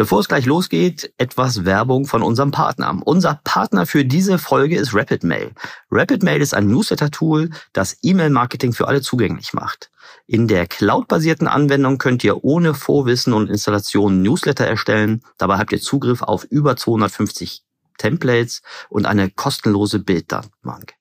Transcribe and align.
Bevor 0.00 0.20
es 0.20 0.28
gleich 0.28 0.46
losgeht, 0.46 1.12
etwas 1.18 1.66
Werbung 1.66 2.06
von 2.06 2.22
unserem 2.22 2.52
Partner. 2.52 2.98
Unser 3.04 3.38
Partner 3.44 3.84
für 3.84 4.02
diese 4.02 4.38
Folge 4.38 4.78
ist 4.78 4.94
RapidMail. 4.94 5.50
RapidMail 5.90 6.40
ist 6.40 6.54
ein 6.54 6.68
Newsletter-Tool, 6.68 7.50
das 7.74 7.98
E-Mail-Marketing 8.00 8.72
für 8.72 8.88
alle 8.88 9.02
zugänglich 9.02 9.52
macht. 9.52 9.90
In 10.26 10.48
der 10.48 10.66
cloud-basierten 10.66 11.46
Anwendung 11.46 11.98
könnt 11.98 12.24
ihr 12.24 12.42
ohne 12.44 12.72
Vorwissen 12.72 13.34
und 13.34 13.50
Installation 13.50 14.22
Newsletter 14.22 14.66
erstellen. 14.66 15.22
Dabei 15.36 15.58
habt 15.58 15.70
ihr 15.70 15.82
Zugriff 15.82 16.22
auf 16.22 16.44
über 16.44 16.76
250 16.76 17.62
Templates 17.98 18.62
und 18.88 19.04
eine 19.04 19.28
kostenlose 19.28 19.98
Bilddatenbank. 19.98 20.94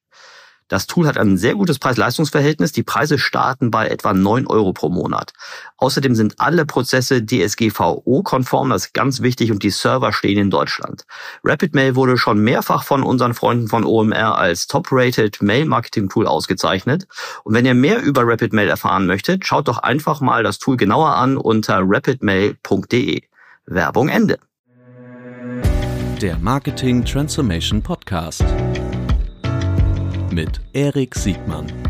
Das 0.69 0.87
Tool 0.87 1.07
hat 1.07 1.17
ein 1.17 1.37
sehr 1.37 1.55
gutes 1.55 1.79
Preis-Leistungs-Verhältnis. 1.79 2.71
Die 2.71 2.83
Preise 2.83 3.17
starten 3.17 3.71
bei 3.71 3.87
etwa 3.87 4.13
9 4.13 4.47
Euro 4.47 4.71
pro 4.71 4.89
Monat. 4.89 5.33
Außerdem 5.77 6.15
sind 6.15 6.35
alle 6.37 6.65
Prozesse 6.65 7.25
DSGVO-konform, 7.25 8.69
das 8.69 8.85
ist 8.85 8.93
ganz 8.93 9.21
wichtig, 9.21 9.51
und 9.51 9.63
die 9.63 9.71
Server 9.71 10.13
stehen 10.13 10.37
in 10.37 10.49
Deutschland. 10.51 11.05
RapidMail 11.43 11.95
wurde 11.95 12.17
schon 12.17 12.39
mehrfach 12.39 12.83
von 12.83 13.03
unseren 13.03 13.33
Freunden 13.33 13.67
von 13.67 13.83
OMR 13.83 14.37
als 14.37 14.67
Top-Rated 14.67 15.41
Mail-Marketing-Tool 15.41 16.27
ausgezeichnet. 16.27 17.07
Und 17.43 17.55
wenn 17.55 17.65
ihr 17.65 17.73
mehr 17.73 18.01
über 18.01 18.21
RapidMail 18.25 18.69
erfahren 18.69 19.07
möchtet, 19.07 19.45
schaut 19.45 19.67
doch 19.67 19.79
einfach 19.79 20.21
mal 20.21 20.43
das 20.43 20.59
Tool 20.59 20.77
genauer 20.77 21.15
an 21.15 21.37
unter 21.37 21.81
rapidmail.de. 21.83 23.23
Werbung 23.65 24.09
Ende. 24.09 24.37
Der 26.21 26.37
Marketing 26.37 27.05
Transformation 27.05 27.81
Podcast 27.81 28.43
mit 30.39 30.61
Erik 30.71 31.15
Siegmann. 31.15 31.88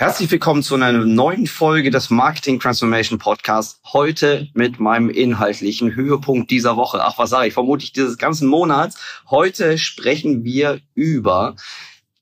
Herzlich 0.00 0.30
willkommen 0.30 0.62
zu 0.62 0.76
einer 0.76 0.92
neuen 0.92 1.46
Folge 1.46 1.90
des 1.90 2.08
Marketing 2.08 2.58
Transformation 2.58 3.18
Podcasts. 3.18 3.82
Heute 3.92 4.48
mit 4.54 4.80
meinem 4.80 5.10
inhaltlichen 5.10 5.94
Höhepunkt 5.94 6.50
dieser 6.50 6.78
Woche. 6.78 7.04
Ach, 7.04 7.18
was 7.18 7.28
sage 7.28 7.48
ich? 7.48 7.52
Vermutlich 7.52 7.92
dieses 7.92 8.16
ganzen 8.16 8.48
Monats. 8.48 8.96
Heute 9.28 9.76
sprechen 9.76 10.42
wir 10.42 10.80
über 10.94 11.54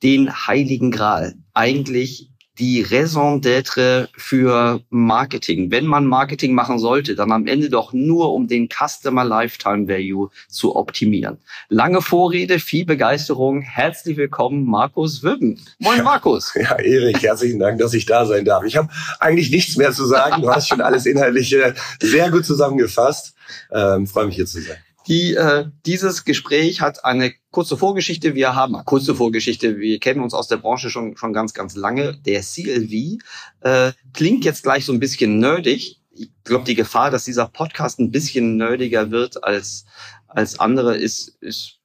den 0.02 0.48
Heiligen 0.48 0.90
Gral. 0.90 1.36
Eigentlich 1.54 2.32
die 2.58 2.82
Raison 2.82 3.40
d'être 3.40 4.08
für 4.16 4.80
Marketing. 4.90 5.70
Wenn 5.70 5.86
man 5.86 6.06
Marketing 6.06 6.54
machen 6.54 6.78
sollte, 6.78 7.14
dann 7.14 7.30
am 7.32 7.46
Ende 7.46 7.70
doch 7.70 7.92
nur, 7.92 8.32
um 8.32 8.48
den 8.48 8.68
Customer 8.68 9.24
Lifetime 9.24 9.86
Value 9.88 10.30
zu 10.48 10.74
optimieren. 10.74 11.38
Lange 11.68 12.02
Vorrede, 12.02 12.58
viel 12.58 12.84
Begeisterung. 12.84 13.60
Herzlich 13.62 14.16
willkommen, 14.16 14.64
Markus 14.64 15.22
Wübben. 15.22 15.60
Moin, 15.78 16.02
Markus. 16.02 16.54
Ja, 16.58 16.76
Erik, 16.76 17.22
herzlichen 17.22 17.60
Dank, 17.60 17.78
dass 17.78 17.94
ich 17.94 18.04
da 18.04 18.26
sein 18.26 18.44
darf. 18.44 18.64
Ich 18.64 18.76
habe 18.76 18.88
eigentlich 19.20 19.50
nichts 19.50 19.76
mehr 19.76 19.92
zu 19.92 20.06
sagen. 20.06 20.42
Du 20.42 20.50
hast 20.50 20.68
schon 20.68 20.80
alles 20.80 21.06
Inhaltliche 21.06 21.74
sehr 22.00 22.30
gut 22.30 22.44
zusammengefasst. 22.44 23.34
Ähm, 23.72 24.06
Freue 24.06 24.26
mich 24.26 24.34
hier 24.34 24.46
zu 24.46 24.60
sein. 24.60 24.76
Die, 25.08 25.34
äh, 25.34 25.64
dieses 25.86 26.24
Gespräch 26.24 26.82
hat 26.82 27.06
eine 27.06 27.32
kurze 27.50 27.78
Vorgeschichte. 27.78 28.34
Wir 28.34 28.54
haben 28.54 28.74
eine 28.74 28.84
kurze 28.84 29.14
Vorgeschichte. 29.14 29.78
Wir 29.78 29.98
kennen 30.00 30.20
uns 30.20 30.34
aus 30.34 30.48
der 30.48 30.58
Branche 30.58 30.90
schon, 30.90 31.16
schon 31.16 31.32
ganz, 31.32 31.54
ganz 31.54 31.76
lange. 31.76 32.18
Der 32.18 32.42
CLV 32.42 33.18
äh, 33.60 33.92
klingt 34.12 34.44
jetzt 34.44 34.62
gleich 34.62 34.84
so 34.84 34.92
ein 34.92 35.00
bisschen 35.00 35.38
nerdig. 35.38 36.02
Ich 36.10 36.30
glaube, 36.44 36.66
die 36.66 36.74
Gefahr, 36.74 37.10
dass 37.10 37.24
dieser 37.24 37.48
Podcast 37.48 37.98
ein 37.98 38.10
bisschen 38.10 38.58
nerdiger 38.58 39.10
wird 39.10 39.42
als, 39.42 39.86
als 40.26 40.60
andere, 40.60 40.98
ist, 40.98 41.28
ist 41.40 41.78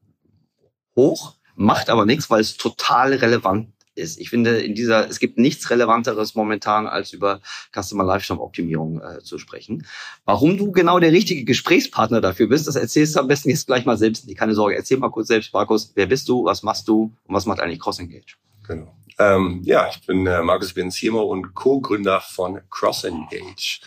hoch. 0.98 1.36
Macht 1.56 1.90
aber 1.90 2.06
nichts, 2.06 2.30
weil 2.30 2.42
es 2.42 2.58
total 2.58 3.14
relevant 3.14 3.70
ist. 3.96 4.20
Ich 4.20 4.30
finde, 4.30 4.58
in 4.60 4.76
dieser, 4.76 5.10
es 5.10 5.20
gibt 5.20 5.38
nichts 5.38 5.70
Relevanteres 5.70 6.36
momentan, 6.36 6.88
als 6.88 7.14
über 7.14 7.42
Customer 7.74 8.04
Lifetime 8.04 8.42
Optimierung 8.42 9.02
äh, 9.02 9.20
zu 9.20 9.38
sprechen. 9.38 9.86
Warum 10.26 10.58
du 10.58 10.72
genau 10.72 11.00
der 11.00 11.12
richtige 11.12 11.44
Gesprächspartner 11.44 12.22
dafür 12.22 12.48
bist, 12.48 12.68
das 12.68 12.76
erzählst 12.76 13.16
du 13.16 13.20
am 13.20 13.28
besten 13.28 13.50
jetzt 13.50 13.68
gleich 13.68 13.86
mal 13.86 13.98
selbst. 13.98 14.34
Keine 14.36 14.54
Sorge, 14.54 14.76
erzähl 14.76 14.98
mal 14.98 15.10
kurz 15.10 15.28
selbst, 15.28 15.54
Markus, 15.54 15.92
wer 15.96 16.08
bist 16.08 16.28
du, 16.30 16.46
was 16.46 16.64
machst 16.64 16.88
du 16.88 17.14
und 17.26 17.36
was 17.36 17.46
macht 17.46 17.60
eigentlich 17.60 17.80
CrossEngage? 17.80 18.36
Genau. 18.68 18.96
Ähm, 19.20 19.62
ja, 19.64 19.88
ich 19.90 20.06
bin 20.06 20.26
äh, 20.26 20.42
Markus, 20.42 20.74
CMO 20.74 21.22
und 21.24 21.54
Co-Gründer 21.54 22.22
von 22.22 22.62
CrossEngage. 22.70 23.82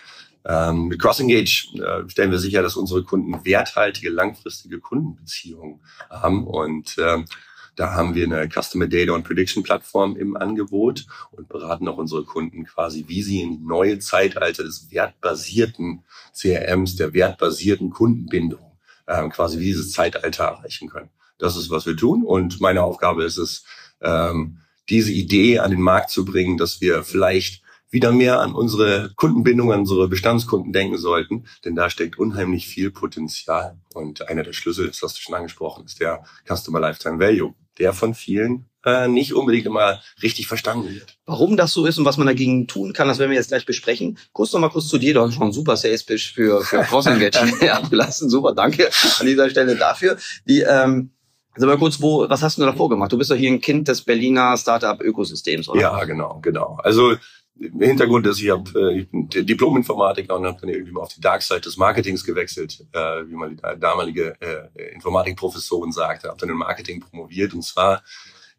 Ähm, 0.45 0.87
mit 0.87 1.01
CrossEngage 1.01 1.69
äh, 1.75 2.09
stellen 2.09 2.31
wir 2.31 2.39
sicher, 2.39 2.63
dass 2.63 2.77
unsere 2.77 3.03
Kunden 3.03 3.45
werthaltige, 3.45 4.11
langfristige 4.11 4.79
Kundenbeziehungen 4.79 5.81
haben 6.09 6.47
und 6.47 6.97
ähm, 6.99 7.25
da 7.77 7.93
haben 7.93 8.15
wir 8.15 8.25
eine 8.25 8.49
Customer 8.49 8.87
Data 8.87 9.13
und 9.13 9.25
Prediction 9.25 9.63
Plattform 9.63 10.17
im 10.17 10.37
Angebot 10.37 11.07
und 11.31 11.49
beraten 11.49 11.87
auch 11.89 11.99
unsere 11.99 12.25
Kunden 12.25 12.65
quasi, 12.65 13.05
wie 13.07 13.23
sie 13.23 13.43
in 13.43 13.65
neue 13.65 13.99
Zeitalter 13.99 14.65
des 14.65 14.91
wertbasierten 14.91 16.03
CRMs, 16.35 16.97
der 16.97 17.13
wertbasierten 17.13 17.91
Kundenbindung, 17.91 18.73
ähm, 19.07 19.31
quasi 19.31 19.59
wie 19.59 19.67
dieses 19.67 19.93
Zeitalter 19.93 20.45
erreichen 20.45 20.89
können. 20.89 21.11
Das 21.39 21.57
ist, 21.57 21.69
was 21.69 21.85
wir 21.85 21.97
tun. 21.97 22.25
Und 22.25 22.63
meine 22.63 22.83
Aufgabe 22.83 23.25
ist 23.25 23.37
es, 23.37 23.65
ähm, 24.01 24.59
diese 24.89 25.13
Idee 25.13 25.59
an 25.59 25.71
den 25.71 25.81
Markt 25.81 26.11
zu 26.11 26.25
bringen, 26.25 26.57
dass 26.57 26.81
wir 26.81 27.03
vielleicht 27.03 27.63
wieder 27.97 28.13
mehr 28.13 28.41
an 28.41 28.55
unsere 28.55 29.11
Kundenbindung, 29.17 29.73
an 29.73 29.81
unsere 29.81 30.07
Bestandskunden 30.07 30.73
denken 30.73 30.99
sollten, 30.99 31.47
denn 31.65 31.75
da 31.75 31.91
steckt 31.91 32.19
unheimlich 32.19 32.67
viel 32.67 32.91
Potenzial. 32.91 33.79
Und 33.95 34.29
einer 34.29 34.43
der 34.43 34.53
Schlüssel, 34.53 34.87
das 34.87 35.03
hast 35.03 35.17
du 35.17 35.23
schon 35.23 35.35
angesprochen, 35.35 35.87
ist 35.87 35.99
der 35.99 36.23
Customer 36.47 36.79
Lifetime 36.79 37.19
Value 37.19 37.55
der 37.79 37.93
von 37.93 38.15
vielen 38.15 38.67
äh, 38.85 39.09
nicht 39.09 39.35
unbedingt 39.35 39.67
immer 39.67 40.01
richtig 40.23 40.47
verstanden 40.47 40.89
wird. 40.95 41.19
Warum 41.27 41.57
das 41.57 41.73
so 41.73 41.87
ist 41.87 41.99
und 41.99 42.05
was 42.05 42.17
man 42.17 42.27
dagegen 42.27 42.67
tun 42.67 42.93
kann, 42.93 43.09
das 43.09 43.19
werden 43.19 43.31
wir 43.31 43.37
jetzt 43.37 43.49
gleich 43.49 43.67
besprechen. 43.67 44.19
Kurz 44.33 44.53
noch 44.53 44.61
mal 44.61 44.71
kurz 44.71 44.89
zu 44.89 44.99
dir, 44.99 45.15
du 45.15 45.21
hast 45.21 45.35
schon 45.35 45.53
super 45.53 45.77
Sales 45.77 46.05
Pitch 46.05 46.33
für, 46.33 46.63
für 46.63 46.79
CrossEngage 46.83 47.73
abgelassen. 47.73 48.31
Super, 48.31 48.55
danke 48.55 48.89
an 49.19 49.27
dieser 49.27 49.51
Stelle 49.51 49.77
dafür. 49.77 50.17
Die, 50.49 50.61
ähm, 50.61 51.11
also 51.53 51.67
mal 51.67 51.79
kurz, 51.79 52.01
wo, 52.01 52.29
was 52.29 52.43
hast 52.43 52.59
du 52.59 52.63
davor 52.63 52.89
gemacht? 52.89 53.13
Du 53.13 53.19
bist 53.19 53.31
doch 53.31 53.37
hier 53.37 53.51
ein 53.51 53.61
Kind 53.61 53.89
des 53.89 54.03
Berliner 54.03 54.57
Startup-Ökosystems, 54.57 55.69
oder? 55.69 55.81
Ja, 55.81 56.05
genau, 56.05 56.39
genau. 56.43 56.79
Also 56.83 57.17
Hintergrund 57.59 58.27
ist, 58.27 58.41
ich, 58.41 58.51
hab, 58.51 58.75
äh, 58.75 59.01
ich 59.01 59.11
bin 59.11 59.29
Diplom-Informatiker 59.29 60.37
und 60.37 60.47
habe 60.47 60.59
dann 60.61 60.71
irgendwie 60.71 60.93
mal 60.93 61.03
auf 61.03 61.15
die 61.15 61.21
Dark 61.21 61.43
Side 61.43 61.63
des 61.63 61.77
Marketings 61.77 62.25
gewechselt, 62.25 62.85
äh, 62.93 62.99
wie 63.27 63.35
man 63.35 63.57
die 63.57 63.63
damalige 63.81 64.37
äh, 64.41 64.93
Informatikprofessorin 64.93 65.93
sagte, 65.93 66.29
habe 66.29 66.39
dann 66.39 66.51
in 66.51 66.57
Marketing 66.57 67.01
promoviert 67.01 67.55
und 67.55 67.63
zwar 67.63 68.03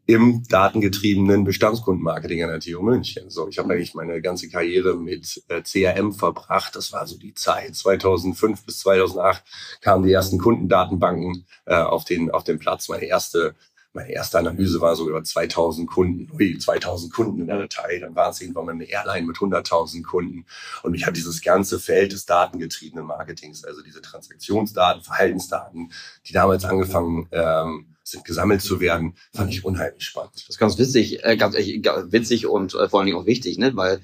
im 0.08 0.44
datengetriebenen 0.48 1.44
Bestandskundenmarketing 1.44 2.42
an 2.42 2.50
der 2.50 2.62
TU 2.62 2.82
München. 2.82 3.30
So, 3.30 3.50
ich 3.50 3.60
habe 3.60 3.74
eigentlich 3.74 3.94
meine 3.94 4.22
ganze 4.22 4.50
Karriere 4.50 4.96
mit 4.96 5.44
äh, 5.50 5.62
CRM 5.62 6.14
verbracht. 6.14 6.78
Das 6.78 6.94
war 6.94 7.06
so 7.06 7.18
die 7.18 7.34
Zeit 7.34 7.76
2005 7.76 8.66
bis 8.66 8.80
2008 8.80 9.44
kamen 9.82 10.06
die 10.06 10.14
ersten 10.14 10.40
Kundendatenbanken 10.40 11.46
äh, 11.66 11.76
auf 11.76 12.06
den 12.06 12.32
auf 12.32 12.46
den 12.46 12.58
Platz. 12.58 12.88
Meine 12.88 13.06
erste 13.06 13.54
meine 13.94 14.12
erste 14.12 14.38
Analyse 14.38 14.80
war 14.82 14.96
so 14.96 15.10
über 15.10 15.24
2000 15.24 15.90
Kunden, 15.90 16.32
ui, 16.34 16.58
2000 16.58 17.12
Kunden 17.12 17.42
in 17.42 17.48
der 17.48 17.58
Datei, 17.58 18.00
dann 18.00 18.16
war 18.16 18.30
es 18.30 18.42
irgendwann 18.42 18.66
mal 18.66 18.72
eine 18.74 18.90
Airline 18.90 19.26
mit 19.26 19.38
100.000 19.38 20.04
Kunden 20.04 20.46
und 20.84 20.92
mich 20.92 21.06
hat 21.06 21.16
dieses 21.18 21.42
ganze 21.42 21.80
Feld 21.80 22.12
des 22.12 22.26
datengetriebenen 22.26 23.06
Marketings, 23.06 23.64
also 23.64 23.82
diese 23.82 24.02
Transaktionsdaten, 24.02 25.04
Verhaltensdaten, 25.04 25.92
die 26.26 26.34
damals 26.34 26.66
angefangen 26.66 27.28
ähm, 27.32 27.98
sind 28.08 28.24
gesammelt 28.24 28.62
zu 28.62 28.80
werden, 28.80 29.16
fand 29.34 29.52
ich 29.52 29.66
unheimlich 29.66 30.04
spannend. 30.06 30.32
Das 30.36 30.48
ist 30.48 30.58
ganz 30.58 30.78
witzig, 30.78 31.26
äh, 31.26 31.36
ganz 31.36 31.56
äh, 31.56 31.82
witzig 32.10 32.48
und 32.48 32.74
äh, 32.74 32.88
vor 32.88 33.00
allen 33.00 33.08
Dingen 33.08 33.18
auch 33.18 33.26
wichtig, 33.26 33.58
ne? 33.58 33.76
weil 33.76 34.00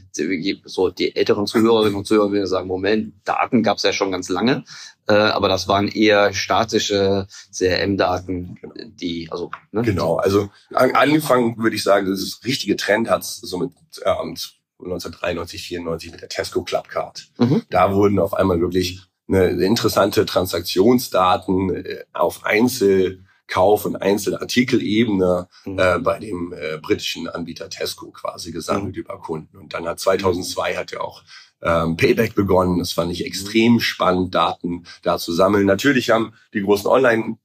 so 0.66 0.90
die 0.90 1.16
älteren 1.16 1.48
Zuhörerinnen 1.48 1.96
und 1.96 2.06
Zuhörer 2.06 2.32
würden 2.32 2.48
sagen, 2.48 2.68
Moment, 2.68 3.14
Daten 3.24 3.64
gab 3.64 3.78
es 3.78 3.84
ja 3.84 3.94
schon 3.94 4.12
ganz 4.12 4.28
lange, 4.28 4.66
äh, 5.08 5.14
aber 5.14 5.50
das 5.50 5.68
waren 5.68 5.88
eher 5.88 6.34
statische 6.34 7.28
CRM-Daten, 7.52 8.56
genau. 8.56 8.74
die, 8.86 9.28
also 9.32 9.52
ne? 9.72 9.82
Genau, 9.82 10.16
also 10.18 10.50
an, 10.74 10.96
angefangen 10.96 11.58
würde 11.58 11.76
ich 11.76 11.84
sagen, 11.84 12.10
das 12.10 12.40
richtige 12.46 12.76
Trend 12.76 13.10
hat 13.10 13.24
so 13.26 13.58
mit 13.58 13.72
ähm, 14.06 14.36
1993, 14.80 15.62
94 15.62 16.12
mit 16.12 16.22
der 16.22 16.30
Tesco 16.30 16.64
Clubcard. 16.64 17.28
Mhm. 17.38 17.64
Da 17.70 17.94
wurden 17.94 18.20
auf 18.20 18.34
einmal 18.34 18.60
wirklich 18.62 19.02
eine 19.28 19.48
interessante 19.64 20.26
Transaktionsdaten 20.26 21.76
äh, 21.76 22.04
auf 22.14 22.46
Einzelkauf- 22.46 23.86
und 23.86 23.96
Einzelartikelebene 23.96 25.48
mhm. 25.66 25.80
äh, 25.80 26.00
bei 26.00 26.20
dem 26.20 26.54
äh, 26.54 26.78
britischen 26.78 27.28
Anbieter 27.28 27.70
Tesco 27.70 28.12
quasi 28.12 28.52
gesammelt 28.52 28.96
mhm. 28.96 29.02
über 29.02 29.20
Kunden. 29.20 29.58
Und 29.58 29.74
dann 29.74 29.88
hat 29.88 30.00
2002 30.00 30.76
hat 30.76 30.92
ja 30.92 31.02
auch 31.02 31.24
ähm, 31.64 31.98
Payback 31.98 32.36
begonnen. 32.36 32.80
Das 32.80 32.94
fand 32.94 33.12
ich 33.12 33.26
extrem 33.26 33.80
spannend, 33.80 34.36
Daten 34.36 34.86
da 35.02 35.18
zu 35.18 35.32
sammeln. 35.32 35.66
Natürlich 35.66 36.10
haben 36.10 36.34
die 36.54 36.62
großen 36.62 36.88
Online 36.88 37.38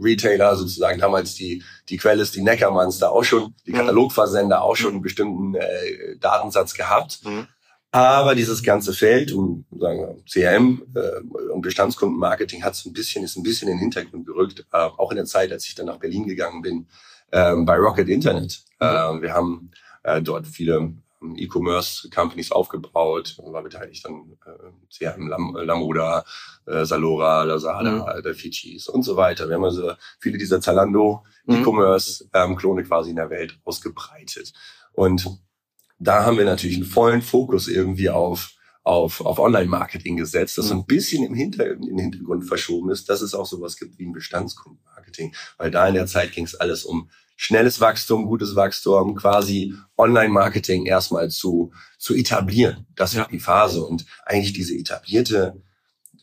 Retailer 0.00 0.56
sozusagen 0.56 1.00
damals 1.00 1.34
die 1.34 1.62
die 1.88 1.96
Quelle 1.96 2.22
ist 2.22 2.36
die 2.36 2.42
Neckermanns 2.42 2.98
da 2.98 3.08
auch 3.08 3.24
schon 3.24 3.54
die 3.66 3.72
mhm. 3.72 3.76
Katalogversender 3.76 4.62
auch 4.62 4.76
schon 4.76 4.92
einen 4.92 5.02
bestimmten 5.02 5.54
äh, 5.54 6.16
Datensatz 6.20 6.74
gehabt. 6.74 7.20
Mhm. 7.24 7.46
Aber 7.90 8.34
dieses 8.34 8.62
ganze 8.62 8.92
Feld 8.92 9.32
um 9.32 9.64
sagen 9.70 10.00
wir, 10.00 10.16
CRM 10.30 10.82
äh, 10.94 11.52
und 11.52 11.62
Bestandskundenmarketing 11.62 12.62
hat 12.62 12.80
ein 12.84 12.92
bisschen, 12.92 13.24
ist 13.24 13.36
ein 13.36 13.42
bisschen 13.42 13.68
in 13.68 13.76
den 13.76 13.80
Hintergrund 13.80 14.26
gerückt, 14.26 14.66
äh, 14.72 14.76
auch 14.76 15.10
in 15.10 15.16
der 15.16 15.24
Zeit, 15.24 15.50
als 15.52 15.66
ich 15.66 15.74
dann 15.74 15.86
nach 15.86 15.98
Berlin 15.98 16.26
gegangen 16.26 16.60
bin, 16.60 16.86
äh, 17.30 17.54
bei 17.56 17.76
Rocket 17.76 18.08
Internet. 18.08 18.60
Mhm. 18.78 18.86
Äh, 18.86 19.22
wir 19.22 19.32
haben 19.32 19.70
äh, 20.02 20.20
dort 20.20 20.46
viele 20.46 20.92
E-Commerce-Companies 21.20 22.52
aufgebaut, 22.52 23.36
war 23.38 23.62
beteiligt 23.62 24.06
an 24.06 24.36
äh, 24.46 24.70
CRM, 24.96 25.28
Lam 25.28 25.56
Lamoda, 25.56 26.24
äh, 26.66 26.84
Salora, 26.84 27.44
Lazada, 27.44 28.16
mhm. 28.16 28.22
der 28.22 28.34
Fijis 28.34 28.88
und 28.88 29.02
so 29.02 29.16
weiter. 29.16 29.48
Wir 29.48 29.56
haben 29.56 29.64
also 29.64 29.92
viele 30.20 30.38
dieser 30.38 30.60
Zalando 30.60 31.24
mhm. 31.46 31.56
E-Commerce-Klone 31.56 32.82
ähm, 32.82 32.86
quasi 32.86 33.10
in 33.10 33.16
der 33.16 33.30
Welt 33.30 33.58
ausgebreitet. 33.64 34.52
Und 34.92 35.26
da 35.98 36.24
haben 36.24 36.38
wir 36.38 36.44
natürlich 36.44 36.76
einen 36.76 36.86
vollen 36.86 37.22
Fokus 37.22 37.68
irgendwie 37.68 38.10
auf 38.10 38.52
auf, 38.88 39.20
auf 39.20 39.38
Online-Marketing 39.38 40.16
gesetzt, 40.16 40.56
das 40.56 40.68
so 40.68 40.74
ein 40.74 40.78
mhm. 40.78 40.86
bisschen 40.86 41.22
im, 41.22 41.34
Hinter, 41.34 41.72
im 41.72 41.98
Hintergrund 41.98 42.46
verschoben 42.46 42.90
ist, 42.90 43.10
dass 43.10 43.20
es 43.20 43.34
auch 43.34 43.44
sowas 43.44 43.76
gibt 43.76 43.98
wie 43.98 44.06
ein 44.06 44.12
Bestandskundenmarketing. 44.12 45.34
Weil 45.58 45.70
da 45.70 45.86
in 45.86 45.94
der 45.94 46.06
Zeit 46.06 46.32
ging 46.32 46.44
es 46.44 46.54
alles 46.54 46.84
um 46.84 47.10
schnelles 47.40 47.80
Wachstum, 47.80 48.26
gutes 48.26 48.56
Wachstum, 48.56 49.14
quasi 49.14 49.72
Online-Marketing 49.96 50.86
erstmal 50.86 51.30
zu, 51.30 51.72
zu 51.96 52.14
etablieren. 52.14 52.86
Das 52.96 53.16
war 53.16 53.28
die 53.28 53.38
Phase. 53.38 53.84
Und 53.84 54.04
eigentlich 54.26 54.52
diese 54.52 54.74
etablierte, 54.74 55.62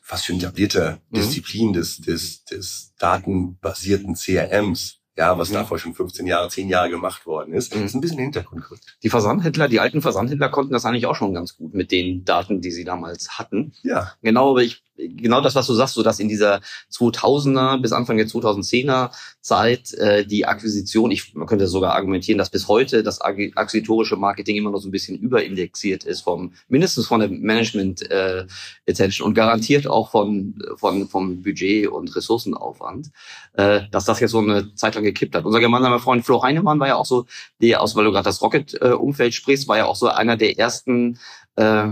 fast 0.02 0.26
schon 0.26 0.36
etablierte 0.36 1.00
mhm. 1.10 1.16
Disziplin 1.16 1.72
des, 1.72 2.02
des, 2.02 2.44
des 2.44 2.94
datenbasierten 3.00 4.16
CRMs, 4.16 5.00
ja, 5.16 5.38
was 5.38 5.52
mhm. 5.52 5.54
davor 5.54 5.80
schon 5.80 5.94
15 5.94 6.28
Jahre, 6.28 6.50
10 6.50 6.68
Jahre 6.68 6.90
gemacht 6.90 7.26
worden 7.26 7.54
ist, 7.54 7.74
mhm. 7.74 7.86
ist 7.86 7.96
ein 7.96 8.02
bisschen 8.02 8.20
Hintergrund 8.20 8.66
gerückt. 8.66 8.98
Die 9.02 9.10
Versandhändler, 9.10 9.70
die 9.70 9.80
alten 9.80 10.02
Versandhändler 10.02 10.50
konnten 10.50 10.74
das 10.74 10.84
eigentlich 10.84 11.06
auch 11.06 11.16
schon 11.16 11.34
ganz 11.34 11.56
gut 11.56 11.74
mit 11.74 11.94
den 11.94 12.26
Daten, 12.26 12.60
die 12.60 12.72
sie 12.72 12.84
damals 12.84 13.40
hatten. 13.40 13.72
Ja. 13.84 14.12
Genau, 14.22 14.52
aber 14.52 14.64
ich 14.64 14.84
genau 14.98 15.42
das, 15.42 15.56
was 15.56 15.68
du 15.68 15.74
sagst, 15.74 15.96
so 15.96 16.04
dass 16.04 16.20
in 16.20 16.28
dieser 16.28 16.62
2000er 16.92 17.82
bis 17.82 17.92
Anfang 17.92 18.18
der 18.18 18.28
2010er 18.28 19.12
Zeit 19.42 19.94
äh, 19.94 20.26
die 20.26 20.46
Akquisition, 20.46 21.12
ich 21.12 21.34
man 21.36 21.48
könnte 21.48 21.68
sogar 21.68 21.94
argumentieren, 21.94 22.38
dass 22.38 22.50
bis 22.50 22.68
heute 22.68 23.04
das 23.04 23.22
akquisitorische 23.22 24.16
Marketing 24.16 24.56
immer 24.56 24.72
noch 24.72 24.80
so 24.80 24.88
ein 24.88 24.92
bisschen 24.92 25.18
überindexiert 25.18 26.04
ist 26.04 26.22
vom 26.22 26.54
mindestens 26.68 27.08
von 27.08 27.20
der 27.20 27.30
Management 27.30 28.10
äh, 28.10 28.46
Attention 28.88 29.28
und 29.28 29.34
garantiert 29.34 29.88
auch 29.88 30.12
von 30.12 30.56
von 30.76 31.08
vom 31.08 31.42
Budget 31.44 31.88
und 31.88 32.16
Ressourcenaufwand, 32.16 33.12
äh, 33.54 33.82
dass 33.92 34.06
das 34.06 34.20
jetzt 34.20 34.32
so 34.32 34.40
eine 34.40 34.74
Zeit 34.76 34.96
lang 34.96 35.04
gekippt 35.04 35.36
hat. 35.36 35.46
Unser 35.46 35.60
gemeinsamer 35.60 36.00
Freund 36.00 36.26
Flo 36.26 36.42
Heinemann 36.42 36.80
war 36.80 36.88
ja 36.88 36.96
auch 36.96 37.06
so, 37.06 37.26
der 37.62 37.82
aus 37.82 37.96
weil 37.96 38.06
du 38.06 38.12
gerade 38.12 38.26
das 38.26 38.42
Rocket 38.42 38.78
äh, 38.82 38.90
Umfeld 38.90 39.34
sprichst, 39.34 39.68
war 39.68 39.78
ja 39.78 39.86
auch 39.86 39.96
so 39.96 40.08
einer 40.08 40.38
der 40.38 40.58
ersten 40.58 41.20
äh, 41.56 41.88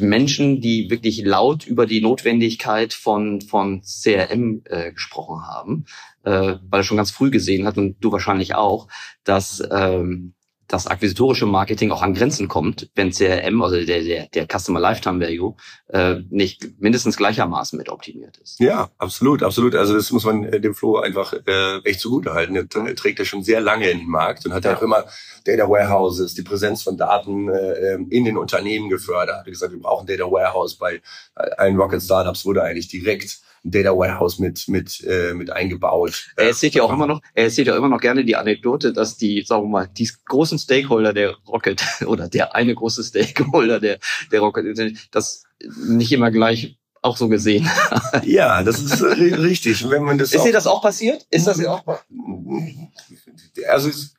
Menschen, 0.00 0.60
die 0.60 0.90
wirklich 0.90 1.22
laut 1.24 1.66
über 1.66 1.86
die 1.86 2.00
Notwendigkeit 2.00 2.92
von, 2.92 3.40
von 3.40 3.82
CRM 3.82 4.62
äh, 4.64 4.92
gesprochen 4.92 5.46
haben, 5.46 5.86
äh, 6.24 6.56
weil 6.68 6.80
er 6.80 6.84
schon 6.84 6.96
ganz 6.96 7.10
früh 7.10 7.30
gesehen 7.30 7.66
hat 7.66 7.78
und 7.78 7.96
du 8.00 8.12
wahrscheinlich 8.12 8.54
auch, 8.54 8.88
dass 9.24 9.62
ähm, 9.70 10.34
das 10.68 10.86
akquisitorische 10.86 11.46
Marketing 11.46 11.90
auch 11.90 12.02
an 12.02 12.14
Grenzen 12.14 12.46
kommt, 12.46 12.90
wenn 12.94 13.10
CRM, 13.10 13.62
also 13.62 13.82
der, 13.84 14.02
der, 14.02 14.26
der 14.28 14.46
Customer 14.46 14.78
Lifetime 14.78 15.18
Value, 15.18 15.56
äh, 15.88 16.16
nicht 16.28 16.78
mindestens 16.78 17.16
gleichermaßen 17.16 17.76
mit 17.78 17.88
optimiert 17.88 18.36
ist. 18.36 18.60
Ja, 18.60 18.90
absolut, 18.98 19.42
absolut. 19.42 19.74
Also 19.74 19.94
das 19.94 20.12
muss 20.12 20.24
man 20.24 20.44
äh, 20.44 20.60
dem 20.60 20.74
Flo 20.74 20.98
einfach 20.98 21.32
äh, 21.32 21.78
echt 21.84 22.00
zugute 22.00 22.34
halten. 22.34 22.54
Er 22.54 22.68
trägt 22.68 23.18
er 23.18 23.24
schon 23.24 23.42
sehr 23.42 23.60
lange 23.60 23.88
in 23.88 24.00
den 24.00 24.08
Markt 24.08 24.44
und 24.44 24.52
hat 24.52 24.64
ja 24.64 24.76
auch 24.76 24.82
immer 24.82 25.04
Data 25.44 25.68
Warehouses, 25.68 26.34
die 26.34 26.42
Präsenz 26.42 26.82
von 26.82 26.98
Daten 26.98 27.48
äh, 27.48 27.94
ähm, 27.94 28.08
in 28.10 28.26
den 28.26 28.36
Unternehmen 28.36 28.90
gefördert. 28.90 29.36
Er 29.36 29.38
hat 29.40 29.46
gesagt, 29.46 29.72
wir 29.72 29.80
brauchen 29.80 30.06
Data 30.06 30.24
Warehouse 30.24 30.76
bei 30.76 31.00
allen 31.34 31.76
Rocket 31.76 32.02
Startups 32.02 32.44
wurde 32.44 32.62
eigentlich 32.62 32.88
direkt 32.88 33.40
Data 33.70 33.90
Warehouse 33.90 34.38
mit 34.38 34.68
mit 34.68 35.04
äh, 35.06 35.34
mit 35.34 35.50
eingebaut. 35.50 36.28
Er 36.36 36.48
erzählt 36.48 36.74
ja 36.74 36.82
auch 36.82 36.92
immer 36.92 37.06
noch, 37.06 37.20
er 37.34 37.44
erzählt 37.44 37.68
ja 37.68 37.76
immer 37.76 37.88
noch 37.88 38.00
gerne 38.00 38.24
die 38.24 38.36
Anekdote, 38.36 38.92
dass 38.92 39.16
die, 39.16 39.42
sagen 39.46 39.64
wir 39.64 39.68
mal, 39.68 39.88
die 39.88 40.08
großen 40.26 40.58
Stakeholder 40.58 41.12
der 41.12 41.36
Rocket 41.46 41.82
oder 42.06 42.28
der 42.28 42.54
eine 42.54 42.74
große 42.74 43.04
Stakeholder 43.04 43.80
der 43.80 43.98
der 44.32 44.40
Rocket, 44.40 44.96
das 45.10 45.44
nicht 45.86 46.12
immer 46.12 46.30
gleich 46.30 46.78
auch 47.02 47.16
so 47.16 47.28
gesehen. 47.28 47.68
ja, 48.24 48.62
das 48.62 48.80
ist 48.80 49.02
richtig. 49.02 49.88
Wenn 49.88 50.02
man 50.02 50.18
das 50.18 50.32
ist 50.32 50.44
dir 50.44 50.52
das 50.52 50.66
auch 50.66 50.82
passiert? 50.82 51.26
Ist 51.30 51.46
das 51.46 51.64
auch? 51.64 51.84
Also 53.68 53.88
es, 53.88 54.14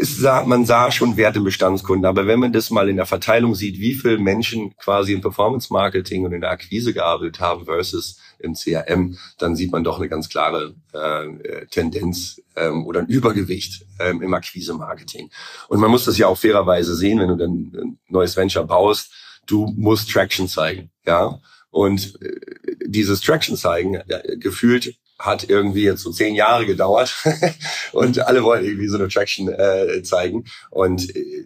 es 0.00 0.18
sah, 0.18 0.44
man 0.44 0.64
sah 0.64 0.90
schon 0.90 1.16
Wert 1.16 1.36
im 1.36 1.44
Bestandskunden, 1.44 2.04
aber 2.04 2.26
wenn 2.26 2.40
man 2.40 2.52
das 2.52 2.70
mal 2.70 2.88
in 2.88 2.96
der 2.96 3.06
Verteilung 3.06 3.54
sieht, 3.54 3.78
wie 3.78 3.94
viele 3.94 4.18
Menschen 4.18 4.76
quasi 4.76 5.12
im 5.12 5.20
Performance 5.20 5.72
Marketing 5.72 6.24
und 6.24 6.32
in 6.32 6.40
der 6.40 6.50
Akquise 6.50 6.92
gearbeitet 6.92 7.40
haben 7.40 7.64
versus 7.64 8.18
im 8.42 8.54
CRM, 8.54 9.18
dann 9.38 9.56
sieht 9.56 9.72
man 9.72 9.84
doch 9.84 9.98
eine 9.98 10.08
ganz 10.08 10.28
klare 10.28 10.74
äh, 10.92 11.66
Tendenz 11.66 12.40
ähm, 12.56 12.86
oder 12.86 13.00
ein 13.00 13.06
Übergewicht 13.06 13.86
ähm, 13.98 14.22
im 14.22 14.34
Akquise-Marketing. 14.34 15.30
Und 15.68 15.80
man 15.80 15.90
muss 15.90 16.04
das 16.04 16.18
ja 16.18 16.26
auch 16.26 16.38
fairerweise 16.38 16.94
sehen, 16.94 17.18
wenn 17.20 17.28
du 17.28 17.36
dann 17.36 17.50
ein 17.50 17.98
neues 18.08 18.36
Venture 18.36 18.66
baust, 18.66 19.12
du 19.46 19.72
musst 19.76 20.10
Traction 20.10 20.48
zeigen, 20.48 20.90
ja. 21.06 21.40
Und 21.70 22.20
äh, 22.22 22.40
dieses 22.86 23.20
Traction 23.20 23.56
zeigen, 23.56 23.94
äh, 23.94 24.36
gefühlt 24.36 24.94
hat 25.18 25.48
irgendwie 25.48 25.84
jetzt 25.84 26.02
so 26.02 26.10
zehn 26.10 26.34
Jahre 26.34 26.66
gedauert 26.66 27.14
und 27.92 28.18
alle 28.20 28.42
wollen 28.42 28.64
irgendwie 28.64 28.88
so 28.88 28.96
eine 28.96 29.08
Traction 29.08 29.48
äh, 29.48 30.02
zeigen. 30.02 30.44
Und 30.70 31.14
äh, 31.14 31.44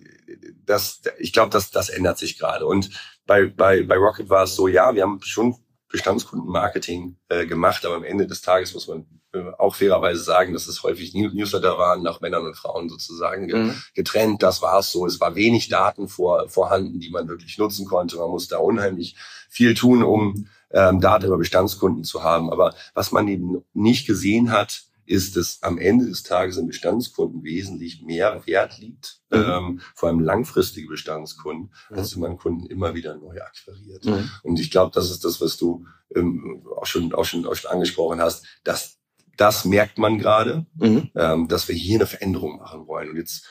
das, 0.65 1.03
ich 1.19 1.33
glaube, 1.33 1.51
das, 1.51 1.71
das 1.71 1.89
ändert 1.89 2.19
sich 2.19 2.39
gerade. 2.39 2.67
Und 2.67 2.91
bei, 3.27 3.47
bei, 3.47 3.83
bei 3.83 3.97
Rocket 3.97 4.31
war 4.31 4.45
es 4.45 4.55
so, 4.55 4.69
ja, 4.69 4.95
wir 4.95 5.03
haben 5.03 5.21
schon 5.23 5.57
Bestandskundenmarketing 5.95 7.17
äh, 7.29 7.47
gemacht, 7.47 7.87
aber 7.87 7.95
am 7.95 8.03
Ende 8.03 8.27
des 8.27 8.43
Tages 8.43 8.75
muss 8.75 8.89
man 8.89 9.07
äh, 9.33 9.45
auch 9.59 9.77
fairerweise 9.77 10.25
sagen, 10.25 10.53
dass 10.53 10.67
es 10.67 10.83
häufig 10.83 11.15
Newsletter 11.15 11.79
waren, 11.79 12.03
nach 12.03 12.21
Männern 12.21 12.45
und 12.45 12.57
Frauen 12.57 12.89
sozusagen 12.89 13.47
mhm. 13.47 13.81
getrennt. 13.95 14.43
Das 14.43 14.61
war 14.61 14.81
es 14.81 14.91
so. 14.91 15.07
Es 15.07 15.21
war 15.21 15.37
wenig 15.37 15.69
Daten 15.69 16.09
vor, 16.09 16.49
vorhanden, 16.49 16.99
die 16.99 17.11
man 17.11 17.29
wirklich 17.29 17.59
nutzen 17.59 17.87
konnte. 17.87 18.17
Man 18.17 18.29
musste 18.29 18.57
da 18.57 18.61
unheimlich 18.61 19.15
viel 19.49 19.75
tun, 19.75 20.03
um 20.03 20.49
ähm, 20.73 21.01
Daten 21.01 21.27
über 21.27 21.39
Bestandskunden 21.39 22.03
zu 22.03 22.25
haben. 22.25 22.51
Aber 22.51 22.75
was 22.95 23.13
man 23.13 23.29
eben 23.29 23.63
nicht 23.73 24.05
gesehen 24.05 24.51
hat, 24.51 24.87
ist, 25.07 25.37
dass 25.37 25.63
am 25.63 25.79
Ende 25.79 26.07
des 26.07 26.23
Tages 26.23 26.57
im 26.57 26.67
Bestandskunden 26.67 27.43
wesentlich 27.43 28.03
mehr 28.03 28.47
Wert 28.47 28.79
liegt, 28.79 29.21
mhm. 29.31 29.39
ähm, 29.39 29.81
vor 29.95 30.09
allem 30.09 30.21
langfristige 30.21 30.89
Bestandskunden, 30.89 31.73
mhm. 31.91 31.97
als 31.97 32.15
wenn 32.15 32.23
man 32.23 32.37
Kunden 32.37 32.67
immer 32.67 32.95
wieder 32.95 33.17
neu 33.17 33.41
akquiriert. 33.41 34.05
Mhm. 34.05 34.31
Und 34.43 34.61
ich 34.61 34.71
glaube, 34.71 34.93
das 34.95 35.11
ist 35.11 35.25
das, 35.25 35.41
was 35.41 35.57
du 35.57 35.87
ähm, 36.15 36.65
auch, 36.77 36.87
schon, 36.87 37.13
auch, 37.15 37.25
schon, 37.25 37.47
auch 37.47 37.55
schon 37.55 37.71
angesprochen 37.71 38.21
hast, 38.21 38.47
dass 38.65 38.99
das 39.37 39.65
merkt 39.65 39.99
man 39.99 40.19
gerade, 40.19 40.67
mhm. 40.77 41.11
ähm, 41.17 41.49
dass 41.49 41.69
wir 41.69 41.75
hier 41.75 41.97
eine 41.97 42.07
Veränderung 42.07 42.59
machen 42.59 42.87
wollen. 42.87 43.11
Und 43.11 43.17
jetzt 43.17 43.47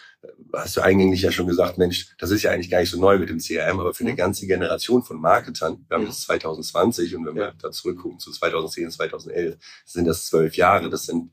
hast 0.53 0.77
du 0.77 0.81
eigentlich 0.81 1.21
ja 1.21 1.31
schon 1.31 1.47
gesagt, 1.47 1.77
Mensch, 1.77 2.15
das 2.17 2.31
ist 2.31 2.43
ja 2.43 2.51
eigentlich 2.51 2.69
gar 2.69 2.79
nicht 2.79 2.89
so 2.89 2.99
neu 2.99 3.17
mit 3.17 3.29
dem 3.29 3.39
CRM, 3.39 3.79
aber 3.79 3.93
für 3.93 4.03
eine 4.03 4.13
mhm. 4.13 4.17
ganze 4.17 4.47
Generation 4.47 5.03
von 5.03 5.19
Marketern, 5.19 5.85
wir 5.87 5.97
haben 5.97 6.05
jetzt 6.05 6.23
2020 6.23 7.15
und 7.15 7.25
wenn 7.25 7.35
wir 7.35 7.53
da 7.61 7.71
zurückgucken 7.71 8.19
zu 8.19 8.31
2010, 8.31 8.91
2011, 8.91 9.57
sind 9.85 10.05
das 10.05 10.27
zwölf 10.27 10.55
Jahre, 10.55 10.89
das 10.89 11.05
sind 11.05 11.31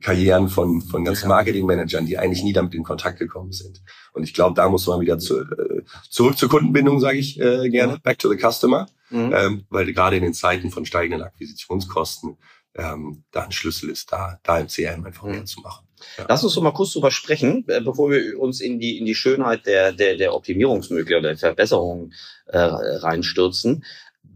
Karrieren 0.00 0.48
von, 0.48 0.80
von 0.80 1.04
ganzen 1.04 1.28
Marketingmanagern, 1.28 2.06
die 2.06 2.16
eigentlich 2.16 2.44
nie 2.44 2.52
damit 2.52 2.74
in 2.74 2.84
Kontakt 2.84 3.18
gekommen 3.18 3.52
sind. 3.52 3.82
Und 4.12 4.22
ich 4.22 4.32
glaube, 4.32 4.54
da 4.54 4.68
muss 4.68 4.86
man 4.86 5.00
wieder 5.00 5.18
zu, 5.18 5.40
äh, 5.40 5.82
zurück 6.08 6.38
zur 6.38 6.48
Kundenbindung, 6.48 7.00
sage 7.00 7.18
ich 7.18 7.38
äh, 7.40 7.68
gerne, 7.68 7.98
back 7.98 8.18
to 8.18 8.30
the 8.30 8.38
customer, 8.38 8.86
mhm. 9.10 9.32
ähm, 9.34 9.66
weil 9.70 9.92
gerade 9.92 10.16
in 10.16 10.22
den 10.22 10.34
Zeiten 10.34 10.70
von 10.70 10.86
steigenden 10.86 11.22
Akquisitionskosten 11.22 12.36
ähm, 12.74 13.24
da 13.32 13.42
ein 13.42 13.52
Schlüssel 13.52 13.90
ist, 13.90 14.12
da, 14.12 14.38
da 14.42 14.58
im 14.58 14.68
CRM 14.68 15.04
einfach 15.04 15.24
mehr 15.24 15.40
mhm. 15.40 15.46
zu 15.46 15.60
machen. 15.60 15.86
Ja. 16.18 16.26
Lass 16.28 16.44
uns 16.44 16.54
doch 16.54 16.62
mal 16.62 16.72
kurz 16.72 16.92
drüber 16.92 17.10
sprechen, 17.10 17.64
äh, 17.68 17.80
bevor 17.80 18.10
wir 18.10 18.38
uns 18.38 18.60
in 18.60 18.78
die, 18.78 18.98
in 18.98 19.06
die 19.06 19.14
Schönheit 19.14 19.66
der, 19.66 19.92
der, 19.92 20.16
der 20.16 20.34
Optimierungsmöglichkeiten, 20.34 21.22
der 21.22 21.36
Verbesserungen 21.36 22.12
äh, 22.46 22.58
reinstürzen. 22.58 23.84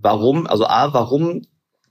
Warum, 0.00 0.46
also 0.46 0.66
A, 0.66 0.92
warum, 0.92 1.42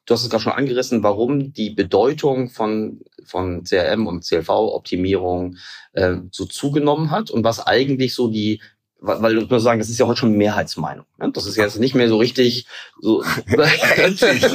du 0.06 0.14
hast 0.14 0.24
es 0.24 0.30
gerade 0.30 0.44
schon 0.44 0.54
angerissen, 0.54 1.04
warum 1.04 1.54
die 1.54 1.72
Bedeutung 1.72 2.50
von, 2.50 3.02
von 3.26 3.64
CRM 3.64 4.08
und 4.08 4.24
CLV-Optimierung 4.24 5.58
äh, 5.94 6.18
so 6.32 6.46
zugenommen 6.46 7.12
hat 7.12 7.32
und 7.32 7.44
was 7.44 7.66
eigentlich 7.66 8.14
so 8.14 8.28
die, 8.28 8.62
weil 9.00 9.46
du 9.46 9.60
sagen, 9.60 9.80
das 9.80 9.90
ist 9.90 10.00
ja 10.00 10.08
heute 10.08 10.20
schon 10.20 10.38
Mehrheitsmeinung. 10.38 11.06
Das 11.18 11.46
ist 11.46 11.56
jetzt 11.56 11.80
nicht 11.80 11.96
mehr 11.96 12.10
so 12.10 12.18
richtig 12.18 12.68
so. 13.00 13.24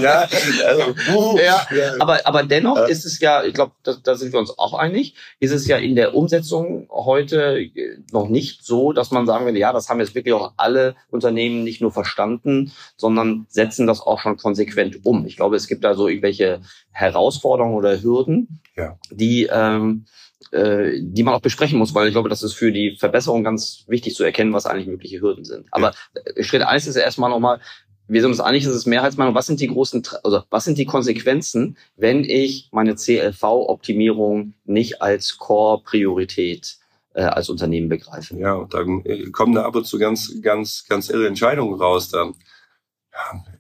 ja, 0.03 0.29
also, 0.67 0.95
uh, 1.15 1.39
ja, 1.39 1.67
aber, 2.01 2.27
aber 2.27 2.43
dennoch 2.43 2.77
äh. 2.77 2.91
ist 2.91 3.07
es 3.07 3.19
ja, 3.21 3.45
ich 3.45 3.55
glaube, 3.55 3.73
da, 3.83 3.95
da 4.03 4.15
sind 4.15 4.33
wir 4.33 4.39
uns 4.39 4.59
auch 4.59 4.75
einig, 4.75 5.15
ist 5.39 5.53
es 5.53 5.67
ja 5.67 5.79
in 5.79 5.97
der 5.97 6.15
Umsetzung 6.15 6.87
heute 6.91 7.71
noch 8.13 8.29
nicht 8.29 8.65
so, 8.65 8.93
dass 8.93 9.11
man 9.11 9.27
sagen 9.27 9.47
will, 9.47 9.57
ja, 9.57 9.73
das 9.73 9.89
haben 9.89 10.01
jetzt 10.01 10.15
wirklich 10.15 10.35
auch 10.35 10.53
alle 10.59 10.97
Unternehmen 11.11 11.65
nicht 11.65 11.81
nur 11.81 11.93
verstanden, 11.93 12.73
sondern 12.97 13.47
setzen 13.49 13.87
das 13.87 14.03
auch 14.03 14.21
schon 14.21 14.37
konsequent 14.37 15.07
um. 15.07 15.27
Ich 15.27 15.37
glaube, 15.37 15.57
es 15.57 15.67
gibt 15.67 15.83
da 15.83 15.95
so 15.95 16.09
irgendwelche 16.09 16.61
Herausforderungen 16.91 17.75
oder 17.75 18.03
Hürden, 18.03 18.61
ja. 18.77 18.99
die 19.11 19.49
ähm, 19.51 20.05
äh, 20.53 20.99
die 21.01 21.23
man 21.23 21.35
auch 21.35 21.43
besprechen 21.43 21.79
muss, 21.79 21.95
weil 21.95 22.09
ich 22.09 22.13
glaube, 22.13 22.29
das 22.29 22.43
ist 22.43 22.55
für 22.55 22.73
die 22.73 22.97
Verbesserung 22.99 23.45
ganz 23.45 23.85
wichtig 23.87 24.15
zu 24.15 24.25
erkennen, 24.25 24.53
was 24.53 24.67
eigentlich 24.67 24.89
mögliche 24.89 25.21
Hürden 25.21 25.45
sind. 25.45 25.67
Aber 25.71 25.93
ja. 26.15 26.33
Schritt 26.51 26.63
eins 26.63 26.87
ist 26.87 26.97
erstmal 26.97 27.31
nochmal, 27.31 27.61
wir 28.09 28.21
sind 28.21 28.33
uns 28.33 28.41
einig, 28.41 28.65
es 28.65 28.75
ist 28.75 28.87
Mehrheitsmeinung, 28.87 29.37
was 29.37 29.47
sind 29.47 29.61
die 29.61 29.69
großen, 29.69 30.03
also 30.25 30.43
was 30.51 30.65
sind 30.65 30.79
die 30.79 30.85
Konsequenzen, 30.85 31.77
wenn 31.97 32.25
ich 32.25 32.69
meine 32.73 32.97
CLV-Optimierung 32.97 34.55
nicht 34.65 35.01
als 35.01 35.39
Core-Priorität 35.39 36.79
äh, 37.15 37.23
als 37.23 37.49
Unternehmen 37.49 37.89
begreife? 37.89 38.37
Ja, 38.37 38.55
und 38.55 38.75
dann 38.75 39.05
äh, 39.05 39.31
kommen 39.31 39.55
da 39.55 39.65
ab 39.65 39.77
und 39.77 39.87
zu 39.87 39.99
ganz, 39.99 40.43
ganz, 40.43 40.87
ganz 40.89 41.09
irre 41.09 41.29
Entscheidungen 41.29 41.81
raus. 41.81 42.09
Da 42.09 42.33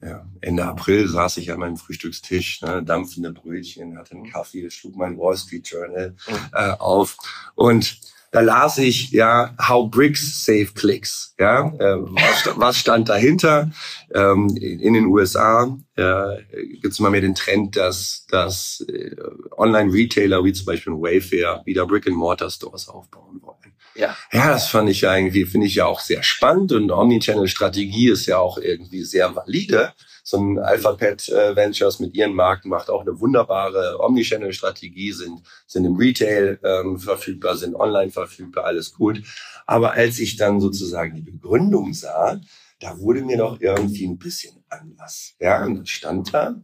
ja, 0.02 0.26
Ende 0.40 0.64
April 0.64 1.08
saß 1.08 1.36
ich 1.36 1.52
an 1.52 1.60
meinem 1.60 1.76
Frühstückstisch, 1.76 2.62
ne, 2.62 2.82
dampfende 2.82 3.32
Brötchen, 3.32 3.98
hatte 3.98 4.12
einen 4.12 4.30
Kaffee, 4.30 4.70
schlug 4.70 4.96
mein 4.96 5.18
Wall 5.18 5.36
Street 5.36 5.68
Journal 5.68 6.14
äh, 6.52 6.70
auf 6.78 7.16
und 7.54 8.00
da 8.30 8.40
las 8.40 8.78
ich 8.78 9.10
ja 9.10 9.54
How 9.60 9.90
Bricks 9.90 10.44
Save 10.44 10.68
Clicks. 10.74 11.34
Ja, 11.38 11.66
äh, 11.78 11.96
was, 12.00 12.50
was, 12.56 12.76
stand 12.78 13.08
dahinter? 13.08 13.70
Ähm, 14.14 14.48
in 14.56 14.94
den 14.94 15.06
USA 15.06 15.76
äh, 15.96 16.36
gibt 16.80 16.92
es 16.92 17.00
immer 17.00 17.10
mehr 17.10 17.22
den 17.22 17.34
Trend, 17.34 17.76
dass, 17.76 18.26
dass 18.28 18.84
äh, 18.88 19.16
Online-Retailer 19.56 20.44
wie 20.44 20.52
zum 20.52 20.66
Beispiel 20.66 20.92
Wayfair 20.92 21.62
wieder 21.64 21.86
Brick-and-Mortar-Stores 21.86 22.88
aufbauen 22.88 23.40
wollen. 23.42 23.56
Ja. 23.96 24.16
ja, 24.32 24.48
das 24.48 24.68
fand 24.68 24.88
ich 24.88 25.00
ja 25.00 25.16
irgendwie, 25.16 25.44
finde 25.44 25.66
ich 25.66 25.74
ja 25.74 25.86
auch 25.86 26.00
sehr 26.00 26.22
spannend 26.22 26.72
und 26.72 26.90
Omnichannel-Strategie 26.90 28.10
ist 28.10 28.26
ja 28.26 28.38
auch 28.38 28.56
irgendwie 28.56 29.02
sehr 29.02 29.34
valide. 29.34 29.92
So 30.30 30.36
ein 30.36 30.60
Alphabet 30.60 31.28
äh, 31.28 31.56
Ventures 31.56 31.98
mit 31.98 32.14
ihren 32.14 32.34
Marken 32.34 32.68
macht 32.68 32.88
auch 32.88 33.00
eine 33.00 33.18
wunderbare 33.18 33.98
Omnichannel-Strategie, 33.98 35.10
sind, 35.10 35.42
sind 35.66 35.84
im 35.84 35.96
Retail 35.96 36.60
ähm, 36.62 37.00
verfügbar, 37.00 37.56
sind 37.56 37.74
online 37.74 38.12
verfügbar, 38.12 38.64
alles 38.64 38.94
gut. 38.94 39.22
Aber 39.66 39.90
als 39.94 40.20
ich 40.20 40.36
dann 40.36 40.60
sozusagen 40.60 41.16
die 41.16 41.32
Begründung 41.32 41.94
sah, 41.94 42.40
da 42.78 42.96
wurde 43.00 43.22
mir 43.22 43.38
doch 43.38 43.60
irgendwie 43.60 44.06
ein 44.06 44.18
bisschen 44.18 44.62
anders. 44.68 45.34
Ja, 45.40 45.64
und 45.64 45.88
stand 45.88 46.32
da, 46.32 46.54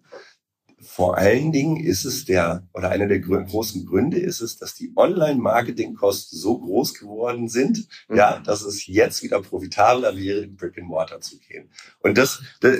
vor 0.79 1.17
allen 1.17 1.53
Dingen 1.53 1.83
ist 1.83 2.05
es 2.05 2.27
der, 2.27 2.63
oder 2.75 2.91
einer 2.91 3.07
der 3.07 3.21
großen 3.21 3.87
Gründe 3.87 4.19
ist 4.19 4.43
es, 4.43 4.59
dass 4.59 4.75
die 4.75 4.93
Online-Marketing-Kosten 4.95 6.37
so 6.37 6.59
groß 6.59 6.95
geworden 6.95 7.49
sind, 7.49 7.87
mhm. 8.09 8.17
ja, 8.17 8.41
dass 8.45 8.63
es 8.63 8.87
jetzt 8.87 9.23
wieder 9.23 9.41
profitabler 9.41 10.17
wäre, 10.17 10.41
in 10.41 10.57
Brick 10.57 10.77
and 10.77 10.87
Mortar 10.87 11.23
zu 11.23 11.39
gehen. 11.39 11.71
Und 12.03 12.19
das, 12.19 12.43
das, 12.61 12.77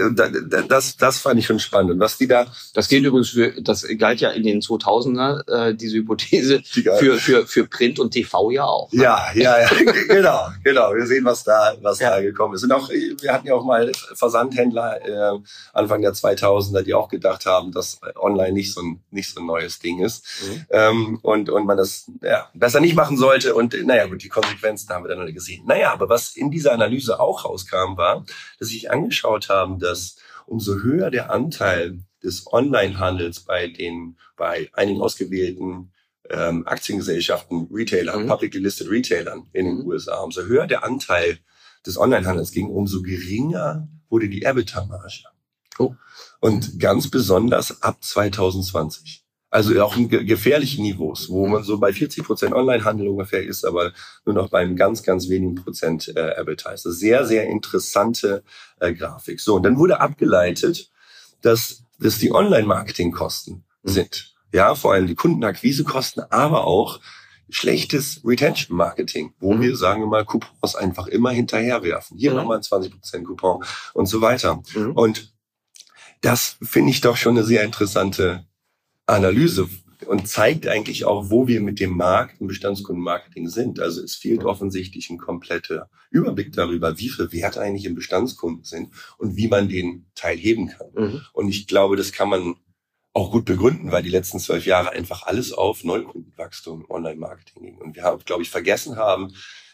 das, 0.69 0.97
das 0.97 1.19
fand 1.19 1.41
ich 1.41 1.47
schon 1.47 1.59
spannend. 1.59 1.93
Und 1.93 2.01
was 2.01 2.19
die 2.19 2.27
da. 2.27 2.47
Das 2.75 2.89
geht 2.89 3.03
übrigens 3.03 3.31
für, 3.31 3.63
das 3.63 3.87
galt 3.97 4.21
ja 4.21 4.31
in 4.31 4.43
den 4.43 4.61
2000er, 4.61 5.71
äh, 5.71 5.75
diese 5.75 5.97
Hypothese, 5.97 6.63
für, 6.65 7.17
für, 7.19 7.47
für 7.47 7.67
Print 7.67 7.99
und 7.99 8.11
TV 8.11 8.51
ja 8.51 8.65
auch. 8.65 8.93
Ne? 8.93 9.05
Ja, 9.05 9.27
ja, 9.35 9.61
ja, 9.61 9.69
genau, 10.09 10.49
genau. 10.63 10.95
Wir 10.95 11.07
sehen, 11.07 11.25
was 11.25 11.45
da, 11.45 11.75
was 11.81 11.99
ja. 11.99 12.11
da 12.11 12.21
gekommen 12.21 12.55
ist. 12.55 12.65
Und 12.65 12.73
auch, 12.73 12.91
wir 12.91 13.33
hatten 13.33 13.47
ja 13.47 13.55
auch 13.55 13.65
mal 13.65 13.91
Versandhändler, 14.15 15.01
äh, 15.35 15.39
Anfang 15.73 16.03
der 16.03 16.13
2000er, 16.13 16.83
die 16.83 16.93
auch 16.93 17.09
gedacht 17.09 17.47
haben, 17.47 17.73
dass 17.73 17.86
online 18.17 18.53
nicht 18.53 18.73
so 18.73 18.81
ein, 18.81 19.03
nicht 19.11 19.33
so 19.33 19.41
ein 19.41 19.47
neues 19.47 19.79
Ding 19.79 20.03
ist. 20.03 20.25
Mhm. 20.43 20.67
Ähm, 20.71 21.19
und, 21.23 21.51
und 21.51 21.67
man 21.67 21.77
das 21.77 22.11
ja, 22.23 22.51
besser 22.55 22.81
nicht 22.81 22.95
machen 22.95 23.17
sollte. 23.17 23.55
Und 23.55 23.75
naja, 23.85 24.07
gut, 24.07 24.23
die 24.23 24.29
Konsequenzen 24.29 24.89
haben 24.91 25.05
wir 25.05 25.15
dann 25.15 25.33
gesehen. 25.33 25.65
Naja, 25.67 25.93
aber 25.93 26.09
was 26.09 26.37
in 26.37 26.51
dieser 26.51 26.73
Analyse 26.73 27.21
auch 27.21 27.45
rauskam, 27.45 27.97
war, 27.97 28.25
dass 28.59 28.69
sich 28.69 28.91
angeschaut 28.91 29.49
haben, 29.49 29.79
dass 29.79 30.17
umso 30.47 30.77
höher 30.77 31.11
der 31.11 31.31
Anteil 31.31 32.01
des 32.23 32.51
Onlinehandels 32.53 33.41
bei 33.41 33.69
den, 33.69 34.17
bei 34.37 34.71
einigen 34.73 35.01
ausgewählten 35.01 35.93
ähm, 36.31 36.67
Aktiengesellschaften, 36.67 37.69
Retailern, 37.73 38.25
mhm. 38.25 38.29
publicly 38.29 38.61
listed 38.61 38.91
Retailern 38.91 39.49
in 39.53 39.67
den 39.67 39.79
mhm. 39.79 39.87
USA, 39.87 40.21
umso 40.21 40.43
höher 40.43 40.67
der 40.67 40.85
Anteil 40.85 41.39
des 41.87 41.97
Onlinehandels 41.97 42.51
ging, 42.51 42.69
umso 42.69 43.03
geringer 43.03 43.89
wurde 44.09 44.29
die 44.29 44.45
EBITDA-Marge. 44.45 45.25
Oh. 45.79 45.95
Und 46.41 46.79
ganz 46.79 47.11
besonders 47.11 47.83
ab 47.83 47.99
2020. 48.03 49.25
Also 49.49 49.81
auch 49.81 49.97
in 49.97 50.09
gefährlichen 50.09 50.83
Niveaus, 50.83 51.29
wo 51.31 51.47
man 51.47 51.63
so 51.63 51.79
bei 51.79 51.93
40 51.93 52.25
Prozent 52.25 52.53
Onlinehandel 52.53 53.09
ungefähr 53.09 53.43
ist, 53.43 53.65
aber 53.65 53.93
nur 54.25 54.35
noch 54.35 54.51
bei 54.51 54.59
einem 54.59 54.77
ganz, 54.77 55.03
ganz 55.03 55.29
wenigen 55.29 55.55
Prozent 55.55 56.13
äh, 56.15 56.35
Advertiser. 56.37 56.91
Sehr, 56.93 57.25
sehr 57.25 57.47
interessante 57.47 58.43
äh, 58.81 58.93
Grafik. 58.93 59.41
So, 59.41 59.55
und 59.55 59.63
dann 59.63 59.79
wurde 59.79 60.01
abgeleitet, 60.01 60.91
dass, 61.43 61.85
dass 61.99 62.19
die 62.19 62.33
Online-Marketing-Kosten 62.33 63.65
sind. 63.85 64.35
Ja, 64.53 64.75
vor 64.75 64.93
allem 64.93 65.07
die 65.07 65.15
Kundenakquisekosten, 65.15 66.25
aber 66.31 66.67
auch 66.67 67.01
schlechtes 67.49 68.23
Retention-Marketing, 68.25 69.33
wo 69.39 69.55
mhm. 69.55 69.63
wir, 69.63 69.77
sagen 69.77 70.03
wir 70.03 70.07
mal, 70.07 70.25
Coupons 70.25 70.75
einfach 70.75 71.07
immer 71.07 71.31
hinterherwerfen. 71.31 72.19
Hier 72.19 72.33
mhm. 72.33 72.39
nochmal 72.39 72.59
ein 72.59 72.63
20% 72.63 73.23
Coupon 73.23 73.65
und 73.95 74.07
so 74.07 74.21
weiter. 74.21 74.63
Mhm. 74.75 74.93
Und 74.93 75.36
das 76.21 76.57
finde 76.63 76.91
ich 76.91 77.01
doch 77.01 77.17
schon 77.17 77.37
eine 77.37 77.47
sehr 77.47 77.63
interessante 77.65 78.45
Analyse 79.07 79.69
und 80.07 80.29
zeigt 80.29 80.67
eigentlich 80.67 81.05
auch, 81.05 81.31
wo 81.31 81.49
wir 81.49 81.61
mit 81.61 81.81
dem 81.81 81.97
Markt 81.97 82.41
und 82.41 82.49
Bestandskundenmarketing 82.49 83.49
sind. 83.49 83.81
Also 83.81 84.03
es 84.03 84.15
fehlt 84.17 84.45
offensichtlich 84.45 85.11
ein 85.11 85.19
kompletter 85.19 85.89
Überblick 86.11 86.53
darüber, 86.53 86.99
wie 86.99 87.09
viel 87.09 87.33
Wert 87.33 87.59
eigentlich 87.59 87.85
im 87.85 87.95
Bestandskunden 87.95 88.65
sind 88.65 88.91
und 89.19 89.37
wie 89.37 89.49
man 89.49 89.69
den 89.69 90.07
Teil 90.15 90.37
heben 90.37 90.69
kann. 90.69 90.89
Mhm. 90.95 91.21
Und 91.33 91.49
ich 91.49 91.67
glaube, 91.67 91.97
das 91.97 92.13
kann 92.13 92.29
man 92.29 92.57
auch 93.13 93.31
gut 93.31 93.47
begründen, 93.47 93.93
weil 93.93 94.03
die 94.03 94.11
letzten 94.11 94.39
zwölf 94.39 94.67
Jahre 94.67 94.91
einfach 94.91 95.23
alles 95.23 95.53
auf 95.53 95.85
Neukundenwachstum 95.85 96.83
im 96.83 96.91
Online-Marketing 96.91 97.63
ging. 97.63 97.79
Und 97.79 97.97
wir 97.97 98.03
haben, 98.03 98.23
glaube 98.25 98.43
ich, 98.43 98.51
vergessen 98.51 98.97
haben, 98.97 99.33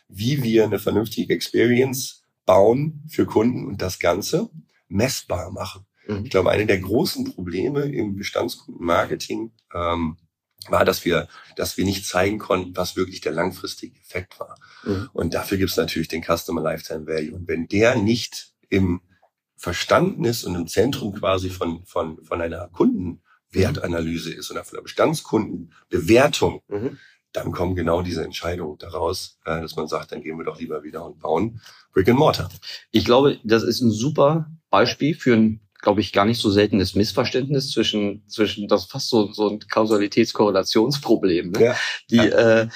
wie 0.09 0.43
wir 0.43 0.65
eine 0.65 0.79
vernünftige 0.79 1.35
Experience 1.35 2.23
bauen 2.47 3.03
für 3.09 3.27
Kunden 3.27 3.67
und 3.67 3.83
das 3.83 3.99
Ganze 3.99 4.51
messbar 4.89 5.51
machen. 5.51 5.87
Mhm. 6.07 6.25
Ich 6.25 6.31
glaube, 6.31 6.51
eine 6.51 6.67
der 6.67 6.81
großen 6.81 7.33
Probleme 7.33 7.83
im 7.85 8.17
Bestandskundenmarketing 8.17 9.53
ähm, 9.75 10.17
war, 10.69 10.85
dass 10.85 11.05
wir, 11.05 11.29
dass 11.57 11.77
wir 11.77 11.85
nicht 11.85 12.07
zeigen 12.07 12.39
konnten, 12.39 12.77
was 12.77 12.97
wirklich 12.97 13.21
der 13.21 13.33
langfristige 13.33 13.99
Effekt 13.99 14.39
war. 14.39 14.57
Mhm. 14.85 15.11
Und 15.13 15.35
dafür 15.35 15.59
gibt 15.59 15.71
es 15.71 15.77
natürlich 15.77 16.09
den 16.09 16.23
Customer 16.23 16.63
Lifetime 16.63 17.07
Value. 17.07 17.35
Und 17.35 17.49
wenn 17.49 17.67
der 17.67 17.97
nicht 17.97 18.53
im 18.69 19.01
Verstandnis 19.57 20.45
und 20.45 20.55
im 20.55 20.67
Zentrum 20.67 21.15
quasi 21.15 21.51
von, 21.51 21.85
von, 21.87 22.23
von 22.25 22.41
einer 22.41 22.69
Kundenwertanalyse 22.69 24.33
ist 24.33 24.51
oder 24.51 24.65
von 24.65 24.77
der 24.77 24.83
Bestandskundenbewertung, 24.83 26.63
mhm. 26.69 26.99
dann 27.33 27.53
kommen 27.53 27.77
genau 27.77 28.03
diese 28.03 28.25
Entscheidungen 28.25 28.79
daraus, 28.79 29.39
äh, 29.45 29.61
dass 29.61 29.77
man 29.77 29.89
sagt, 29.89 30.13
dann 30.13 30.23
gehen 30.23 30.39
wir 30.39 30.45
doch 30.45 30.59
lieber 30.59 30.83
wieder 30.83 31.05
und 31.05 31.21
bauen 31.21 31.61
Brick 31.93 32.09
and 32.09 32.19
Mortar. 32.19 32.51
Ich 32.91 33.05
glaube, 33.05 33.39
das 33.45 33.63
ist 33.63 33.81
ein 33.81 33.91
super 33.91 34.51
Beispiel 34.71 35.15
für 35.15 35.35
ein 35.35 35.61
glaube 35.83 36.01
ich, 36.01 36.13
gar 36.13 36.25
nicht 36.25 36.41
so 36.41 36.49
seltenes 36.49 36.95
Missverständnis 36.95 37.71
zwischen, 37.71 38.23
zwischen 38.29 38.69
das 38.69 38.87
fast 38.87 39.11
so, 39.11 39.33
so 39.33 39.51
ein 39.51 39.59
Kausalitätskorrelationsproblem. 39.59 41.51
Ne? 41.51 41.63
Ja. 41.63 41.77
Die, 42.09 42.17
ja. 42.17 42.25
Äh, 42.63 42.69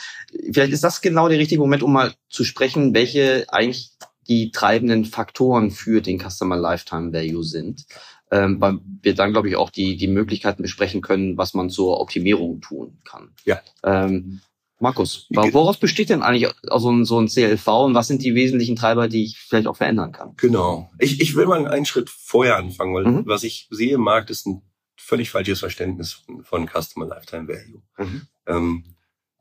vielleicht 0.52 0.72
ist 0.72 0.84
das 0.84 1.00
genau 1.00 1.28
der 1.28 1.38
richtige 1.38 1.60
Moment, 1.60 1.82
um 1.82 1.92
mal 1.92 2.12
zu 2.28 2.44
sprechen, 2.44 2.94
welche 2.94 3.46
eigentlich 3.48 3.92
die 4.28 4.50
treibenden 4.50 5.04
Faktoren 5.04 5.70
für 5.70 6.02
den 6.02 6.18
Customer 6.18 6.56
Lifetime 6.56 7.12
Value 7.12 7.44
sind. 7.44 7.86
Ähm, 8.32 8.60
weil 8.60 8.80
wir 9.02 9.14
dann, 9.14 9.30
glaube 9.30 9.48
ich, 9.48 9.54
auch 9.54 9.70
die, 9.70 9.96
die 9.96 10.08
Möglichkeiten 10.08 10.62
besprechen 10.62 11.00
können, 11.00 11.38
was 11.38 11.54
man 11.54 11.70
zur 11.70 12.00
Optimierung 12.00 12.60
tun 12.60 12.98
kann. 13.04 13.30
Ja. 13.44 13.62
Ähm, 13.84 14.40
Markus, 14.78 15.26
woraus 15.30 15.78
besteht 15.78 16.10
denn 16.10 16.22
eigentlich 16.22 16.52
so 16.62 16.90
ein, 16.90 17.04
so 17.06 17.18
ein 17.18 17.28
CLV 17.28 17.66
und 17.66 17.94
was 17.94 18.08
sind 18.08 18.22
die 18.22 18.34
wesentlichen 18.34 18.76
Treiber, 18.76 19.08
die 19.08 19.24
ich 19.24 19.38
vielleicht 19.38 19.66
auch 19.66 19.76
verändern 19.76 20.12
kann? 20.12 20.34
Genau. 20.36 20.90
Ich, 20.98 21.20
ich 21.20 21.34
will 21.34 21.46
mal 21.46 21.66
einen 21.66 21.86
Schritt 21.86 22.10
vorher 22.10 22.56
anfangen, 22.56 22.94
weil 22.94 23.04
mhm. 23.04 23.22
was 23.26 23.42
ich 23.42 23.68
sehe 23.70 23.94
im 23.94 24.02
Markt 24.02 24.28
ist 24.28 24.46
ein 24.46 24.62
völlig 24.96 25.30
falsches 25.30 25.60
Verständnis 25.60 26.22
von, 26.42 26.68
Customer 26.68 27.06
Lifetime 27.06 27.48
Value. 27.48 27.82
Mhm. 27.96 28.22
Ähm, 28.46 28.84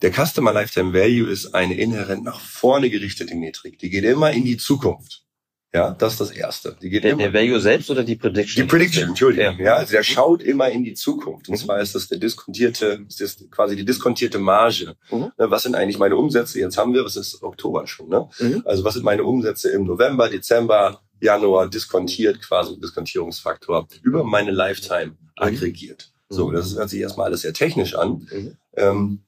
der 0.02 0.14
Customer 0.14 0.54
Lifetime 0.54 0.94
Value 0.94 1.30
ist 1.30 1.54
eine 1.54 1.76
inhärent 1.76 2.24
nach 2.24 2.40
vorne 2.40 2.90
gerichtete 2.90 3.36
Metrik. 3.36 3.80
Die 3.80 3.90
geht 3.90 4.04
immer 4.04 4.32
in 4.32 4.46
die 4.46 4.58
Zukunft. 4.58 5.25
Ja, 5.74 5.92
das 5.92 6.14
ist 6.14 6.22
das 6.22 6.32
Erste. 6.32 6.78
Die 6.82 6.90
geht 6.90 7.04
der, 7.04 7.12
immer, 7.12 7.24
der 7.24 7.34
Value 7.34 7.60
selbst 7.60 7.90
oder 7.90 8.04
die 8.04 8.16
Prediction? 8.16 8.64
Die 8.64 8.70
Prediction, 8.70 9.10
Entschuldigung. 9.10 9.60
Ja, 9.60 9.76
also 9.76 9.92
der 9.92 10.04
schaut 10.04 10.42
immer 10.42 10.70
in 10.70 10.86
die 10.86 10.94
Zukunft. 10.94 11.50
Und 11.50 11.56
mhm. 11.56 11.66
zwar 11.66 11.82
ist 11.82 11.94
das 11.96 12.08
der 12.08 12.18
diskontierte, 12.18 13.06
das 13.20 13.38
quasi 13.52 13.76
die 13.76 13.84
diskontierte 13.84 14.40
Marge. 14.40 14.96
Mhm. 15.12 15.32
Ne, 15.38 15.52
was 15.52 15.64
sind 15.64 15.76
eigentlich 15.76 15.98
meine 15.98 16.16
Umsätze? 16.16 16.60
Jetzt 16.60 16.78
haben 16.78 16.94
wir, 16.94 17.04
was 17.04 17.18
ist 17.18 17.44
Oktober 17.44 17.86
schon, 17.88 18.08
ne? 18.08 18.30
Mhm. 18.40 18.64
Also 18.66 18.86
was 18.86 18.94
sind 18.94 19.04
meine 19.04 19.26
Umsätze 19.26 19.70
im 19.70 19.84
November, 19.84 20.30
Dezember, 20.30 21.02
Januar 21.20 21.70
diskontiert, 21.70 22.42
quasi 22.42 22.80
Diskontierungsfaktor, 22.80 23.88
über 24.02 24.24
meine 24.24 24.52
Lifetime 24.52 25.08
Mhm. 25.08 25.16
aggregiert. 25.36 26.12
So, 26.30 26.52
das 26.52 26.76
hört 26.76 26.90
sich 26.90 27.02
erstmal 27.02 27.28
alles 27.28 27.42
sehr 27.42 27.54
technisch 27.54 27.96
an, 27.96 28.28
Mhm. 28.32 28.58
ähm, 28.78 29.20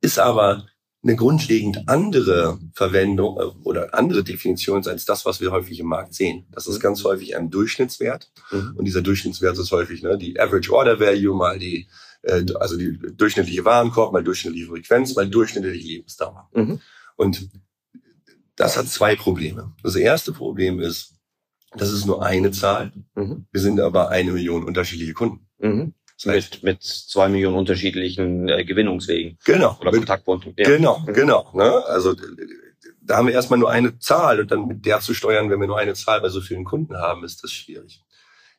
ist 0.00 0.18
aber 0.18 0.66
eine 1.02 1.16
grundlegend 1.16 1.88
andere 1.88 2.58
Verwendung 2.74 3.38
äh, 3.38 3.44
oder 3.64 3.94
andere 3.94 4.22
Definition 4.22 4.86
als 4.86 5.04
das, 5.06 5.24
was 5.24 5.40
wir 5.40 5.50
häufig 5.50 5.80
im 5.80 5.86
Markt 5.86 6.14
sehen. 6.14 6.46
Das 6.52 6.66
ist 6.66 6.76
Mhm. 6.76 6.82
ganz 6.82 7.04
häufig 7.04 7.36
ein 7.36 7.50
Durchschnittswert. 7.50 8.30
Mhm. 8.50 8.74
Und 8.76 8.84
dieser 8.84 9.00
Durchschnittswert 9.02 9.56
ist 9.58 9.72
häufig 9.72 10.02
ne, 10.02 10.18
die 10.18 10.38
Average 10.38 10.72
Order 10.72 11.00
Value 11.00 11.34
mal 11.34 11.58
die, 11.58 11.88
äh, 12.22 12.44
also 12.58 12.76
die 12.76 12.98
durchschnittliche 13.16 13.64
Warenkorb, 13.64 14.12
mal 14.12 14.22
durchschnittliche 14.22 14.66
Frequenz, 14.66 15.14
mal 15.16 15.28
durchschnittliche 15.28 15.86
Lebensdauer. 15.86 16.50
Mhm. 16.54 16.80
Und 17.16 17.48
das 18.56 18.76
hat 18.76 18.88
zwei 18.88 19.16
Probleme. 19.16 19.72
Das 19.82 19.96
erste 19.96 20.32
Problem 20.32 20.80
ist, 20.80 21.14
das 21.76 21.90
ist 21.92 22.04
nur 22.04 22.22
eine 22.24 22.50
Zahl. 22.50 22.92
Mhm. 23.14 23.46
Wir 23.52 23.60
sind 23.62 23.80
aber 23.80 24.10
eine 24.10 24.32
Million 24.32 24.64
unterschiedliche 24.64 25.14
Kunden. 25.14 25.46
Mhm. 26.24 26.28
Das 26.28 26.34
heißt, 26.36 26.54
Mit, 26.54 26.62
mit 26.62 26.82
zwei 26.82 27.28
Millionen 27.28 27.56
unterschiedlichen 27.56 28.48
äh, 28.48 28.64
Gewinnungswegen 28.64 29.38
genau, 29.44 29.76
oder 29.80 29.90
mit, 29.92 30.00
Kontaktpunkten. 30.00 30.54
Ja. 30.56 30.68
genau, 30.68 30.98
Mhm. 31.00 31.12
genau. 31.14 31.50
Ne? 31.54 31.84
Also 31.86 32.14
da 33.02 33.16
haben 33.16 33.26
wir 33.26 33.34
erstmal 33.34 33.58
nur 33.58 33.70
eine 33.70 33.98
Zahl 33.98 34.40
und 34.40 34.50
dann 34.50 34.66
mit 34.66 34.84
der 34.86 35.00
zu 35.00 35.14
steuern, 35.14 35.50
wenn 35.50 35.60
wir 35.60 35.66
nur 35.66 35.78
eine 35.78 35.94
Zahl 35.94 36.20
bei 36.20 36.28
so 36.28 36.40
vielen 36.40 36.64
Kunden 36.64 36.96
haben, 36.96 37.24
ist 37.24 37.42
das 37.42 37.50
schwierig. 37.52 38.02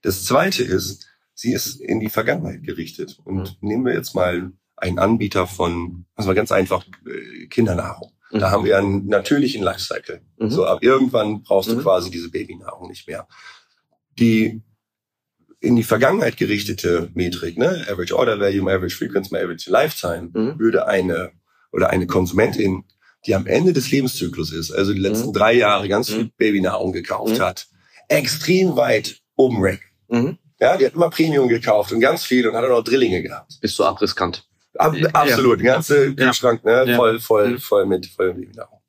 Das 0.02 0.26
zweite 0.26 0.64
ist, 0.64 1.08
sie 1.34 1.54
ist 1.54 1.80
in 1.80 2.00
die 2.00 2.10
Vergangenheit 2.10 2.64
gerichtet. 2.64 3.18
Und 3.24 3.58
nehmen 3.62 3.86
wir 3.86 3.94
jetzt 3.94 4.16
mal 4.16 4.52
einen 4.76 4.98
Anbieter 5.00 5.46
von, 5.48 6.06
also 6.16 6.28
mal 6.28 6.34
ganz 6.34 6.52
einfach, 6.52 6.84
äh, 7.06 7.46
Kindernahrung. 7.48 8.12
Da 8.32 8.38
Mhm. 8.48 8.52
haben 8.52 8.66
wir 8.66 8.78
einen 8.78 9.08
natürlichen 9.08 9.62
Lifecycle. 9.62 10.22
Mhm. 10.38 10.50
So, 10.50 10.66
ab 10.66 10.80
irgendwann 10.82 11.44
brauchst 11.44 11.70
du 11.70 11.76
Mhm. 11.76 11.82
quasi 11.82 12.10
diese 12.10 12.32
Babynahrung 12.32 12.90
nicht 12.90 13.08
mehr. 13.08 13.28
Die 14.20 14.62
in 15.62 15.76
die 15.76 15.84
Vergangenheit 15.84 16.38
gerichtete 16.38 17.10
Metrik, 17.14 17.58
ne, 17.58 17.86
Average 17.90 18.18
Order 18.18 18.40
Value, 18.40 18.64
Average 18.70 18.96
Frequency, 18.96 19.36
Average 19.38 19.70
Lifetime, 19.70 20.30
Mhm. 20.34 20.60
würde 20.60 20.88
eine 20.88 21.32
oder 21.72 21.92
eine 21.92 22.08
Konsumentin, 22.08 22.84
die 23.26 23.36
am 23.36 23.46
Ende 23.46 23.72
des 23.72 23.92
Lebenszyklus 23.92 24.52
ist, 24.52 24.72
also 24.72 24.92
die 24.94 25.00
letzten 25.00 25.30
Mhm. 25.30 25.34
drei 25.34 25.54
Jahre 25.54 25.88
ganz 25.88 26.10
Mhm. 26.10 26.14
viel 26.16 26.32
Babynahrung 26.36 26.92
gekauft 26.92 27.38
Mhm. 27.38 27.42
hat, 27.42 27.68
extrem 28.08 28.76
weit 28.76 29.22
oben 29.36 29.58
ranken. 29.64 29.86
Mhm. 30.10 30.38
Ja, 30.60 30.78
die 30.78 30.86
hat 30.88 30.96
immer 30.96 31.10
Premium 31.12 31.48
gekauft 31.48 31.92
und 31.92 32.00
ganz 32.02 32.24
viel 32.26 32.48
und 32.48 32.56
hat 32.56 32.66
auch 32.66 32.70
noch 32.70 32.84
Drillinge 32.84 33.22
gehabt. 33.22 33.54
Bist 33.62 33.78
du 33.80 33.84
abriskant? 33.84 34.48
Ab, 34.76 34.96
Ja. 34.96 35.10
absolut, 35.10 35.60
der 35.60 35.74
ganze 35.74 36.08
Ja. 36.08 36.14
Kühlschrank, 36.14 36.64
ne, 36.66 36.86
Ja. 36.88 36.96
voll, 36.98 37.20
voll, 37.20 37.50
Mhm. 37.52 37.60
voll 37.60 37.86
mit, 37.86 38.06
voll 38.08 38.34
mit 38.34 38.48
Babynahrung. 38.48 38.80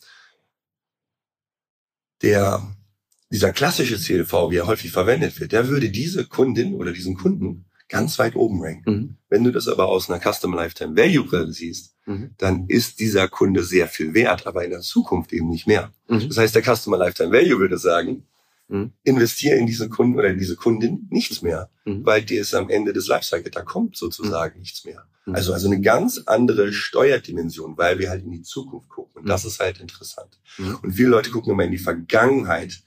Der, 2.22 2.62
dieser 3.32 3.52
klassische 3.52 3.96
CLV, 3.98 4.50
wie 4.50 4.56
er 4.56 4.66
häufig 4.66 4.92
verwendet 4.92 5.40
wird, 5.40 5.52
der 5.52 5.68
würde 5.68 5.88
diese 5.90 6.26
Kundin 6.26 6.74
oder 6.74 6.92
diesen 6.92 7.16
Kunden 7.16 7.64
ganz 7.88 8.18
weit 8.18 8.36
oben 8.36 8.62
ranken. 8.62 8.90
Mhm. 8.90 9.16
Wenn 9.28 9.44
du 9.44 9.50
das 9.52 9.68
aber 9.68 9.88
aus 9.88 10.08
einer 10.10 10.20
Custom 10.20 10.54
Lifetime 10.54 10.96
Value 10.96 11.24
Brille 11.24 11.52
siehst, 11.52 11.94
Mhm. 12.06 12.30
dann 12.38 12.66
ist 12.68 12.98
dieser 13.00 13.28
Kunde 13.28 13.62
sehr 13.62 13.86
viel 13.86 14.12
wert, 14.14 14.46
aber 14.46 14.64
in 14.64 14.70
der 14.70 14.80
Zukunft 14.80 15.32
eben 15.32 15.48
nicht 15.48 15.66
mehr. 15.66 15.92
Mhm. 16.08 16.28
Das 16.28 16.38
heißt, 16.38 16.54
der 16.54 16.62
Customer 16.62 16.96
Lifetime 16.98 17.30
Value 17.32 17.58
würde 17.60 17.78
sagen, 17.78 18.24
Mhm. 18.68 18.92
investiere 19.04 19.58
in 19.58 19.66
diesen 19.66 19.90
Kunden 19.90 20.18
oder 20.18 20.28
in 20.28 20.38
diese 20.38 20.56
Kundin 20.56 21.06
nichts 21.10 21.42
mehr, 21.42 21.68
Mhm. 21.84 22.04
weil 22.06 22.22
dir 22.22 22.40
ist 22.40 22.54
am 22.54 22.70
Ende 22.70 22.92
des 22.92 23.06
Lifecycle, 23.08 23.50
da 23.50 23.62
kommt 23.62 23.96
sozusagen 23.96 24.58
nichts 24.58 24.84
mehr. 24.84 25.04
Mhm. 25.26 25.34
Also, 25.34 25.52
also 25.52 25.66
eine 25.66 25.80
ganz 25.80 26.22
andere 26.26 26.72
Steuerdimension, 26.72 27.76
weil 27.76 27.98
wir 27.98 28.08
halt 28.10 28.24
in 28.24 28.30
die 28.32 28.42
Zukunft 28.42 28.88
gucken. 28.88 29.12
Und 29.18 29.24
Mhm. 29.24 29.28
das 29.28 29.44
ist 29.44 29.60
halt 29.60 29.80
interessant. 29.80 30.38
Mhm. 30.58 30.76
Und 30.82 30.92
viele 30.92 31.08
Leute 31.10 31.30
gucken 31.30 31.52
immer 31.52 31.64
in 31.64 31.70
die 31.72 31.78
Vergangenheit 31.78 32.82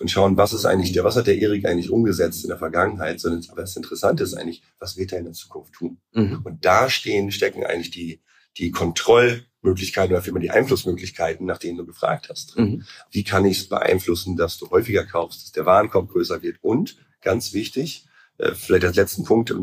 und 0.00 0.10
schauen, 0.10 0.36
was 0.36 0.52
ist 0.52 0.64
eigentlich 0.64 0.92
der, 0.92 1.04
was 1.04 1.16
hat 1.16 1.26
der 1.26 1.38
Erik 1.38 1.66
eigentlich 1.66 1.90
umgesetzt 1.90 2.44
in 2.44 2.48
der 2.48 2.58
Vergangenheit, 2.58 3.20
sondern 3.20 3.44
aber 3.50 3.62
das 3.62 3.76
Interessante 3.76 4.22
ist 4.22 4.34
eigentlich, 4.34 4.62
was 4.78 4.96
wird 4.96 5.12
er 5.12 5.18
in 5.18 5.24
der 5.24 5.34
Zukunft 5.34 5.74
tun? 5.74 5.98
Mhm. 6.12 6.40
Und 6.44 6.64
da 6.64 6.90
stehen, 6.90 7.32
stecken 7.32 7.64
eigentlich 7.64 7.90
die, 7.90 8.20
die 8.56 8.70
Kontrollmöglichkeiten 8.70 10.14
oder 10.14 10.22
vielmehr 10.22 10.42
die 10.42 10.50
Einflussmöglichkeiten, 10.50 11.46
nach 11.46 11.58
denen 11.58 11.78
du 11.78 11.86
gefragt 11.86 12.28
hast. 12.28 12.58
Mhm. 12.58 12.84
Wie 13.10 13.24
kann 13.24 13.44
ich 13.44 13.60
es 13.60 13.68
beeinflussen, 13.68 14.36
dass 14.36 14.58
du 14.58 14.70
häufiger 14.70 15.04
kaufst, 15.04 15.42
dass 15.42 15.52
der 15.52 15.66
Warenkorb 15.66 16.10
größer 16.10 16.42
wird? 16.42 16.58
Und 16.62 16.96
ganz 17.20 17.52
wichtig, 17.52 18.06
äh, 18.38 18.52
vielleicht 18.52 18.84
als 18.84 18.96
letzten 18.96 19.24
Punkt, 19.24 19.50
äh, 19.50 19.54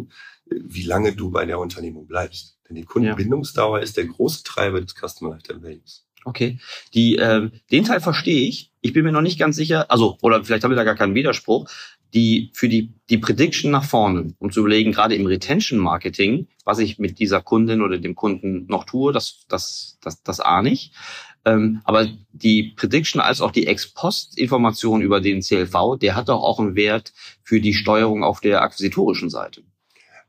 wie 0.48 0.84
lange 0.84 1.16
du 1.16 1.32
bei 1.32 1.46
der 1.46 1.60
Unternehmung 1.60 2.08
bleibst. 2.08 2.60
Denn 2.68 2.76
die 2.76 2.86
Kundenbindungsdauer 2.86 3.82
ist 3.82 3.98
der 3.98 4.06
große 4.06 4.44
Treiber 4.44 4.82
des 4.82 4.96
Customer 4.96 5.32
Lifetime 5.32 5.62
Values. 5.62 6.05
Okay. 6.26 6.58
Die, 6.96 7.16
ähm, 7.16 7.52
den 7.72 7.86
Teil 7.86 8.02
verstehe 8.02 8.48
ich. 8.48 8.72
Ich 8.82 8.94
bin 8.94 9.06
mir 9.06 9.12
noch 9.12 9.22
nicht 9.22 9.40
ganz 9.40 9.56
sicher, 9.56 9.90
also, 9.92 10.18
oder 10.22 10.44
vielleicht 10.44 10.64
habe 10.64 10.74
ich 10.74 10.78
da 10.78 10.84
gar 10.84 10.96
keinen 10.96 11.16
Widerspruch. 11.16 11.70
Die, 12.14 12.52
für 12.54 12.68
die, 12.68 12.94
die 13.10 13.18
Prediction 13.18 13.72
nach 13.72 13.84
vorne, 13.84 14.34
um 14.40 14.52
zu 14.52 14.62
überlegen, 14.62 14.92
gerade 14.92 15.16
im 15.16 15.26
Retention 15.26 15.80
Marketing, 15.80 16.48
was 16.64 16.80
ich 16.80 16.98
mit 16.98 17.20
dieser 17.20 17.42
Kundin 17.42 17.82
oder 17.82 17.98
dem 17.98 18.16
Kunden 18.16 18.66
noch 18.68 18.86
tue, 18.86 19.14
das, 19.14 19.46
das, 19.50 19.98
das, 20.02 20.24
das 20.24 20.40
ahne 20.40 20.72
ich. 20.72 20.92
Ähm, 21.46 21.82
aber 21.84 22.08
die 22.32 22.74
Prediction 22.76 23.22
als 23.22 23.42
auch 23.42 23.52
die 23.52 23.68
Ex-Post-Information 23.68 25.02
über 25.02 25.22
den 25.22 25.42
CLV, 25.42 25.98
der 26.02 26.16
hat 26.16 26.30
doch 26.30 26.42
auch 26.42 26.60
einen 26.60 26.76
Wert 26.76 27.14
für 27.44 27.62
die 27.62 27.74
Steuerung 27.74 28.24
auf 28.24 28.40
der 28.40 28.62
akquisitorischen 28.62 29.30
Seite. 29.30 29.62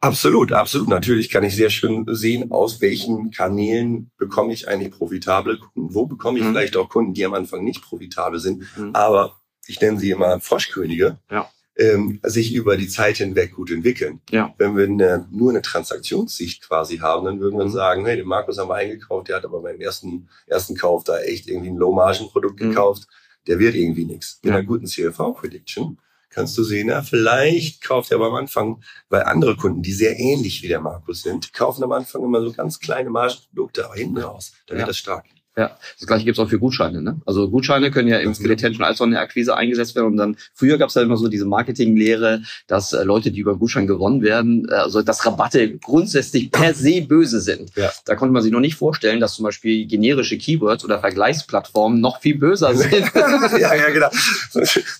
Absolut, 0.01 0.53
absolut. 0.53 0.89
Natürlich 0.89 1.31
kann 1.31 1.43
ich 1.45 1.57
sehr 1.57 1.71
schön 1.71 2.05
sehen, 2.11 2.51
aus 2.53 2.81
welchen 2.81 3.31
Kanälen 3.31 4.11
bekomme 4.19 4.53
ich 4.53 4.69
eigentlich 4.69 4.93
profitable 4.93 5.59
Kunden. 5.59 5.95
Wo 5.95 6.07
bekomme 6.07 6.39
ich 6.39 6.45
Mhm. 6.45 6.51
vielleicht 6.51 6.77
auch 6.77 6.89
Kunden, 6.89 7.15
die 7.15 7.25
am 7.25 7.35
Anfang 7.35 7.65
nicht 7.65 7.83
profitabel 7.83 8.39
sind, 8.39 8.65
Mhm. 8.77 8.91
aber 8.95 9.41
ich 9.67 9.81
nenne 9.81 9.99
sie 9.99 10.11
immer 10.11 10.39
Froschkönige, 10.41 11.19
Ja. 11.31 11.51
ähm, 11.79 12.21
sich 12.23 12.55
über 12.55 12.77
die 12.77 12.89
Zeit 12.89 13.17
hinweg 13.17 13.53
gut 13.55 13.71
entwickeln. 13.71 14.21
Ja. 14.31 14.55
Wenn 14.59 14.77
wir 14.77 14.85
eine, 14.85 15.27
nur 15.31 15.51
eine 15.51 15.63
Transaktionssicht 15.63 16.63
quasi 16.69 16.99
haben, 16.99 17.25
dann 17.25 17.41
würden 17.41 17.59
wir 17.59 17.65
Mhm. 17.67 17.71
sagen, 17.71 18.05
hey, 18.07 18.17
den 18.17 18.27
Markus 18.29 18.59
haben 18.59 18.69
wir 18.69 18.75
eingekauft, 18.77 19.29
der 19.29 19.37
hat 19.37 19.45
aber 19.45 19.61
beim 19.63 19.81
ersten, 19.81 20.29
ersten 20.47 20.77
Kauf 20.77 21.05
da 21.05 21.19
echt 21.21 21.49
irgendwie 21.49 21.71
ein 21.71 21.77
Low-Margin-Produkt 21.77 22.61
Mhm. 22.61 22.69
gekauft, 22.71 23.09
der 23.47 23.59
wird 23.59 23.75
irgendwie 23.75 24.05
nichts. 24.05 24.41
Mit 24.43 24.51
Ja. 24.53 24.59
einer 24.59 24.67
guten 24.67 24.87
CLV-Prediction 24.87 25.99
kannst 26.37 26.57
du 26.59 26.63
sehen, 26.65 26.89
na, 26.89 27.03
vielleicht 27.03 27.83
kauft 27.83 28.11
er 28.13 28.17
aber 28.19 28.27
am 28.29 28.35
Anfang, 28.35 28.83
weil 29.09 29.23
andere 29.25 29.57
Kunden, 29.57 29.83
die 29.83 29.93
sehr 29.93 30.19
ähnlich 30.19 30.63
wie 30.63 30.69
der 30.69 30.81
Markus 30.81 31.23
sind, 31.23 31.53
kaufen 31.55 31.83
am 31.83 31.93
Anfang 31.93 32.23
immer 32.23 32.43
so 32.43 32.53
ganz 32.53 32.79
kleine 32.79 33.11
Margenprodukte, 33.11 33.87
aber 33.87 33.95
hinten 33.95 34.19
raus, 34.19 34.53
da 34.67 34.75
Ja. 34.75 34.81
wird 34.81 34.89
das 34.91 34.99
stark. 34.99 35.25
Ja, 35.59 35.75
das 35.99 36.07
gleiche 36.07 36.27
gibt's 36.27 36.39
auch 36.39 36.51
für 36.51 36.59
Gutscheine. 36.59 37.01
Ne? 37.01 37.19
Also 37.25 37.49
Gutscheine 37.49 37.91
können 37.91 38.09
ja 38.09 38.19
im 38.19 38.33
Das- 38.33 38.45
Retention 38.45 38.85
als 38.85 39.01
auch 39.01 39.07
in 39.07 39.13
der 39.13 39.21
Akquise 39.23 39.57
eingesetzt 39.57 39.95
werden. 39.95 40.09
Und 40.09 40.17
dann 40.19 40.37
früher 40.53 40.77
gab's 40.77 40.95
ja 40.95 41.01
immer 41.03 41.17
so 41.17 41.29
diese 41.29 41.47
Marketinglehre, 41.47 42.43
dass 42.67 42.93
äh, 42.93 43.05
Leute, 43.05 43.31
die 43.31 43.41
über 43.41 43.53
einen 43.53 43.61
Gutschein 43.61 43.87
gewonnen 43.87 44.21
werden, 44.21 44.69
äh, 44.69 44.75
also 44.75 45.01
dass 45.01 45.25
Rabatte 45.25 45.79
grundsätzlich 45.79 46.51
per 46.51 46.75
se 46.75 47.01
böse 47.01 47.41
sind. 47.41 47.71
Ja. 47.75 47.91
Da 48.05 48.17
konnte 48.17 48.35
man 48.35 48.43
sich 48.43 48.53
noch 48.53 48.61
nicht 48.61 48.75
vorstellen, 48.75 49.19
dass 49.19 49.35
zum 49.35 49.45
Beispiel 49.45 49.87
generische 49.87 50.37
Keywords 50.37 50.85
oder 50.85 51.01
Vergleichsplattformen 51.01 52.01
noch 52.03 52.21
viel 52.21 52.37
böser 52.37 52.75
sind. 52.75 52.93
ja, 53.15 53.75
ja, 53.75 53.89
genau. 53.91 54.11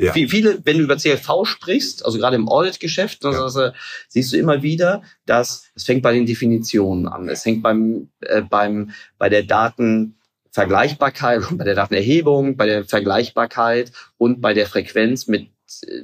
Ja. 0.00 0.12
Viele, 0.12 0.60
wenn 0.64 0.78
du 0.78 0.84
über 0.84 0.96
CLV 0.96 1.44
sprichst, 1.44 2.04
also 2.04 2.18
gerade 2.18 2.36
im 2.36 2.48
Audit-Geschäft, 2.48 3.24
Ja. 3.24 3.30
also, 3.30 3.60
äh, 3.62 3.72
siehst 4.08 4.32
du 4.32 4.36
immer 4.36 4.62
wieder, 4.62 5.02
dass 5.26 5.64
es 5.74 5.82
fängt 5.84 6.02
bei 6.02 6.12
den 6.12 6.24
Definitionen 6.26 7.08
an. 7.08 7.28
Es 7.28 7.44
hängt 7.44 7.62
beim, 7.64 8.08
äh, 8.20 8.42
beim, 8.42 8.90
bei 9.18 9.28
der 9.28 9.42
Datenvergleichbarkeit, 10.58 11.42
bei 11.52 11.64
der 11.64 11.74
Datenerhebung, 11.74 12.56
bei 12.56 12.66
der 12.66 12.84
Vergleichbarkeit 12.84 13.92
und 14.16 14.40
bei 14.40 14.54
der 14.54 14.66
Frequenz, 14.66 15.26
mit, 15.26 15.48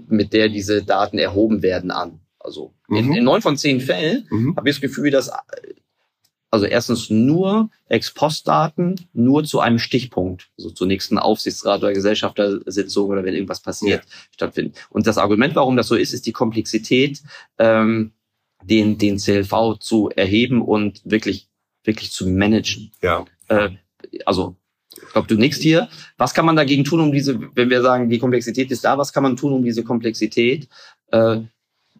mit 0.08 0.32
der 0.32 0.48
diese 0.48 0.82
Daten 0.82 1.18
erhoben 1.18 1.62
werden 1.62 1.90
an. 1.90 2.20
Also 2.38 2.74
in, 2.88 3.06
Mhm. 3.06 3.12
in 3.14 3.24
neun 3.24 3.42
von 3.42 3.56
zehn 3.56 3.80
Fällen 3.80 4.26
Mhm. 4.30 4.56
habe 4.56 4.68
ich 4.68 4.76
das 4.76 4.82
Gefühl, 4.82 5.10
dass 5.10 5.30
also 6.50 6.66
erstens 6.66 7.10
nur 7.10 7.68
Ex-Post-Daten, 7.88 8.94
nur 9.12 9.42
zu 9.42 9.58
einem 9.58 9.80
Stichpunkt, 9.80 10.50
also 10.56 10.70
zur 10.70 10.86
nächsten 10.86 11.18
Aufsichtsrat 11.18 11.80
oder 11.82 11.92
Gesellschaftersitzung 11.92 13.08
oder 13.08 13.24
wenn 13.24 13.34
irgendwas 13.34 13.60
passiert, 13.60 14.04
ja. 14.04 14.10
stattfinden. 14.30 14.74
Und 14.90 15.08
das 15.08 15.18
Argument, 15.18 15.56
warum 15.56 15.76
das 15.76 15.88
so 15.88 15.96
ist, 15.96 16.12
ist 16.12 16.26
die 16.26 16.32
Komplexität, 16.32 17.22
ähm, 17.58 18.12
den, 18.62 18.98
den 18.98 19.18
CLV 19.18 19.78
zu 19.80 20.10
erheben 20.14 20.62
und 20.62 21.00
wirklich, 21.04 21.48
wirklich 21.82 22.12
zu 22.12 22.28
managen. 22.28 22.92
Ja. 23.02 23.24
Äh, 23.48 23.70
also 24.24 24.56
ich 24.96 25.12
glaube, 25.12 25.28
du 25.28 25.34
nickst 25.34 25.62
hier. 25.62 25.88
Was 26.16 26.34
kann 26.34 26.46
man 26.46 26.56
dagegen 26.56 26.84
tun, 26.84 27.00
um 27.00 27.12
diese, 27.12 27.38
wenn 27.54 27.70
wir 27.70 27.82
sagen, 27.82 28.08
die 28.08 28.18
Komplexität 28.18 28.70
ist 28.70 28.84
da, 28.84 28.96
was 28.96 29.12
kann 29.12 29.22
man 29.22 29.36
tun, 29.36 29.52
um 29.52 29.64
diese 29.64 29.82
Komplexität 29.82 30.68
äh, 31.10 31.40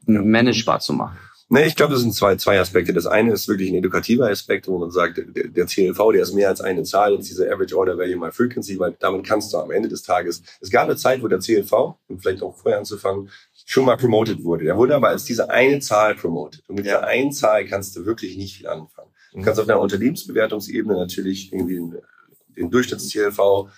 managebar 0.06 0.80
zu 0.80 0.92
machen? 0.92 1.18
Nee, 1.50 1.66
ich 1.66 1.76
glaube, 1.76 1.92
das 1.92 2.02
sind 2.02 2.14
zwei, 2.14 2.36
zwei 2.36 2.58
Aspekte. 2.58 2.94
Das 2.94 3.06
eine 3.06 3.32
ist 3.32 3.48
wirklich 3.48 3.70
ein 3.70 3.76
edukativer 3.76 4.28
Aspekt, 4.28 4.66
wo 4.66 4.78
man 4.78 4.90
sagt, 4.90 5.18
der, 5.18 5.48
der 5.48 5.66
CLV, 5.66 6.12
der 6.12 6.22
ist 6.22 6.32
mehr 6.32 6.48
als 6.48 6.60
eine 6.62 6.84
Zahl, 6.84 7.12
jetzt 7.12 7.28
diese 7.28 7.52
Average 7.52 7.76
Order 7.76 7.98
Value 7.98 8.16
mal 8.16 8.32
Frequency, 8.32 8.78
weil 8.78 8.96
damit 8.98 9.26
kannst 9.26 9.52
du 9.52 9.58
am 9.58 9.70
Ende 9.70 9.88
des 9.88 10.02
Tages, 10.02 10.42
es 10.60 10.70
gab 10.70 10.84
eine 10.84 10.96
Zeit, 10.96 11.22
wo 11.22 11.28
der 11.28 11.40
CLV, 11.40 11.72
um 12.08 12.18
vielleicht 12.18 12.42
auch 12.42 12.56
vorher 12.56 12.78
anzufangen, 12.78 13.30
schon 13.66 13.84
mal 13.84 13.96
promoted 13.96 14.42
wurde. 14.42 14.64
Der 14.64 14.76
wurde 14.76 14.94
aber 14.94 15.08
als 15.08 15.24
diese 15.24 15.50
eine 15.50 15.80
Zahl 15.80 16.14
promoted. 16.14 16.62
Und 16.66 16.76
mit 16.76 16.86
dieser 16.86 17.04
einen 17.04 17.32
Zahl 17.32 17.66
kannst 17.66 17.94
du 17.94 18.06
wirklich 18.06 18.36
nicht 18.36 18.56
viel 18.56 18.66
anfangen. 18.66 19.10
Du 19.34 19.42
kannst 19.42 19.60
auf 19.60 19.68
einer 19.68 19.80
Unternehmensbewertungsebene 19.80 20.94
natürlich 20.94 21.52
irgendwie 21.52 21.74
den, 21.74 21.96
den 22.56 22.70
Durchschnitts-CLV 22.70 23.68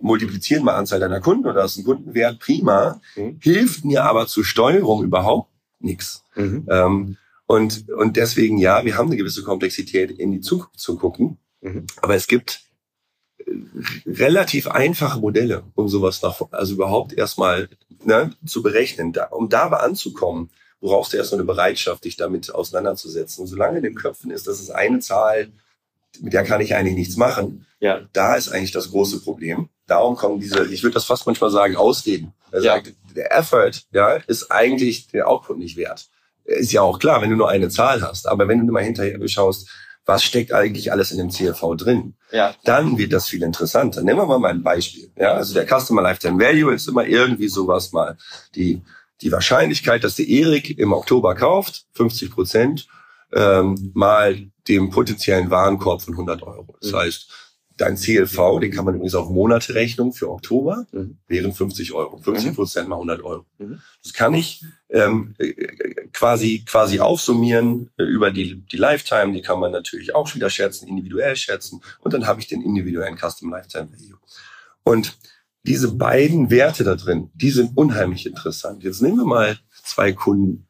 multiplizieren 0.00 0.64
mal 0.64 0.76
Anzahl 0.76 1.00
deiner 1.00 1.20
Kunden 1.20 1.46
oder 1.46 1.62
hast 1.62 1.76
einen 1.76 1.86
Kundenwert, 1.86 2.38
prima. 2.38 3.00
Mhm. 3.16 3.38
Hilft 3.40 3.84
mir 3.84 4.04
aber 4.04 4.26
zur 4.26 4.44
Steuerung 4.44 5.02
überhaupt 5.02 5.50
nichts. 5.80 6.24
Mhm. 6.36 6.66
Ähm, 6.70 7.16
und, 7.46 7.88
und 7.90 8.16
deswegen, 8.16 8.58
ja, 8.58 8.84
wir 8.84 8.96
haben 8.96 9.08
eine 9.08 9.16
gewisse 9.16 9.42
Komplexität, 9.42 10.12
in 10.12 10.30
die 10.30 10.40
Zukunft 10.40 10.78
zu 10.78 10.96
gucken. 10.96 11.38
Mhm. 11.60 11.86
Aber 12.00 12.14
es 12.14 12.26
gibt 12.26 12.62
äh, 13.38 13.52
relativ 14.06 14.68
einfache 14.68 15.18
Modelle, 15.18 15.64
um 15.74 15.88
sowas 15.88 16.22
nach, 16.22 16.40
also 16.52 16.74
überhaupt 16.74 17.12
erstmal 17.12 17.68
ne, 18.04 18.30
zu 18.46 18.62
berechnen. 18.62 19.12
Da, 19.12 19.26
um 19.26 19.48
dabei 19.48 19.78
anzukommen, 19.78 20.50
brauchst 20.80 21.12
du 21.12 21.16
erst 21.16 21.32
eine 21.32 21.44
Bereitschaft, 21.44 22.04
dich 22.04 22.16
damit 22.16 22.54
auseinanderzusetzen. 22.54 23.42
Und 23.42 23.48
solange 23.48 23.78
in 23.78 23.84
den 23.84 23.94
Köpfen 23.94 24.30
ist, 24.30 24.46
das 24.46 24.60
ist 24.60 24.70
eine 24.70 25.00
Zahl, 25.00 25.52
mit 26.20 26.32
der 26.32 26.44
kann 26.44 26.60
ich 26.60 26.74
eigentlich 26.74 26.94
nichts 26.94 27.16
machen. 27.16 27.66
Ja. 27.80 28.02
Da 28.12 28.36
ist 28.36 28.50
eigentlich 28.50 28.72
das 28.72 28.90
große 28.90 29.20
Problem. 29.20 29.68
Darum 29.86 30.16
kommen 30.16 30.40
diese, 30.40 30.66
ich 30.66 30.82
würde 30.82 30.94
das 30.94 31.04
fast 31.04 31.26
manchmal 31.26 31.50
sagen, 31.50 31.76
Ausreden. 31.76 32.32
Er 32.50 32.62
ja. 32.62 32.74
sagt, 32.74 32.94
der 33.14 33.36
Effort, 33.36 33.72
ja, 33.92 34.14
ist 34.26 34.50
eigentlich 34.50 35.08
der 35.08 35.28
Output 35.28 35.58
nicht 35.58 35.76
wert. 35.76 36.08
Ist 36.44 36.72
ja 36.72 36.82
auch 36.82 36.98
klar, 36.98 37.22
wenn 37.22 37.30
du 37.30 37.36
nur 37.36 37.48
eine 37.48 37.68
Zahl 37.68 38.02
hast. 38.02 38.28
Aber 38.28 38.48
wenn 38.48 38.66
du 38.66 38.72
mal 38.72 38.84
hinterher 38.84 39.18
schaust, 39.28 39.68
was 40.06 40.22
steckt 40.22 40.52
eigentlich 40.52 40.92
alles 40.92 41.10
in 41.10 41.18
dem 41.18 41.30
CLV 41.30 41.76
drin? 41.76 42.14
Ja. 42.30 42.54
Dann 42.64 42.98
wird 42.98 43.12
das 43.12 43.28
viel 43.28 43.42
interessanter. 43.42 44.02
Nehmen 44.02 44.28
wir 44.28 44.38
mal 44.38 44.50
ein 44.50 44.62
Beispiel. 44.62 45.10
Ja, 45.16 45.32
also 45.34 45.54
der 45.54 45.66
Customer 45.66 46.02
Lifetime 46.02 46.38
Value 46.38 46.74
ist 46.74 46.88
immer 46.88 47.06
irgendwie 47.06 47.48
sowas 47.48 47.92
mal. 47.92 48.16
Die, 48.54 48.82
die 49.24 49.32
Wahrscheinlichkeit, 49.32 50.04
dass 50.04 50.16
der 50.16 50.28
Erik 50.28 50.78
im 50.78 50.92
Oktober 50.92 51.34
kauft, 51.34 51.86
50 51.94 52.30
Prozent, 52.30 52.86
ähm, 53.32 53.90
mal 53.94 54.50
dem 54.68 54.90
potenziellen 54.90 55.50
Warenkorb 55.50 56.02
von 56.02 56.14
100 56.14 56.42
Euro. 56.42 56.76
Das 56.80 56.92
mhm. 56.92 56.96
heißt, 56.96 57.32
dein 57.76 57.96
CLV, 57.96 58.60
den 58.60 58.70
kann 58.70 58.84
man 58.84 58.94
übrigens 58.94 59.14
auf 59.14 59.30
Monate 59.30 59.74
rechnen 59.74 60.12
für 60.12 60.30
Oktober, 60.30 60.86
mhm. 60.92 61.18
wären 61.26 61.52
50 61.52 61.92
Euro. 61.92 62.18
50 62.18 62.50
mhm. 62.50 62.54
Prozent 62.54 62.88
mal 62.88 62.96
100 62.96 63.22
Euro. 63.24 63.46
Mhm. 63.58 63.80
Das 64.02 64.12
kann 64.12 64.34
ich 64.34 64.62
ähm, 64.90 65.34
quasi 66.12 66.62
quasi 66.66 67.00
aufsummieren 67.00 67.90
äh, 67.96 68.04
über 68.04 68.30
die, 68.30 68.62
die 68.66 68.76
Lifetime. 68.76 69.32
Die 69.32 69.42
kann 69.42 69.58
man 69.58 69.72
natürlich 69.72 70.14
auch 70.14 70.32
wieder 70.34 70.50
schätzen, 70.50 70.86
individuell 70.86 71.34
schätzen. 71.34 71.80
Und 72.00 72.14
dann 72.14 72.26
habe 72.26 72.40
ich 72.40 72.46
den 72.46 72.62
individuellen 72.62 73.16
Custom 73.16 73.50
Lifetime 73.50 73.88
Value. 73.90 74.18
Und 74.84 75.16
diese 75.66 75.94
beiden 75.94 76.50
Werte 76.50 76.84
da 76.84 76.94
drin, 76.94 77.30
die 77.34 77.50
sind 77.50 77.76
unheimlich 77.76 78.26
interessant. 78.26 78.84
Jetzt 78.84 79.02
nehmen 79.02 79.18
wir 79.18 79.24
mal 79.24 79.58
zwei 79.84 80.12
Kunden. 80.12 80.66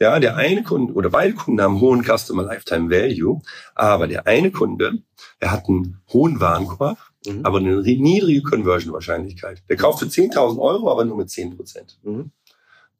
Ja, 0.00 0.20
der 0.20 0.36
eine 0.36 0.62
Kunde 0.62 0.92
oder 0.92 1.10
beide 1.10 1.34
Kunden 1.34 1.60
haben 1.60 1.80
hohen 1.80 2.04
Customer 2.04 2.44
Lifetime 2.44 2.90
Value, 2.90 3.40
aber 3.74 4.06
der 4.06 4.26
eine 4.26 4.50
Kunde, 4.50 5.02
er 5.40 5.50
hat 5.50 5.68
einen 5.68 6.00
hohen 6.12 6.40
Warenkorb, 6.40 6.98
mhm. 7.26 7.44
aber 7.44 7.58
eine 7.58 7.80
niedrige 7.82 8.42
Conversion 8.42 8.92
Wahrscheinlichkeit. 8.92 9.62
Der 9.68 9.76
kauft 9.76 10.00
für 10.00 10.06
10.000 10.06 10.58
Euro, 10.60 10.90
aber 10.90 11.04
nur 11.04 11.16
mit 11.16 11.30
10 11.30 11.56
Prozent. 11.56 11.98
Mhm. 12.02 12.30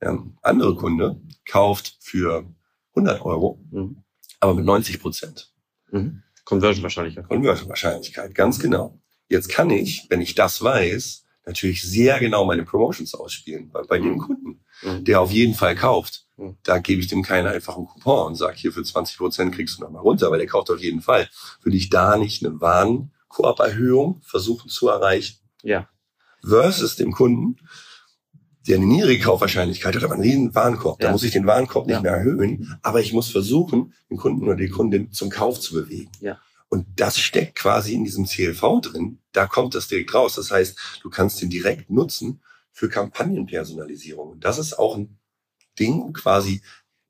Der 0.01 0.19
andere 0.43 0.75
Kunde 0.75 1.21
kauft 1.49 1.97
für 2.01 2.45
100 2.95 3.25
Euro, 3.25 3.61
mhm. 3.71 4.03
aber 4.41 4.55
mit 4.55 4.65
90 4.65 5.01
Prozent. 5.01 5.53
Mhm. 5.91 6.23
Conversion 6.45 6.83
Wahrscheinlichkeit. 6.83 7.29
Conversion 7.29 7.69
Wahrscheinlichkeit, 7.69 8.35
ganz 8.35 8.59
genau. 8.59 9.01
Jetzt 9.29 9.49
kann 9.49 9.71
ich, 9.71 10.07
wenn 10.09 10.21
ich 10.21 10.35
das 10.35 10.63
weiß, 10.63 11.25
natürlich 11.49 11.83
sehr 11.83 12.21
genau 12.21 12.45
meine 12.45 12.65
Promotions 12.65 13.15
ausspielen 13.15 13.71
bei, 13.71 13.83
bei 13.83 13.99
dem 13.99 14.15
mhm. 14.15 14.19
Kunden, 14.19 14.61
mhm. 14.83 15.05
der 15.05 15.21
auf 15.21 15.33
jeden 15.33 15.55
Fall 15.55 15.75
kauft. 15.75 16.27
Mhm. 16.37 16.57
Da 16.63 16.79
gebe 16.79 17.01
ich 17.01 17.09
dem 17.09 17.23
keinen 17.23 17.47
einfachen 17.47 17.87
Coupon 17.87 18.29
und 18.29 18.35
sage, 18.37 18.57
hier 18.57 18.73
für 18.73 18.85
20 18.85 19.19
Prozent 19.19 19.55
kriegst 19.55 19.79
du 19.79 19.83
nochmal 19.83 20.03
runter, 20.03 20.31
weil 20.31 20.39
der 20.39 20.47
kauft 20.47 20.71
auf 20.71 20.81
jeden 20.81 21.01
Fall. 21.01 21.29
Würde 21.63 21.77
ich 21.77 21.91
da 21.91 22.17
nicht 22.17 22.45
eine 22.45 22.61
Warenkorb-Erhöhung 22.61 24.21
versuchen 24.23 24.69
zu 24.69 24.89
erreichen? 24.89 25.39
Ja. 25.63 25.89
Versus 26.43 26.97
dem 26.97 27.13
Kunden, 27.13 27.57
der 28.69 28.77
eine 28.77 28.87
niedrige 28.87 29.25
Kaufwahrscheinlichkeit 29.25 29.97
hat, 29.97 30.05
aber 30.05 30.15
einen 30.15 30.23
riesen 30.23 30.55
Warenkorb. 30.55 31.01
Da 31.01 31.11
muss 31.11 31.23
ich 31.23 31.33
den 31.33 31.47
Warenkorb 31.47 31.87
nicht 31.87 31.97
ja. 31.97 32.03
mehr 32.03 32.13
erhöhen, 32.13 32.79
aber 32.83 33.01
ich 33.01 33.13
muss 33.13 33.31
versuchen, 33.31 33.95
den 34.11 34.19
Kunden 34.19 34.45
oder 34.45 34.57
die 34.57 34.69
Kundin 34.69 35.11
zum 35.11 35.31
Kauf 35.31 35.59
zu 35.59 35.75
bewegen. 35.75 36.13
Ja. 36.21 36.39
Und 36.69 36.87
das 36.97 37.19
steckt 37.19 37.55
quasi 37.55 37.95
in 37.95 38.05
diesem 38.05 38.27
CLV 38.27 38.81
drin. 38.83 39.19
Da 39.33 39.47
kommt 39.47 39.75
das 39.75 39.89
direkt 39.89 40.13
raus. 40.15 40.35
Das 40.35 40.51
heißt, 40.51 41.01
du 41.03 41.11
kannst 41.11 41.41
den 41.41 41.51
direkt 41.51 41.91
nutzen 41.91 42.43
für 42.73 42.89
Kampagnenpersonalisierung. 42.89 44.31
Und 44.31 44.45
das 44.45 44.59
ist 44.59 44.79
auch 44.79 44.97
ein 44.97 45.19
Ding, 45.79 46.13
quasi 46.13 46.61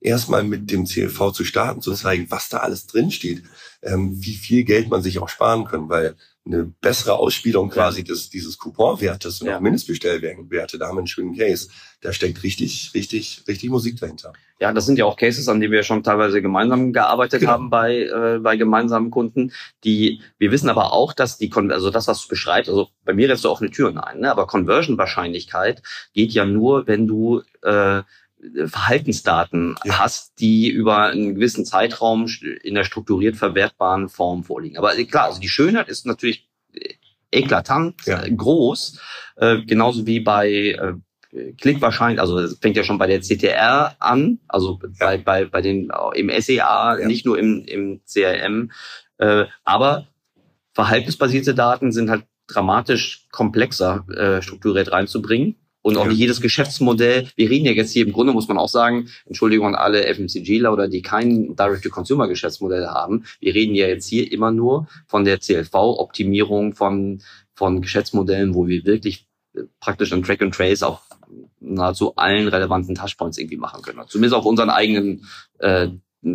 erstmal 0.00 0.44
mit 0.44 0.70
dem 0.70 0.84
CLV 0.84 1.32
zu 1.32 1.44
starten, 1.44 1.80
zu 1.80 1.92
zeigen, 1.94 2.30
was 2.30 2.48
da 2.48 2.58
alles 2.58 2.86
drin 2.86 3.10
steht, 3.10 3.42
ähm, 3.82 4.22
wie 4.22 4.34
viel 4.34 4.64
Geld 4.64 4.88
man 4.88 5.02
sich 5.02 5.18
auch 5.18 5.28
sparen 5.28 5.64
kann, 5.64 5.88
weil 5.88 6.16
eine 6.48 6.64
bessere 6.80 7.14
Ausspielung 7.14 7.70
quasi 7.70 8.04
des, 8.04 8.30
dieses 8.30 8.58
Couponwertes 8.58 9.40
und 9.40 9.48
ja. 9.48 9.56
auch 9.56 9.60
Mindestbestellwerte, 9.60 10.78
da 10.78 10.88
haben 10.88 10.96
wir 10.96 11.00
einen 11.00 11.06
schönen 11.06 11.36
Case. 11.36 11.68
Da 12.00 12.12
steckt 12.12 12.42
richtig, 12.42 12.92
richtig, 12.94 13.42
richtig 13.46 13.70
Musik 13.70 13.98
dahinter. 14.00 14.32
Ja, 14.60 14.72
das 14.72 14.86
sind 14.86 14.98
ja 14.98 15.04
auch 15.04 15.16
Cases, 15.16 15.48
an 15.48 15.60
denen 15.60 15.72
wir 15.72 15.82
schon 15.82 16.02
teilweise 16.02 16.42
gemeinsam 16.42 16.92
gearbeitet 16.92 17.40
genau. 17.40 17.52
haben 17.52 17.70
bei, 17.70 18.02
äh, 18.02 18.38
bei 18.40 18.56
gemeinsamen 18.56 19.10
Kunden. 19.10 19.52
Die, 19.84 20.20
wir 20.38 20.50
wissen 20.50 20.68
aber 20.68 20.92
auch, 20.92 21.12
dass 21.12 21.38
die, 21.38 21.52
also 21.52 21.90
das, 21.90 22.08
was 22.08 22.22
du 22.22 22.28
beschreibst, 22.28 22.68
also 22.68 22.88
bei 23.04 23.14
mir 23.14 23.28
lässt 23.28 23.44
du 23.44 23.50
auch 23.50 23.60
eine 23.60 23.70
Tür 23.70 23.88
ein, 23.88 24.20
ne? 24.20 24.30
aber 24.30 24.46
Conversion-Wahrscheinlichkeit 24.46 25.82
geht 26.14 26.32
ja 26.32 26.44
nur, 26.44 26.86
wenn 26.86 27.06
du 27.06 27.42
äh, 27.62 28.02
Verhaltensdaten 28.66 29.76
ja. 29.84 29.98
hast, 29.98 30.38
die 30.40 30.68
über 30.68 31.06
einen 31.06 31.34
gewissen 31.34 31.64
Zeitraum 31.64 32.26
in 32.62 32.74
der 32.74 32.84
strukturiert 32.84 33.36
verwertbaren 33.36 34.08
Form 34.08 34.44
vorliegen. 34.44 34.78
Aber 34.78 34.94
klar, 35.04 35.24
also 35.24 35.40
die 35.40 35.48
Schönheit 35.48 35.88
ist 35.88 36.06
natürlich 36.06 36.48
eklatant 37.30 38.06
ja. 38.06 38.22
Äh, 38.22 38.30
groß, 38.30 39.00
äh, 39.36 39.62
genauso 39.62 40.06
wie 40.06 40.20
bei 40.20 40.50
äh, 40.50 40.94
Klick 41.60 41.82
wahrscheinlich, 41.82 42.20
also 42.20 42.38
es 42.38 42.58
fängt 42.58 42.76
ja 42.76 42.84
schon 42.84 42.96
bei 42.96 43.06
der 43.06 43.20
CTR 43.20 43.96
an, 43.98 44.38
also 44.48 44.78
ja. 44.82 44.88
bei, 44.98 45.18
bei, 45.18 45.44
bei 45.44 45.60
den 45.60 45.90
im 46.14 46.30
SEA, 46.40 46.96
nicht 47.04 47.26
nur 47.26 47.38
im, 47.38 47.64
im 47.64 48.00
CRM, 48.06 48.70
äh, 49.18 49.44
aber 49.64 50.08
verhaltensbasierte 50.72 51.54
Daten 51.54 51.92
sind 51.92 52.08
halt 52.08 52.24
dramatisch 52.46 53.26
komplexer 53.30 54.06
äh, 54.08 54.40
strukturiert 54.40 54.90
reinzubringen 54.90 55.56
und 55.88 55.96
auch 55.96 56.06
nicht 56.06 56.18
jedes 56.18 56.40
Geschäftsmodell. 56.40 57.28
Wir 57.36 57.50
reden 57.50 57.66
ja 57.66 57.72
jetzt 57.72 57.92
hier 57.92 58.06
im 58.06 58.12
Grunde, 58.12 58.32
muss 58.32 58.48
man 58.48 58.58
auch 58.58 58.68
sagen, 58.68 59.08
Entschuldigung 59.26 59.66
an 59.66 59.74
alle 59.74 60.02
FMCGler 60.14 60.72
oder 60.72 60.88
die 60.88 61.02
kein 61.02 61.56
Direct-to-Consumer-Geschäftsmodell 61.56 62.86
haben. 62.86 63.24
Wir 63.40 63.54
reden 63.54 63.74
ja 63.74 63.86
jetzt 63.86 64.06
hier 64.06 64.30
immer 64.30 64.50
nur 64.50 64.88
von 65.06 65.24
der 65.24 65.40
CLV-Optimierung 65.40 66.74
von, 66.74 67.22
von 67.54 67.80
Geschäftsmodellen, 67.80 68.54
wo 68.54 68.66
wir 68.66 68.84
wirklich 68.84 69.26
äh, 69.54 69.62
praktisch 69.80 70.12
ein 70.12 70.22
Track 70.22 70.42
and 70.42 70.54
Trace 70.54 70.82
auf 70.82 71.00
nahezu 71.60 72.14
allen 72.16 72.48
relevanten 72.48 72.94
Touchpoints 72.94 73.38
irgendwie 73.38 73.56
machen 73.56 73.82
können. 73.82 74.00
Zumindest 74.08 74.34
auf 74.34 74.46
unseren 74.46 74.70
eigenen 74.70 75.26
äh, 75.58 75.88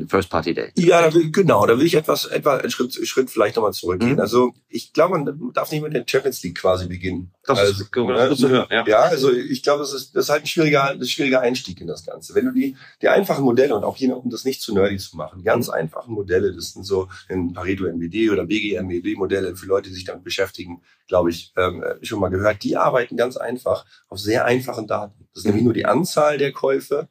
First 0.07 0.29
Party 0.29 0.53
Day. 0.53 0.71
Ja, 0.75 1.01
da 1.01 1.13
will, 1.13 1.29
genau, 1.29 1.65
da 1.65 1.77
will 1.77 1.85
ich 1.85 1.95
etwas, 1.95 2.25
etwa 2.25 2.55
einen 2.55 2.71
Schritt, 2.71 2.93
Schritt 3.05 3.29
vielleicht 3.29 3.57
nochmal 3.57 3.73
zurückgehen. 3.73 4.13
Mhm. 4.13 4.19
Also 4.21 4.53
ich 4.69 4.93
glaube, 4.93 5.17
man 5.17 5.51
darf 5.53 5.71
nicht 5.71 5.83
mit 5.83 5.93
der 5.93 6.05
Champions 6.07 6.41
League 6.41 6.57
quasi 6.57 6.87
beginnen. 6.87 7.33
Das 7.45 7.59
also, 7.59 7.83
ist 7.83 7.91
gut, 7.91 8.09
das 8.11 8.39
zu 8.39 8.47
hören, 8.47 8.67
ja. 8.71 8.87
ja, 8.87 8.99
also 9.01 9.29
ich 9.31 9.61
glaube, 9.61 9.81
das 9.81 9.93
ist, 9.93 10.15
das 10.15 10.25
ist 10.25 10.29
halt 10.29 10.43
ein 10.43 10.47
schwieriger, 10.47 10.91
ein 10.91 11.05
schwieriger 11.05 11.41
Einstieg 11.41 11.81
in 11.81 11.87
das 11.87 12.05
Ganze. 12.05 12.33
Wenn 12.33 12.45
du 12.45 12.51
die, 12.51 12.77
die 13.01 13.09
einfachen 13.09 13.43
Modelle 13.43 13.75
und 13.75 13.83
auch 13.83 13.97
hier, 13.97 14.15
um 14.15 14.29
das 14.29 14.45
nicht 14.45 14.61
zu 14.61 14.73
nerdy 14.73 14.97
zu 14.97 15.17
machen, 15.17 15.43
ganz 15.43 15.67
mhm. 15.67 15.73
einfachen 15.73 16.13
Modelle, 16.13 16.53
das 16.53 16.71
sind 16.71 16.85
so 16.85 17.09
in 17.27 17.51
Pareto 17.51 17.83
MWD 17.83 18.31
oder 18.31 18.45
BGMWD 18.45 19.17
Modelle 19.17 19.57
für 19.57 19.65
Leute, 19.65 19.89
die 19.89 19.95
sich 19.95 20.05
damit 20.05 20.23
beschäftigen, 20.23 20.81
glaube 21.07 21.29
ich, 21.29 21.51
ähm, 21.57 21.83
schon 22.01 22.21
mal 22.21 22.29
gehört. 22.29 22.63
Die 22.63 22.77
arbeiten 22.77 23.17
ganz 23.17 23.35
einfach 23.35 23.85
auf 24.07 24.19
sehr 24.19 24.45
einfachen 24.45 24.87
Daten. 24.87 25.27
Das 25.33 25.39
ist 25.39 25.45
mhm. 25.45 25.49
nämlich 25.49 25.63
nur 25.65 25.73
die 25.73 25.85
Anzahl 25.85 26.37
der 26.37 26.53
Käufe. 26.53 27.09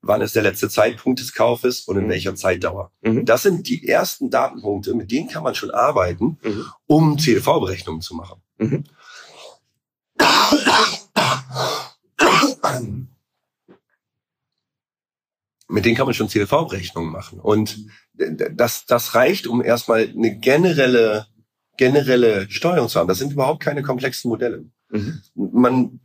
Wann 0.00 0.20
ist 0.20 0.36
der 0.36 0.42
letzte 0.44 0.68
Zeitpunkt 0.68 1.18
des 1.20 1.32
Kaufes 1.34 1.80
und 1.82 1.96
in 1.96 2.04
Mhm. 2.04 2.10
welcher 2.10 2.34
Zeitdauer. 2.36 2.92
Mhm. 3.02 3.24
Das 3.24 3.42
sind 3.42 3.68
die 3.68 3.88
ersten 3.88 4.30
Datenpunkte, 4.30 4.94
mit 4.94 5.10
denen 5.10 5.28
kann 5.28 5.42
man 5.42 5.54
schon 5.54 5.70
arbeiten, 5.72 6.38
Mhm. 6.42 6.66
um 6.86 7.18
CLV-Berechnungen 7.18 8.00
zu 8.00 8.14
machen. 8.14 8.40
Mhm. 8.58 8.84
Mit 15.68 15.84
denen 15.84 15.96
kann 15.96 16.06
man 16.06 16.14
schon 16.14 16.28
CLV-Berechnungen 16.28 17.10
machen. 17.12 17.40
Und 17.40 17.78
das, 18.14 18.86
das 18.86 19.14
reicht, 19.14 19.46
um 19.46 19.62
erstmal 19.62 20.08
eine 20.08 20.38
generelle, 20.38 21.26
generelle 21.76 22.50
Steuerung 22.50 22.88
zu 22.88 22.98
haben. 22.98 23.08
Das 23.08 23.18
sind 23.18 23.32
überhaupt 23.32 23.62
keine 23.62 23.82
komplexen 23.82 24.30
Modelle. 24.30 24.64
Mhm. 24.88 25.20
Man 25.34 26.00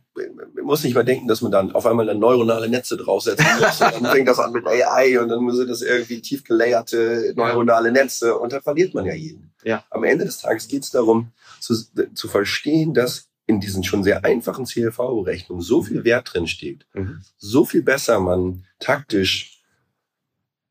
muss 0.64 0.82
nicht 0.84 0.94
mal 0.94 1.04
denken, 1.04 1.28
dass 1.28 1.40
man 1.42 1.52
dann 1.52 1.72
auf 1.74 1.86
einmal 1.86 2.06
dann 2.06 2.18
neuronale 2.18 2.68
Netze 2.68 2.96
draufsetzen 2.96 3.46
muss. 3.60 3.80
Und 3.96 4.02
dann 4.04 4.12
fängt 4.12 4.28
das 4.28 4.38
an 4.38 4.52
mit 4.52 4.66
AI 4.66 5.18
und 5.20 5.28
dann 5.28 5.42
muss 5.42 5.64
das 5.66 5.82
irgendwie 5.82 6.20
tief 6.20 6.44
gelayerte 6.44 7.32
neuronale 7.36 7.92
Netze 7.92 8.36
und 8.38 8.52
dann 8.52 8.62
verliert 8.62 8.94
man 8.94 9.06
ja 9.06 9.14
jeden. 9.14 9.52
Ja. 9.62 9.84
Am 9.90 10.04
Ende 10.04 10.24
des 10.24 10.38
Tages 10.38 10.68
geht 10.68 10.82
es 10.84 10.90
darum, 10.90 11.32
zu, 11.60 11.74
zu 12.14 12.28
verstehen, 12.28 12.94
dass 12.94 13.28
in 13.46 13.60
diesen 13.60 13.84
schon 13.84 14.02
sehr 14.04 14.24
einfachen 14.24 14.64
CLV-Berechnungen 14.64 15.62
so 15.62 15.82
viel 15.82 16.04
Wert 16.04 16.32
drin 16.32 16.46
steht, 16.46 16.86
Mhm. 16.94 17.20
so 17.36 17.64
viel 17.64 17.82
besser 17.82 18.20
man 18.20 18.64
taktisch 18.78 19.62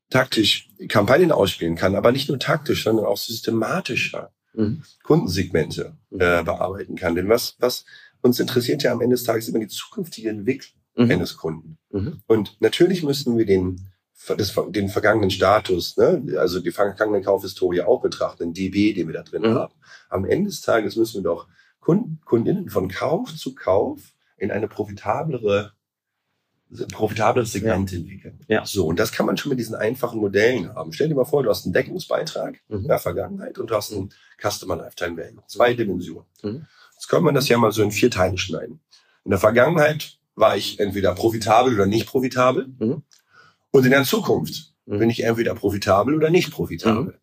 taktisch 0.09 0.69
Kampagnen 0.89 1.31
ausspielen 1.31 1.75
kann, 1.75 1.95
aber 1.95 2.11
nicht 2.11 2.29
nur 2.29 2.37
taktisch, 2.39 2.83
sondern 2.83 3.05
auch 3.05 3.17
systematischer 3.17 4.31
Mhm. 4.55 4.83
Kundensegmente 5.01 5.93
äh, 6.11 6.43
bearbeiten 6.43 6.95
kann. 6.95 7.15
Denn 7.15 7.27
was, 7.27 7.55
was 7.57 7.85
uns 8.23 8.39
interessiert 8.39 8.81
ja 8.83 8.91
am 8.91 9.01
Ende 9.01 9.13
des 9.15 9.23
Tages 9.23 9.47
immer 9.49 9.59
die 9.59 9.67
zukünftige 9.67 10.29
Entwicklung 10.29 10.79
Mhm. 10.95 11.09
eines 11.11 11.37
Kunden. 11.37 11.77
Mhm. 11.89 12.21
Und 12.27 12.57
natürlich 12.61 13.01
müssen 13.03 13.35
wir 13.37 13.45
den, 13.47 13.89
das, 14.37 14.53
den 14.69 14.89
vergangenen 14.89 15.31
Status, 15.31 15.97
ne, 15.97 16.23
also 16.37 16.59
die 16.59 16.69
vergangene 16.71 17.21
Kaufhistorie 17.23 17.81
auch 17.81 17.99
betrachten, 18.01 18.43
den 18.43 18.53
DB, 18.53 18.93
den 18.93 19.07
wir 19.07 19.13
da 19.15 19.23
drin 19.23 19.41
Mhm. 19.41 19.55
haben. 19.55 19.73
Am 20.09 20.23
Ende 20.25 20.49
des 20.51 20.61
Tages 20.61 20.95
müssen 20.95 21.15
wir 21.15 21.23
doch 21.23 21.47
Kunden, 21.79 22.19
Kundinnen 22.25 22.69
von 22.69 22.89
Kauf 22.89 23.35
zu 23.35 23.55
Kauf 23.55 24.13
in 24.37 24.51
eine 24.51 24.67
profitablere 24.67 25.73
profitableres 26.91 27.51
Segment 27.51 27.91
entwickeln. 27.93 28.39
Ja. 28.47 28.65
So, 28.65 28.87
und 28.87 28.99
das 28.99 29.11
kann 29.11 29.25
man 29.27 29.37
schon 29.37 29.49
mit 29.51 29.59
diesen 29.59 29.75
einfachen 29.75 30.19
Modellen 30.19 30.73
haben. 30.73 30.91
Stell 30.91 31.07
dir 31.07 31.13
mal 31.15 31.25
vor, 31.25 31.43
du 31.43 31.49
hast 31.49 31.65
einen 31.65 31.73
Deckungsbeitrag 31.73 32.59
Mhm. 32.67 32.77
in 32.77 32.87
der 32.87 32.97
Vergangenheit 32.99 33.59
und 33.59 33.69
du 33.69 33.75
hast 33.75 33.93
einen 33.93 34.11
Customer 34.41 34.75
Lifetime 34.77 35.17
Value. 35.17 35.43
Zwei 35.47 35.73
Dimensionen. 35.75 36.25
Mhm. 36.41 36.65
Jetzt 37.03 37.09
kann 37.09 37.21
man 37.25 37.35
das 37.35 37.49
ja 37.49 37.57
mal 37.57 37.73
so 37.73 37.83
in 37.83 37.91
vier 37.91 38.09
Teile 38.09 38.37
schneiden. 38.37 38.79
In 39.25 39.31
der 39.31 39.39
Vergangenheit 39.39 40.19
war 40.35 40.55
ich 40.55 40.79
entweder 40.79 41.13
profitabel 41.13 41.73
oder 41.73 41.85
nicht 41.85 42.07
profitabel. 42.07 42.67
Mhm. 42.79 43.03
Und 43.71 43.83
in 43.83 43.91
der 43.91 44.05
Zukunft 44.05 44.73
Mhm. 44.85 44.99
bin 44.99 45.09
ich 45.09 45.21
entweder 45.25 45.53
profitabel 45.53 46.15
oder 46.15 46.29
nicht 46.29 46.49
profitabel. 46.51 47.19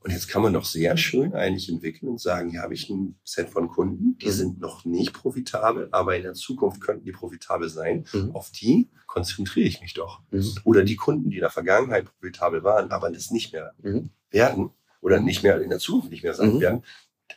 Und 0.00 0.10
jetzt 0.10 0.28
kann 0.28 0.42
man 0.42 0.52
doch 0.52 0.66
sehr 0.66 0.98
schön 0.98 1.32
eigentlich 1.32 1.70
entwickeln 1.70 2.08
und 2.10 2.20
sagen, 2.20 2.50
hier 2.50 2.60
habe 2.60 2.74
ich 2.74 2.90
ein 2.90 3.18
Set 3.24 3.48
von 3.48 3.68
Kunden, 3.68 4.18
die 4.18 4.26
Mhm. 4.26 4.30
sind 4.32 4.60
noch 4.60 4.84
nicht 4.84 5.14
profitabel, 5.14 5.88
aber 5.92 6.16
in 6.16 6.22
der 6.24 6.34
Zukunft 6.34 6.82
könnten 6.82 7.06
die 7.06 7.12
profitabel 7.12 7.70
sein. 7.70 8.04
Mhm. 8.12 8.32
Auf 8.36 8.50
die 8.50 8.90
konzentriere 9.06 9.66
ich 9.66 9.80
mich 9.80 9.94
doch. 9.94 10.20
Mhm. 10.32 10.44
Oder 10.64 10.84
die 10.84 10.96
Kunden, 10.96 11.30
die 11.30 11.36
in 11.36 11.40
der 11.40 11.48
Vergangenheit 11.48 12.04
profitabel 12.04 12.62
waren, 12.62 12.90
aber 12.90 13.10
das 13.10 13.30
nicht 13.30 13.54
mehr 13.54 13.72
Mhm. 13.80 14.10
werden 14.30 14.68
oder 15.00 15.18
nicht 15.20 15.42
mehr 15.42 15.62
in 15.62 15.70
der 15.70 15.78
Zukunft 15.78 16.10
nicht 16.10 16.22
mehr 16.24 16.34
sein 16.34 16.56
Mhm. 16.56 16.60
werden, 16.60 16.82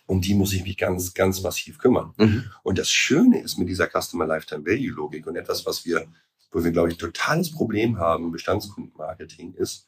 um 0.05 0.21
die 0.21 0.33
muss 0.33 0.53
ich 0.53 0.63
mich 0.63 0.77
ganz, 0.77 1.13
ganz 1.13 1.41
massiv 1.41 1.77
kümmern. 1.77 2.13
Mhm. 2.17 2.45
Und 2.63 2.77
das 2.77 2.89
Schöne 2.89 3.41
ist 3.41 3.57
mit 3.57 3.69
dieser 3.69 3.87
Customer 3.87 4.25
Lifetime 4.25 4.65
Value 4.65 4.91
Logik 4.91 5.27
und 5.27 5.35
etwas, 5.35 5.65
was 5.65 5.85
wir, 5.85 6.07
wo 6.51 6.63
wir, 6.63 6.71
glaube 6.71 6.91
ich, 6.91 6.97
totales 6.97 7.51
Problem 7.51 7.97
haben 7.97 8.25
im 8.25 8.31
Bestandskundenmarketing 8.31 9.53
ist, 9.53 9.87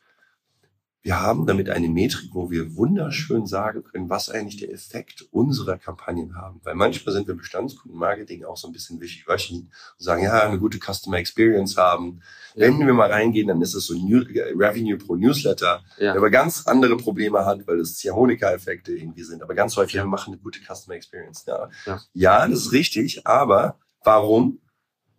wir 1.02 1.22
haben 1.22 1.46
damit 1.48 1.70
eine 1.70 1.88
Metrik, 1.88 2.30
wo 2.34 2.52
wir 2.52 2.76
wunderschön 2.76 3.48
sagen 3.48 3.84
können, 3.86 4.10
was 4.10 4.30
eigentlich 4.30 4.58
der 4.58 4.72
Effekt 4.74 5.26
unserer 5.32 5.78
Kampagnen 5.78 6.36
haben. 6.36 6.60
Weil 6.64 6.76
manchmal 6.76 7.14
sind 7.14 7.28
wir 7.28 7.36
Bestandskundenmarketing 7.36 8.44
auch 8.44 8.58
so 8.58 8.68
ein 8.68 8.74
bisschen 8.74 9.00
wischiwaschi 9.00 9.56
und 9.60 9.70
sagen, 9.98 10.24
ja, 10.24 10.42
eine 10.42 10.60
gute 10.60 10.78
Customer 10.78 11.18
Experience 11.18 11.78
haben. 11.78 12.20
Wenn 12.56 12.78
wir 12.80 12.94
mal 12.94 13.10
reingehen, 13.12 13.48
dann 13.48 13.62
ist 13.62 13.76
es 13.76 13.86
so 13.88 13.94
New 13.94 14.20
Revenue 14.20 14.98
pro 14.98 15.16
Newsletter, 15.16 15.82
Ja. 15.98 16.12
der 16.12 16.16
aber 16.18 16.30
ganz 16.30 16.68
andere 16.68 16.98
Probleme 16.98 17.46
hat, 17.46 17.66
weil 17.68 17.80
es 17.80 17.96
Ziehharmonika-Effekte 17.98 18.92
irgendwie 18.92 19.24
sind. 19.24 19.42
Aber 19.42 19.56
ganz 19.56 19.78
häufig, 19.78 19.94
Ja. 19.96 20.04
wir 20.04 20.10
machen 20.10 20.34
eine 20.34 20.42
gute 20.42 20.60
Customer 20.60 20.96
Experience. 20.96 21.46
Ja. 21.48 21.70
Ja. 21.86 22.02
ja, 22.14 22.48
das 22.48 22.60
ist 22.60 22.72
richtig, 22.74 23.26
aber 23.26 23.78
warum? 24.04 24.60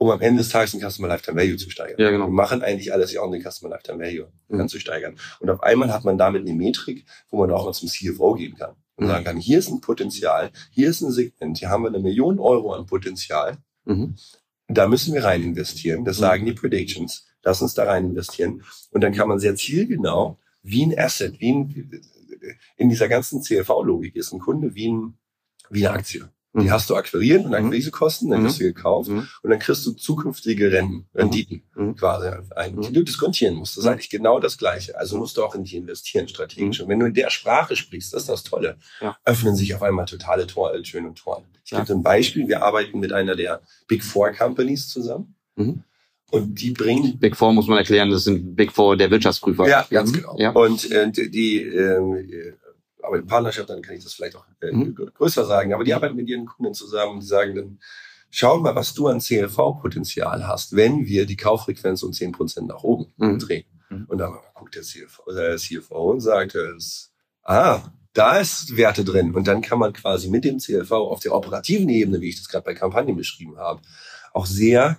Um 0.03 0.09
am 0.11 0.23
Ende 0.23 0.39
des 0.39 0.49
Tages 0.49 0.71
den 0.71 0.81
Customer 0.81 1.09
Lifetime 1.09 1.39
Value 1.39 1.59
zu 1.59 1.69
steigern. 1.69 2.01
Ja, 2.01 2.11
genau. 2.11 2.25
Wir 2.29 2.33
machen 2.33 2.63
eigentlich 2.63 2.91
alles 2.91 3.13
ja, 3.13 3.21
um 3.21 3.31
den 3.33 3.43
Customer 3.43 3.69
Lifetime 3.75 4.03
Value 4.03 4.33
Mhm. 4.49 4.61
anzusteigern. 4.63 5.17
Und 5.41 5.51
auf 5.51 5.63
einmal 5.63 5.93
hat 5.93 6.05
man 6.05 6.17
damit 6.17 6.41
eine 6.41 6.55
Metrik, 6.55 7.05
wo 7.31 7.37
man 7.39 7.51
auch 7.51 7.67
mal 7.67 7.75
zum 7.75 7.87
CFO 7.89 8.33
gehen 8.35 8.55
kann 8.57 8.77
und 8.97 9.05
Mhm. 9.05 9.09
sagen 9.11 9.25
kann, 9.27 9.37
hier 9.37 9.59
ist 9.59 9.69
ein 9.69 9.83
Potenzial, 9.83 10.53
hier 10.71 10.89
ist 10.89 11.03
ein 11.03 11.11
Segment, 11.13 11.59
hier 11.59 11.69
haben 11.69 11.83
wir 11.83 11.89
eine 11.89 11.99
Million 11.99 12.39
Euro 12.39 12.73
an 12.73 12.87
Potenzial. 12.87 13.59
Mhm. 13.85 14.17
Da 14.69 14.89
müssen 14.89 15.13
wir 15.13 15.23
rein 15.23 15.43
investieren. 15.43 16.07
Das 16.07 16.17
Mhm. 16.17 16.21
sagen 16.23 16.47
die 16.47 16.53
Predictions. 16.55 17.27
Lass 17.43 17.61
uns 17.61 17.75
da 17.75 17.85
rein 17.85 18.07
investieren. 18.07 18.63
Und 18.93 19.03
dann 19.03 19.13
kann 19.13 19.29
man 19.29 19.39
sehr 19.39 19.55
zielgenau, 19.55 20.39
wie 20.63 20.87
ein 20.87 20.99
Asset, 20.99 21.39
wie 21.41 21.53
ein, 21.53 22.01
in 22.79 22.89
dieser 22.89 23.09
ganzen 23.09 23.43
CLV-Logik 23.43 24.17
ist 24.17 24.33
ein 24.33 24.41
Kunde 24.41 24.75
wie, 24.75 24.89
ein, 24.91 25.19
wie 25.69 25.87
eine 25.87 25.97
Aktie. 25.99 26.27
Die 26.53 26.63
Mhm. 26.65 26.71
hast 26.73 26.91
du 26.91 26.97
akquiriert 26.97 27.45
und 27.45 27.51
Mhm. 27.51 27.67
Akquisekosten, 27.67 28.29
dann 28.31 28.41
Mhm. 28.43 28.47
wirst 28.47 28.59
du 28.61 28.65
gekauft 28.65 29.09
Mhm. 29.09 29.29
und 29.43 29.51
dann 29.51 29.61
kriegst 29.61 29.87
du 29.87 29.93
zukünftige 29.93 30.73
Renten, 30.73 31.07
Renditen 31.15 31.63
Mhm. 31.77 31.95
quasi 31.95 32.29
ein, 32.57 32.75
Mhm. 32.75 32.83
die 32.83 32.93
du 32.93 33.05
diskontieren 33.05 33.55
musst. 33.55 33.77
Das 33.77 33.85
ist 33.85 33.87
Mhm. 33.87 33.93
eigentlich 33.93 34.11
genau 34.11 34.41
das 34.41 34.59
Gleiche. 34.59 34.99
Also 34.99 35.17
musst 35.17 35.37
du 35.37 35.45
auch 35.45 35.55
in 35.55 35.63
die 35.63 35.77
investieren 35.77 36.27
strategisch. 36.27 36.79
Mhm. 36.81 36.85
Und 36.85 36.89
wenn 36.91 36.99
du 37.01 37.07
in 37.07 37.15
der 37.15 37.31
Sprache 37.31 37.77
sprichst, 37.77 38.13
das 38.15 38.23
ist 38.23 38.29
das 38.29 38.43
Tolle, 38.43 38.79
Ja. 39.01 39.17
öffnen 39.25 39.55
sich 39.55 39.75
auf 39.77 39.83
einmal 39.83 40.07
totale 40.07 40.49
Tor, 40.49 40.75
äh, 40.75 40.85
schöne 40.85 41.15
Toren. 41.15 41.45
Ich 41.65 41.71
Ja. 41.71 41.79
gebe 41.79 41.87
dir 41.87 41.95
ein 42.01 42.03
Beispiel. 42.03 42.49
Wir 42.49 42.65
arbeiten 42.65 42.99
mit 42.99 43.13
einer 43.13 43.37
der 43.37 43.61
Big 43.87 44.03
Four 44.03 44.33
Companies 44.33 44.89
zusammen. 44.89 45.37
Mhm. 45.55 45.85
Und 46.33 46.61
die 46.61 46.71
bringen 46.73 47.19
Big 47.19 47.37
Four 47.37 47.53
muss 47.53 47.67
man 47.69 47.79
erklären, 47.79 48.11
das 48.11 48.25
sind 48.25 48.55
Big 48.57 48.73
Four 48.73 48.97
der 48.97 49.11
Wirtschaftsprüfer. 49.13 49.69
ja, 49.69 49.87
ganz 49.89 50.11
Mhm. 50.11 50.17
genau. 50.17 50.37
Ja. 50.39 50.51
Und 50.51 50.91
äh, 50.91 51.11
die, 51.11 51.31
die 51.31 51.63
äh, 51.63 52.55
aber 53.03 53.19
in 53.19 53.27
Partnerschaft, 53.27 53.69
dann 53.71 53.83
kann 53.83 53.97
ich 53.97 54.05
das 54.05 54.13
vielleicht 54.15 54.37
auch 54.37 54.45
äh, 54.61 54.73
Mhm. 54.73 54.95
gr- 54.95 55.11
größer 55.11 55.45
sagen, 55.45 55.73
aber 55.75 55.85
die 55.85 55.95
arbeiten 55.95 56.17
mit 56.17 56.29
ihren 56.29 56.47
Kunden 56.47 56.75
zusammen 56.75 57.15
und 57.15 57.21
die 57.21 57.27
sagen 57.27 57.55
dann, 57.55 57.79
schau 58.31 58.59
mal, 58.59 58.75
was 58.75 58.95
du 58.95 59.09
an 59.09 59.21
CLV-Potenzial 59.21 60.47
hast, 60.47 60.77
wenn 60.77 61.07
wir 61.07 61.27
die 61.27 61.37
Kauffrequenz 61.37 62.03
um 62.03 62.13
10% 62.13 62.67
nach 62.67 62.83
oben 62.83 63.13
Mhm. 63.17 63.39
drehen. 63.39 63.65
Mhm. 63.89 64.05
Und 64.09 64.19
dann 64.19 64.33
guckt 64.55 64.75
der 64.75 64.83
CFO, 64.83 65.33
der 65.33 65.57
CFO 65.57 66.11
und 66.13 66.21
sagt, 66.21 66.57
ah, 67.43 67.83
da 68.13 68.39
ist 68.39 68.77
Werte 68.77 69.05
drin. 69.05 69.35
Und 69.35 69.47
dann 69.47 69.61
kann 69.63 69.79
man 69.79 69.93
quasi 69.93 70.29
mit 70.29 70.45
dem 70.45 70.59
CLV 70.59 70.91
auf 70.93 71.21
der 71.21 71.35
operativen 71.35 71.89
Ebene, 71.89 72.21
wie 72.21 72.29
ich 72.29 72.37
das 72.37 72.49
gerade 72.49 72.65
bei 72.65 72.75
Kampagnen 72.75 73.17
beschrieben 73.17 73.57
habe, 73.57 73.81
auch 74.33 74.47
sehr 74.47 74.99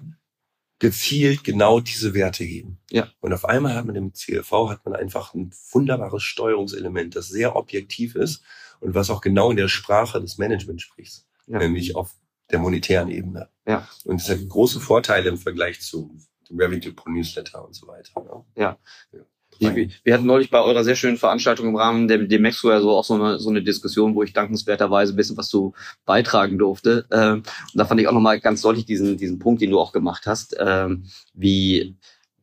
gezielt 0.82 1.44
genau 1.44 1.80
diese 1.80 2.16
Werte 2.16 2.44
heben. 2.44 2.80
Ja. 2.90 3.08
Und 3.20 3.34
auf 3.34 3.46
einmal 3.46 3.76
hat 3.76 3.86
man 3.86 3.96
im 3.96 4.14
CLV 4.14 4.52
hat 4.68 4.84
man 4.84 4.96
einfach 4.96 5.36
ein 5.36 5.52
wunderbares 5.72 6.24
Steuerungselement, 6.24 7.16
das 7.16 7.28
sehr 7.28 7.56
objektiv 7.56 8.16
ist 8.16 8.42
und 8.80 8.96
was 8.96 9.12
auch 9.12 9.22
genau 9.22 9.52
in 9.52 9.58
der 9.58 9.68
Sprache 9.68 10.20
des 10.20 10.40
Managements 10.40 10.82
spricht, 10.82 11.24
Ja. 11.46 11.60
nämlich 11.60 11.96
auf 11.96 12.16
der 12.50 12.58
monetären 12.58 13.10
Ebene. 13.12 13.48
Ja. 13.68 13.88
Und 14.06 14.22
das 14.22 14.30
hat 14.30 14.50
große 14.50 14.80
Vorteile 14.80 15.30
im 15.30 15.38
Vergleich 15.38 15.80
zu 15.82 16.18
dem 16.50 16.60
Revenue 16.60 16.94
pro 16.94 17.12
Newsletter 17.12 17.64
und 17.64 17.76
so 17.76 17.86
weiter. 17.88 18.20
ne? 18.20 18.44
Ja. 18.56 18.80
ja. 19.14 19.20
Wir, 19.62 19.90
wir 20.04 20.14
hatten 20.14 20.26
neulich 20.26 20.50
bei 20.50 20.60
eurer 20.60 20.84
sehr 20.84 20.96
schönen 20.96 21.18
Veranstaltung 21.18 21.68
im 21.68 21.76
Rahmen 21.76 22.08
der, 22.08 22.18
der 22.18 22.40
Maxwell 22.40 22.82
so 22.82 22.92
auch 22.92 23.04
so 23.04 23.14
eine, 23.14 23.40
so 23.40 23.50
eine 23.50 23.62
Diskussion, 23.62 24.16
wo 24.16 24.24
ich 24.24 24.34
dankenswerterweise 24.34 25.14
ein 25.14 25.16
bisschen 25.16 25.38
was 25.38 25.50
zu 25.50 25.74
beitragen 26.06 26.58
durfte. 26.58 27.06
Ähm, 27.12 27.44
und 27.44 27.76
da 27.76 27.86
fand 27.86 28.02
ich 28.02 28.08
auch 28.08 28.14
nochmal 28.14 28.40
ganz 28.40 28.62
deutlich 28.62 28.86
diesen, 28.86 29.18
diesen 29.18 29.40
Punkt, 29.40 29.62
den 29.62 29.70
du 29.70 29.80
auch 29.80 29.94
gemacht 29.94 30.26
hast, 30.26 30.56
ähm, 30.60 31.04
wie, 31.34 31.96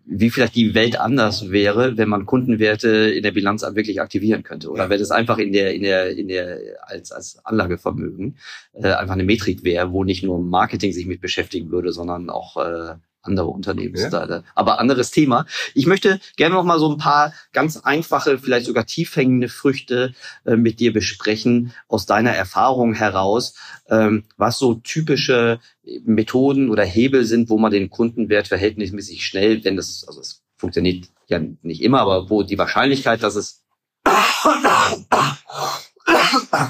wie 0.05 0.31
vielleicht 0.31 0.55
die 0.55 0.75
Welt 0.75 0.99
anders 0.99 1.51
wäre, 1.51 1.99
wenn 1.99 2.09
man 2.09 2.25
Kundenwerte 2.25 2.89
in 3.11 3.23
der 3.23 3.33
Bilanz 3.33 3.63
wirklich 3.63 4.01
aktivieren 4.01 4.43
könnte. 4.43 4.71
Oder 4.71 4.85
Ja. 4.85 4.91
wenn 4.91 5.01
es 5.01 5.11
einfach 5.11 5.39
in 5.39 5.53
der, 5.53 5.75
in 5.75 5.83
der, 5.83 6.17
in 6.17 6.29
der, 6.29 6.59
als, 6.83 7.13
als 7.13 7.45
Anlagevermögen 7.45 8.39
äh, 8.75 8.93
einfach 8.93 9.15
eine 9.15 9.25
Metrik 9.25 9.65
wäre, 9.65 9.93
wo 9.93 10.05
nicht 10.05 10.23
nur 10.23 10.41
Marketing 10.41 10.93
sich 10.93 11.07
mit 11.07 11.21
beschäftigen 11.21 11.71
würde, 11.71 11.93
sondern 11.93 12.31
auch 12.31 12.57
äh, 12.57 12.95
andere 13.29 13.49
Unternehmensteile. 13.49 14.43
Aber 14.55 14.81
anderes 14.81 15.11
Thema. 15.11 15.47
Ich 15.75 15.87
möchte 15.87 16.19
gerne 16.37 16.55
noch 16.55 16.65
mal 16.65 16.79
so 16.79 16.91
ein 16.91 16.99
paar 16.99 17.33
ganz 17.53 17.77
einfache, 17.77 18.39
vielleicht 18.39 18.67
sogar 18.67 18.87
tiefhängende 18.87 19.49
Früchte 19.49 20.15
äh, 20.45 20.57
mit 20.57 20.81
dir 20.81 20.93
besprechen, 20.93 21.73
aus 21.87 22.07
deiner 22.07 22.33
Erfahrung 22.33 22.95
heraus, 22.95 23.55
ähm, 23.89 24.25
was 24.37 24.59
so 24.59 24.75
typische 24.75 25.61
Methoden 26.05 26.71
oder 26.71 26.85
Hebel 26.85 27.25
sind, 27.25 27.51
wo 27.51 27.59
man 27.59 27.71
den 27.71 27.91
Kundenwert 27.91 28.49
verhältnismäßig 28.49 29.25
schnell, 29.25 29.63
wenn 29.65 29.77
das, 29.77 30.05
also 30.09 30.21
es 30.21 30.43
funktioniert 30.57 31.07
ja 31.29 31.41
nicht 31.63 31.83
immer, 31.83 32.01
aber 32.01 32.31
wo 32.31 32.43
die 32.43 32.59
Wahrscheinlichkeit, 32.59 33.23
dass 33.23 33.37
es 33.37 33.63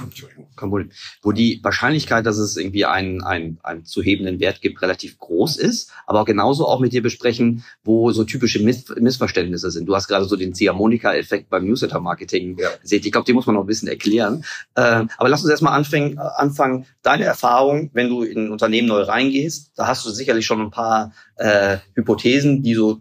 Entschuldigung. 0.05 0.49
Kein 0.57 0.69
Problem. 0.71 0.91
Wo 1.23 1.33
die 1.33 1.61
Wahrscheinlichkeit, 1.63 2.27
dass 2.27 2.39
es 2.39 2.57
irgendwie 2.57 2.85
einen, 2.85 3.23
einen, 3.23 3.59
einen 3.63 3.85
zu 3.85 4.03
hebenden 4.03 4.41
Wert 4.41 4.61
gibt, 4.61 4.83
relativ 4.83 5.19
groß 5.19 5.57
ist, 5.57 5.93
aber 6.07 6.25
genauso 6.25 6.67
auch 6.67 6.81
mit 6.81 6.93
dir 6.93 7.03
besprechen, 7.03 7.65
wo 7.85 8.11
so 8.13 8.25
typische 8.25 8.61
Miss 8.63 8.87
Missverständnisse 8.97 9.71
sind. 9.71 9.87
Du 9.87 9.95
hast 9.95 10.09
gerade 10.09 10.25
so 10.25 10.37
den 10.37 10.55
Ziehharmonika-Effekt 10.55 11.49
beim 11.51 11.67
Newsletter-Marketing 11.67 12.59
Ja. 12.59 12.71
gesehen. 12.81 13.03
Ich 13.05 13.13
glaube, 13.13 13.27
den 13.27 13.35
muss 13.35 13.47
man 13.47 13.55
noch 13.55 13.63
ein 13.63 13.67
bisschen 13.67 13.89
erklären. 13.89 14.45
Äh, 14.75 15.05
aber 15.17 15.29
lass 15.29 15.43
uns 15.43 15.51
erstmal 15.51 15.75
anfangen, 15.75 16.17
äh, 16.17 16.21
anfangen. 16.37 16.87
Deine 17.03 17.25
Erfahrung, 17.25 17.91
wenn 17.93 18.09
du 18.09 18.23
in 18.23 18.47
ein 18.47 18.53
Unternehmen 18.53 18.89
neu 18.89 19.03
reingehst, 19.03 19.73
da 19.77 19.87
hast 19.87 20.05
du 20.05 20.11
sicherlich 20.11 20.47
schon 20.47 20.61
ein 20.61 20.71
paar 20.71 21.13
äh, 21.37 21.79
Hypothesen, 21.95 22.63
die 22.63 22.75
so 22.75 23.01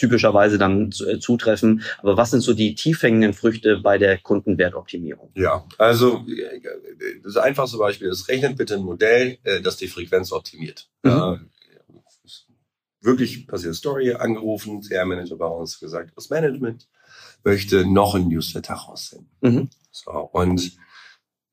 typischerweise 0.00 0.56
dann 0.56 0.90
äh, 1.06 1.18
zutreffen. 1.18 1.82
Aber 1.98 2.16
was 2.16 2.30
sind 2.30 2.40
so 2.40 2.54
die 2.54 2.74
tief 2.74 3.02
hängenden 3.02 3.34
Früchte 3.34 3.76
bei 3.76 3.98
der 3.98 4.16
Kundenwertoptimierung? 4.16 5.30
Ja, 5.34 5.66
also 5.76 6.24
das 7.22 7.36
einfachste 7.36 7.76
Beispiel 7.76 8.08
ist, 8.08 8.28
rechnet 8.28 8.56
bitte 8.56 8.74
ein 8.74 8.82
Modell, 8.82 9.38
äh, 9.44 9.60
das 9.60 9.76
die 9.76 9.88
Frequenz 9.88 10.32
optimiert. 10.32 10.88
Mhm. 11.02 11.50
Wirklich 13.02 13.46
passierte 13.46 13.74
Story, 13.74 14.12
angerufen, 14.12 14.82
CR-Manager 14.82 15.36
bei 15.36 15.46
uns 15.46 15.78
gesagt, 15.78 16.12
das 16.16 16.30
Management 16.30 16.88
möchte 17.44 17.86
noch 17.86 18.14
ein 18.14 18.28
Newsletter 18.28 18.74
raussenden. 18.74 19.30
Mhm. 19.40 19.70
So, 19.90 20.10
und 20.10 20.72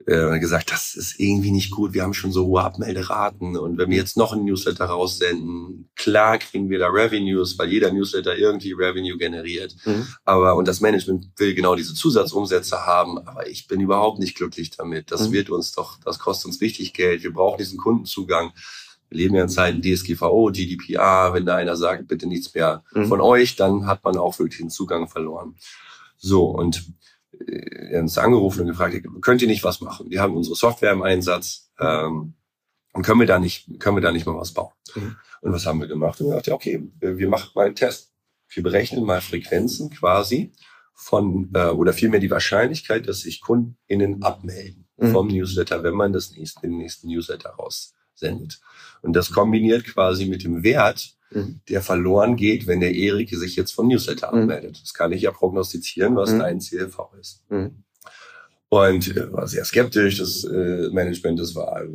äh, 0.08 0.40
gesagt, 0.40 0.72
das 0.72 0.96
ist 0.96 1.20
irgendwie 1.20 1.52
nicht 1.52 1.70
gut, 1.72 1.94
wir 1.94 2.02
haben 2.04 2.14
schon 2.14 2.32
so 2.32 2.46
hohe 2.46 2.64
Abmelderaten 2.64 3.58
und 3.58 3.78
wenn 3.78 3.90
wir 3.90 3.98
jetzt 3.98 4.16
noch 4.16 4.32
ein 4.32 4.46
Newsletter 4.46 4.86
raussenden, 4.86 5.90
klar 5.98 6.38
kriegen 6.38 6.70
wir 6.70 6.80
da 6.80 6.88
Revenues, 6.88 7.60
weil 7.60 7.70
jeder 7.70 7.92
Newsletter 7.92 8.38
irgendwie 8.38 8.72
Revenue 8.72 9.18
generiert. 9.18 9.76
Mhm. 9.86 10.08
Aber, 10.24 10.56
und 10.56 10.66
das 10.66 10.80
Management 10.80 11.28
will 11.36 11.54
genau 11.54 11.76
diese 11.76 11.94
Zusatzumsätze 11.94 12.86
haben, 12.86 13.18
aber 13.28 13.50
ich 13.50 13.68
bin 13.68 13.82
überhaupt 13.82 14.20
nicht 14.20 14.36
glücklich 14.38 14.72
damit. 14.72 15.12
Das 15.12 15.28
Mhm. 15.28 15.34
wird 15.34 15.50
uns 15.50 15.74
doch, 15.74 16.00
das 16.06 16.20
kostet 16.20 16.46
uns 16.48 16.62
richtig 16.62 16.94
Geld. 16.94 17.24
Wir 17.24 17.34
brauchen 17.34 17.58
diesen 17.58 17.78
Kundenzugang. 17.78 18.54
Wir 19.10 19.18
leben 19.18 19.36
ja 19.36 19.44
in 19.44 19.50
Zeiten 19.50 19.82
DSGVO, 19.82 20.52
GDPR. 20.54 21.34
Wenn 21.34 21.46
da 21.46 21.56
einer 21.58 21.76
sagt, 21.76 22.08
bitte 22.08 22.28
nichts 22.28 22.54
mehr 22.56 22.84
Mhm. 22.94 23.08
von 23.08 23.20
euch, 23.20 23.58
dann 23.58 23.86
hat 23.88 24.06
man 24.06 24.16
auch 24.18 24.40
wirklich 24.40 24.60
den 24.60 24.70
Zugang 24.70 25.10
verloren. 25.10 25.56
So, 26.18 26.46
und 26.46 26.86
uns 27.94 28.18
angerufen 28.18 28.62
und 28.62 28.68
gefragt, 28.68 28.96
könnt 29.22 29.42
ihr 29.42 29.48
nicht 29.48 29.64
was 29.64 29.82
machen? 29.82 30.10
Wir 30.10 30.22
haben 30.22 30.36
unsere 30.36 30.56
Software 30.56 30.92
im 30.92 31.04
Einsatz. 31.04 31.70
Ähm, 31.80 32.34
und 32.94 33.04
können 33.04 33.20
wir 33.20 33.28
da 33.28 33.40
nicht, 33.40 33.80
können 33.80 33.98
wir 33.98 34.02
da 34.02 34.12
nicht 34.12 34.26
mal 34.26 34.38
was 34.38 34.54
bauen? 34.54 34.72
Mhm. 34.96 35.16
Und 35.42 35.54
was 35.54 35.66
haben 35.66 35.80
wir 35.80 35.88
gemacht? 35.88 36.20
Und 36.20 36.28
wir 36.28 36.36
dachten, 36.38 36.52
okay, 36.54 36.90
wir 37.00 37.30
machen 37.30 37.52
mal 37.54 37.68
einen 37.68 37.76
Test. 37.76 38.14
Wir 38.50 38.64
berechnen 38.64 39.06
mal 39.06 39.22
Frequenzen 39.22 39.90
quasi 39.92 40.54
von, 40.94 41.52
äh, 41.54 41.68
oder 41.68 41.94
vielmehr 41.94 42.20
die 42.20 42.32
Wahrscheinlichkeit, 42.32 43.08
dass 43.08 43.22
sich 43.22 43.42
KundInnen 43.42 44.24
abmelden 44.24 44.88
Mhm. 44.98 45.12
vom 45.12 45.28
Newsletter, 45.28 45.84
wenn 45.84 45.94
man 45.94 46.12
das 46.12 46.32
nächste, 46.32 46.62
den 46.62 46.78
nächsten 46.78 47.08
Newsletter 47.08 47.52
raussendet. 47.52 48.60
Und 49.02 49.14
das 49.14 49.32
kombiniert 49.32 49.86
quasi 49.86 50.26
mit 50.26 50.44
dem 50.44 50.64
Wert, 50.64 51.17
Mhm. 51.32 51.60
der 51.68 51.82
verloren 51.82 52.36
geht, 52.38 52.68
wenn 52.68 52.80
der 52.80 52.94
Erik 52.96 53.30
sich 53.30 53.56
jetzt 53.58 53.72
vom 53.74 53.88
Newsletter 53.88 54.34
Mhm. 54.34 54.44
abmeldet. 54.44 54.80
Das 54.82 54.94
kann 54.94 55.12
ich 55.12 55.24
ja 55.24 55.32
prognostizieren, 55.32 56.16
was 56.16 56.32
Mhm. 56.32 56.40
dein 56.40 56.60
CLV 56.62 57.00
ist. 57.20 57.44
Mhm. 57.50 57.84
Und 58.70 59.16
äh, 59.16 59.32
war 59.32 59.48
sehr 59.48 59.64
skeptisch, 59.66 60.18
das 60.20 60.44
äh, 60.44 60.90
Management, 60.92 61.40
das 61.40 61.56
war 61.56 61.84
äh, 61.84 61.88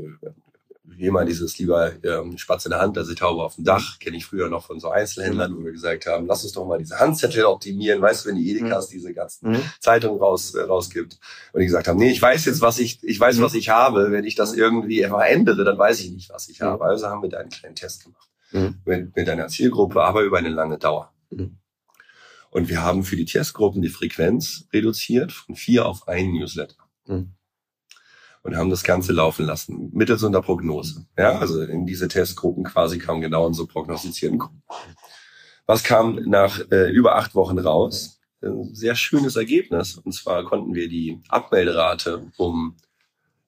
wie 0.85 1.07
immer 1.07 1.25
dieses 1.25 1.59
lieber 1.59 1.93
ähm, 2.05 2.37
Spatz 2.39 2.67
in 2.67 2.71
der 2.71 2.81
Hand, 2.81 2.97
also 2.99 3.11
die 3.11 3.17
Taube 3.19 3.43
auf 3.43 3.55
dem 3.57 3.65
Dach, 3.65 3.99
kenne 3.99 4.17
ich 4.19 4.27
früher 4.27 4.49
noch 4.51 4.67
von 4.67 4.79
so 4.81 4.91
Einzelhändlern, 4.91 5.57
wo 5.57 5.65
wir 5.65 5.73
gesagt 5.73 6.07
haben, 6.07 6.27
lass 6.27 6.45
uns 6.45 6.53
doch 6.53 6.67
mal 6.67 6.79
diese 6.79 6.99
Handzettel 7.01 7.45
optimieren, 7.45 8.01
weißt 8.03 8.25
du, 8.25 8.29
wenn 8.29 8.37
die 8.37 8.51
Edekas 8.51 8.89
diese 8.89 9.13
ganzen 9.15 9.53
Mhm. 9.53 9.61
Zeitungen 9.81 10.19
raus, 10.21 10.55
äh, 10.55 10.61
rausgibt. 10.63 11.19
Und 11.53 11.61
die 11.61 11.67
gesagt 11.67 11.89
haben, 11.89 11.99
nee, 11.99 12.11
ich 12.11 12.21
weiß 12.21 12.45
jetzt, 12.45 12.61
was 12.61 12.79
ich, 12.79 13.03
ich 13.03 13.19
weiß, 13.19 13.39
Mhm. 13.39 13.43
was 13.43 13.55
ich 13.55 13.69
habe. 13.71 14.11
Wenn 14.13 14.25
ich 14.25 14.35
das 14.35 14.53
irgendwie 14.55 15.05
einfach 15.05 15.23
ändere, 15.25 15.65
dann 15.65 15.79
weiß 15.79 16.01
ich 16.01 16.11
nicht, 16.13 16.31
was 16.31 16.49
ich 16.49 16.61
Mhm. 16.61 16.65
habe. 16.67 16.85
Also 16.85 17.07
haben 17.09 17.23
wir 17.23 17.31
da 17.31 17.39
einen 17.39 17.51
kleinen 17.51 17.75
Test 17.75 18.05
gemacht. 18.05 18.29
Mhm. 18.53 18.81
Mit, 18.85 19.17
mit 19.17 19.29
einer 19.29 19.49
Zielgruppe, 19.49 20.03
aber 20.03 20.23
über 20.23 20.39
eine 20.39 20.51
lange 20.51 20.79
Dauer. 20.79 21.13
Mhm. 21.31 21.59
Und 22.51 22.69
wir 22.69 22.83
haben 22.83 23.03
für 23.03 23.17
die 23.17 23.25
Testgruppen 23.25 23.81
die 23.81 23.89
Frequenz 23.89 24.69
reduziert 24.73 25.33
von 25.33 25.57
vier 25.57 25.87
auf 25.87 26.07
einen 26.07 26.35
Newsletter. 26.35 26.77
Mhm. 27.07 27.33
Und 28.43 28.57
haben 28.57 28.71
das 28.71 28.83
Ganze 28.83 29.13
laufen 29.13 29.47
lassen, 29.47 29.91
mittels 29.93 30.23
unserer 30.23 30.43
Prognose. 30.43 31.07
Ja, 31.17 31.39
also 31.39 31.63
in 31.63 31.87
diese 31.87 32.09
Testgruppen 32.09 32.65
quasi 32.65 32.99
kamen 32.99 33.21
genau 33.21 33.47
unsere 33.47 33.69
prognostizierten 33.69 34.39
Gruppen. 34.39 34.63
Was 35.67 35.85
kam 35.85 36.17
nach 36.27 36.61
äh, 36.71 36.91
über 36.91 37.15
acht 37.17 37.35
Wochen 37.35 37.59
raus? 37.59 38.21
Ein 38.43 38.75
sehr 38.75 38.97
schönes 38.97 39.37
Ergebnis. 39.37 39.97
Und 39.97 40.13
zwar 40.13 40.45
konnten 40.45 40.75
wir 40.75 40.89
die 40.89 41.23
Abmelderate 41.29 42.27
um 42.37 42.77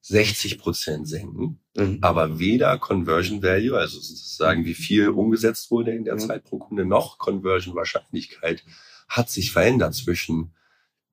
60 0.07 0.59
Prozent 0.59 1.07
senken, 1.07 1.59
Mhm. 1.75 1.97
aber 2.01 2.37
weder 2.37 2.77
Conversion 2.77 3.41
Value, 3.41 3.75
also 3.77 3.99
sozusagen 3.99 4.63
wie 4.63 4.75
viel 4.75 5.09
umgesetzt 5.09 5.71
wurde 5.71 5.91
in 5.95 6.05
der 6.05 6.15
Mhm. 6.15 6.19
Zeit 6.19 6.43
pro 6.43 6.59
Kunde, 6.59 6.85
noch 6.85 7.17
Conversion 7.17 7.75
Wahrscheinlichkeit 7.75 8.63
hat 9.07 9.29
sich 9.31 9.51
verändert 9.51 9.95
zwischen 9.95 10.53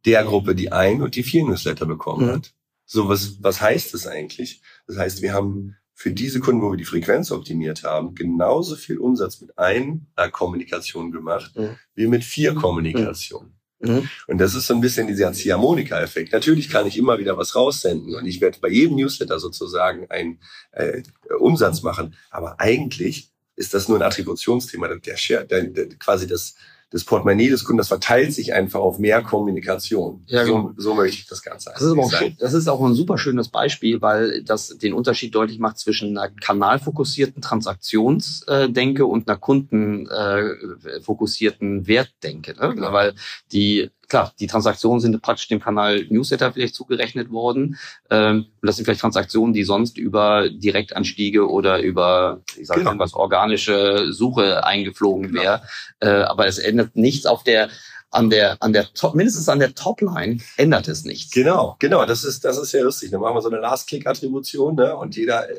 der 0.05 0.25
Gruppe, 0.25 0.55
die 0.55 0.73
ein 0.73 1.01
und 1.01 1.15
die 1.17 1.23
vier 1.23 1.45
Newsletter 1.45 1.87
bekommen 1.87 2.27
Mhm. 2.27 2.33
hat. 2.33 2.55
So, 2.85 3.09
was, 3.09 3.43
was 3.43 3.61
heißt 3.63 3.95
das 3.95 4.07
eigentlich? 4.07 4.61
Das 4.87 4.99
heißt, 4.99 5.23
wir 5.23 5.33
haben 5.33 5.77
für 5.95 6.11
diese 6.11 6.41
Kunden, 6.41 6.61
wo 6.61 6.71
wir 6.73 6.77
die 6.77 6.85
Frequenz 6.85 7.31
optimiert 7.31 7.85
haben, 7.85 8.15
genauso 8.15 8.77
viel 8.77 8.99
Umsatz 8.99 9.41
mit 9.41 9.57
einer 9.57 10.01
Kommunikation 10.31 11.13
gemacht, 11.13 11.53
Mhm. 11.57 11.77
wie 11.95 12.09
mit 12.09 12.25
vier 12.25 12.55
Kommunikationen. 12.55 13.55
Mhm. 13.83 14.09
Und 14.29 14.39
das 14.39 14.55
ist 14.55 14.67
so 14.67 14.75
ein 14.75 14.81
bisschen 14.81 15.07
dieser 15.07 15.33
Ziehharmonika-Effekt. 15.33 16.33
Natürlich 16.33 16.71
kann 16.71 16.87
ich 16.87 16.97
immer 16.97 17.19
wieder 17.19 17.37
was 17.37 17.55
raussenden 17.55 18.15
und 18.15 18.27
ich 18.27 18.41
werde 18.41 18.59
bei 18.61 18.69
jedem 18.69 18.97
Newsletter 18.97 19.39
sozusagen 19.39 20.09
einen 20.11 20.39
äh, 20.73 21.03
Umsatz 21.39 21.83
machen. 21.83 22.15
Aber 22.31 22.61
eigentlich 22.61 23.31
ist 23.57 23.75
das 23.75 23.89
nur 23.89 23.99
ein 23.99 24.03
Attributionsthema. 24.03 24.89
Der, 24.89 25.45
der, 25.45 25.65
der 25.65 25.89
quasi 25.97 26.27
das, 26.27 26.55
das 26.93 27.05
Portemonnaie 27.05 27.49
des 27.49 27.65
Kunden, 27.65 27.79
das 27.79 27.89
verteilt 27.89 28.35
sich 28.35 28.53
einfach 28.53 28.81
auf 28.81 28.99
mehr 28.99 29.23
Kommunikation. 29.23 30.23
Ja, 30.27 30.45
genau. 30.45 30.73
so, 30.77 30.91
so 30.91 30.95
möchte 30.95 31.21
ich 31.21 31.27
das 31.27 31.43
Ganze 31.43 31.71
Das 31.73 31.81
ist, 31.83 31.97
auch, 31.99 32.13
schön- 32.13 32.37
das 32.39 32.53
ist 32.53 32.69
auch 32.69 32.85
ein 32.85 32.95
super 32.95 33.17
schönes 33.19 33.49
Beispiel, 33.49 34.01
weil 34.03 34.43
das 34.45 34.77
den 34.79 34.93
Unterschied 34.93 35.35
deutlich 35.35 35.59
macht 35.59 35.79
zwischen 35.79 36.17
einer 36.19 36.29
kanalfokussierten 36.29 37.41
Transaktionsdenke 37.43 39.07
und 39.07 39.27
einer 39.29 39.39
kundenfokussierten 39.39 41.87
Wertdenke. 41.87 42.55
Ne? 42.61 42.75
Genau. 42.75 42.93
Weil 42.93 43.15
die, 43.53 43.89
klar, 44.13 44.33
die 44.39 44.47
Transaktionen 44.47 45.01
sind 45.01 45.23
praktisch 45.23 45.49
dem 45.49 45.59
Kanal 45.59 46.05
Newsletter 46.11 46.53
vielleicht 46.53 46.75
zugerechnet 46.75 47.31
worden. 47.31 47.79
Ähm, 48.11 48.45
und 48.61 48.67
das 48.67 48.77
sind 48.77 48.85
vielleicht 48.85 49.01
Transaktionen, 49.01 49.55
die 49.55 49.65
sonst 49.65 49.97
über 49.97 50.51
Direktanstiege 50.51 51.49
oder 51.49 51.81
über, 51.81 52.43
ich 52.59 52.67
sage 52.67 52.81
Genau. 52.81 52.91
irgendwas, 52.91 53.15
organische 53.15 54.13
Suche 54.13 54.67
eingeflogen 54.67 55.33
wäre. 55.33 55.63
Äh, 56.01 56.09
aber 56.09 56.47
es 56.47 56.59
ändert 56.59 56.95
nichts 56.95 57.25
auf 57.25 57.43
der 57.43 57.71
an 58.13 58.31
der, 58.31 58.57
an 58.61 58.73
der 58.73 58.93
Top, 58.93 59.15
mindestens 59.15 59.49
an 59.49 59.59
der 59.59 59.75
Topline 59.75 60.39
ändert 60.59 60.87
es 60.87 61.05
nichts. 61.05 61.33
Genau, 61.33 61.77
genau, 61.79 62.05
das 62.05 62.25
ist, 62.25 62.45
das 62.45 62.59
ist 62.59 62.73
ja 62.73 62.83
lustig. 62.83 63.11
Dann 63.11 63.21
machen 63.21 63.35
wir 63.35 63.41
so 63.43 63.49
eine 63.49 63.59
Last-Click-Attribution, 63.59 64.77
ne? 64.77 64.95
Und 64.95 65.17
jeder, 65.17 65.49
äh, 65.51 65.55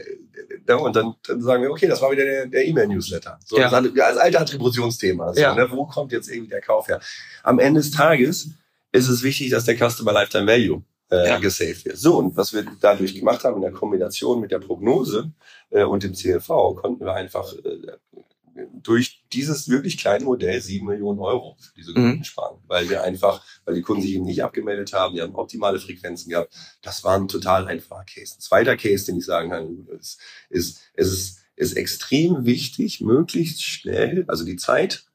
ne? 0.68 0.78
und 0.78 0.96
dann, 0.96 1.16
dann 1.28 1.42
sagen 1.42 1.64
wir, 1.64 1.72
okay, 1.72 1.88
das 1.88 2.02
war 2.02 2.12
wieder 2.12 2.24
der, 2.24 2.46
der 2.46 2.66
E-Mail-Newsletter. 2.68 3.40
So, 3.44 3.58
Ja. 3.58 3.70
das, 3.70 4.00
als 4.00 4.18
alte 4.18 4.40
Attributionsthema. 4.40 5.34
So, 5.34 5.42
Ja. 5.42 5.56
ne? 5.56 5.68
Wo 5.72 5.86
kommt 5.88 6.12
jetzt 6.12 6.30
irgendwie 6.30 6.50
der 6.50 6.62
Kauf 6.62 6.88
her? 6.88 7.02
Am 7.42 7.58
Ende 7.60 7.80
des 7.82 7.92
Tages 7.92 8.50
ist 8.92 9.10
es 9.10 9.24
wichtig, 9.24 9.50
dass 9.50 9.66
der 9.66 9.76
Customer 9.76 10.14
Lifetime 10.14 10.46
Value 10.48 10.84
äh, 11.12 11.28
Ja. 11.30 11.38
gesaved 11.40 11.86
wird. 11.86 11.98
So, 11.98 12.18
und 12.20 12.38
was 12.38 12.54
wir 12.54 12.66
dadurch 12.80 13.16
gemacht 13.16 13.44
haben 13.44 13.56
in 13.56 13.62
der 13.64 13.72
Kombination 13.72 14.40
mit 14.40 14.52
der 14.52 14.60
Prognose 14.60 15.32
äh, 15.72 15.84
und 15.84 16.04
dem 16.04 16.14
CLV, 16.14 16.48
konnten 16.76 17.04
wir 17.04 17.14
einfach 17.14 17.52
äh, 17.54 17.98
durch 18.74 19.24
dieses 19.34 19.68
wirklich 19.70 19.98
kleine 19.98 20.26
Modell 20.26 20.62
sieben 20.62 20.88
Millionen 20.88 21.20
Euro 21.20 21.58
für 21.60 21.74
diese 21.76 21.94
Kunden 21.94 22.20
Mhm. 22.20 22.24
sparen, 22.24 22.62
weil 22.68 22.90
wir 22.90 23.04
einfach, 23.04 23.44
weil 23.66 23.76
die 23.76 23.82
Kunden 23.82 24.02
sich 24.04 24.14
eben 24.14 24.26
nicht 24.26 24.44
abgemeldet 24.44 24.94
haben, 24.94 25.16
die 25.16 25.22
haben 25.22 25.36
optimale 25.36 25.80
Frequenzen 25.80 26.30
gehabt. 26.30 26.54
Das 26.82 27.04
war 27.04 27.16
ein 27.16 27.28
total 27.28 27.68
einfacher 27.68 28.06
Case. 28.06 28.36
Ein 28.38 28.42
zweiter 28.42 28.78
Case, 28.78 29.06
den 29.06 29.18
ich 29.18 29.26
sagen 29.26 29.50
kann, 29.50 29.88
ist, 30.00 30.20
ist 30.50 30.80
es 30.96 31.14
ist, 31.14 31.40
ist 31.56 31.74
extrem 31.78 32.46
wichtig, 32.46 33.02
möglichst 33.02 33.62
schnell, 33.64 34.26
also 34.28 34.44
die 34.44 34.56
Zeit 34.56 35.06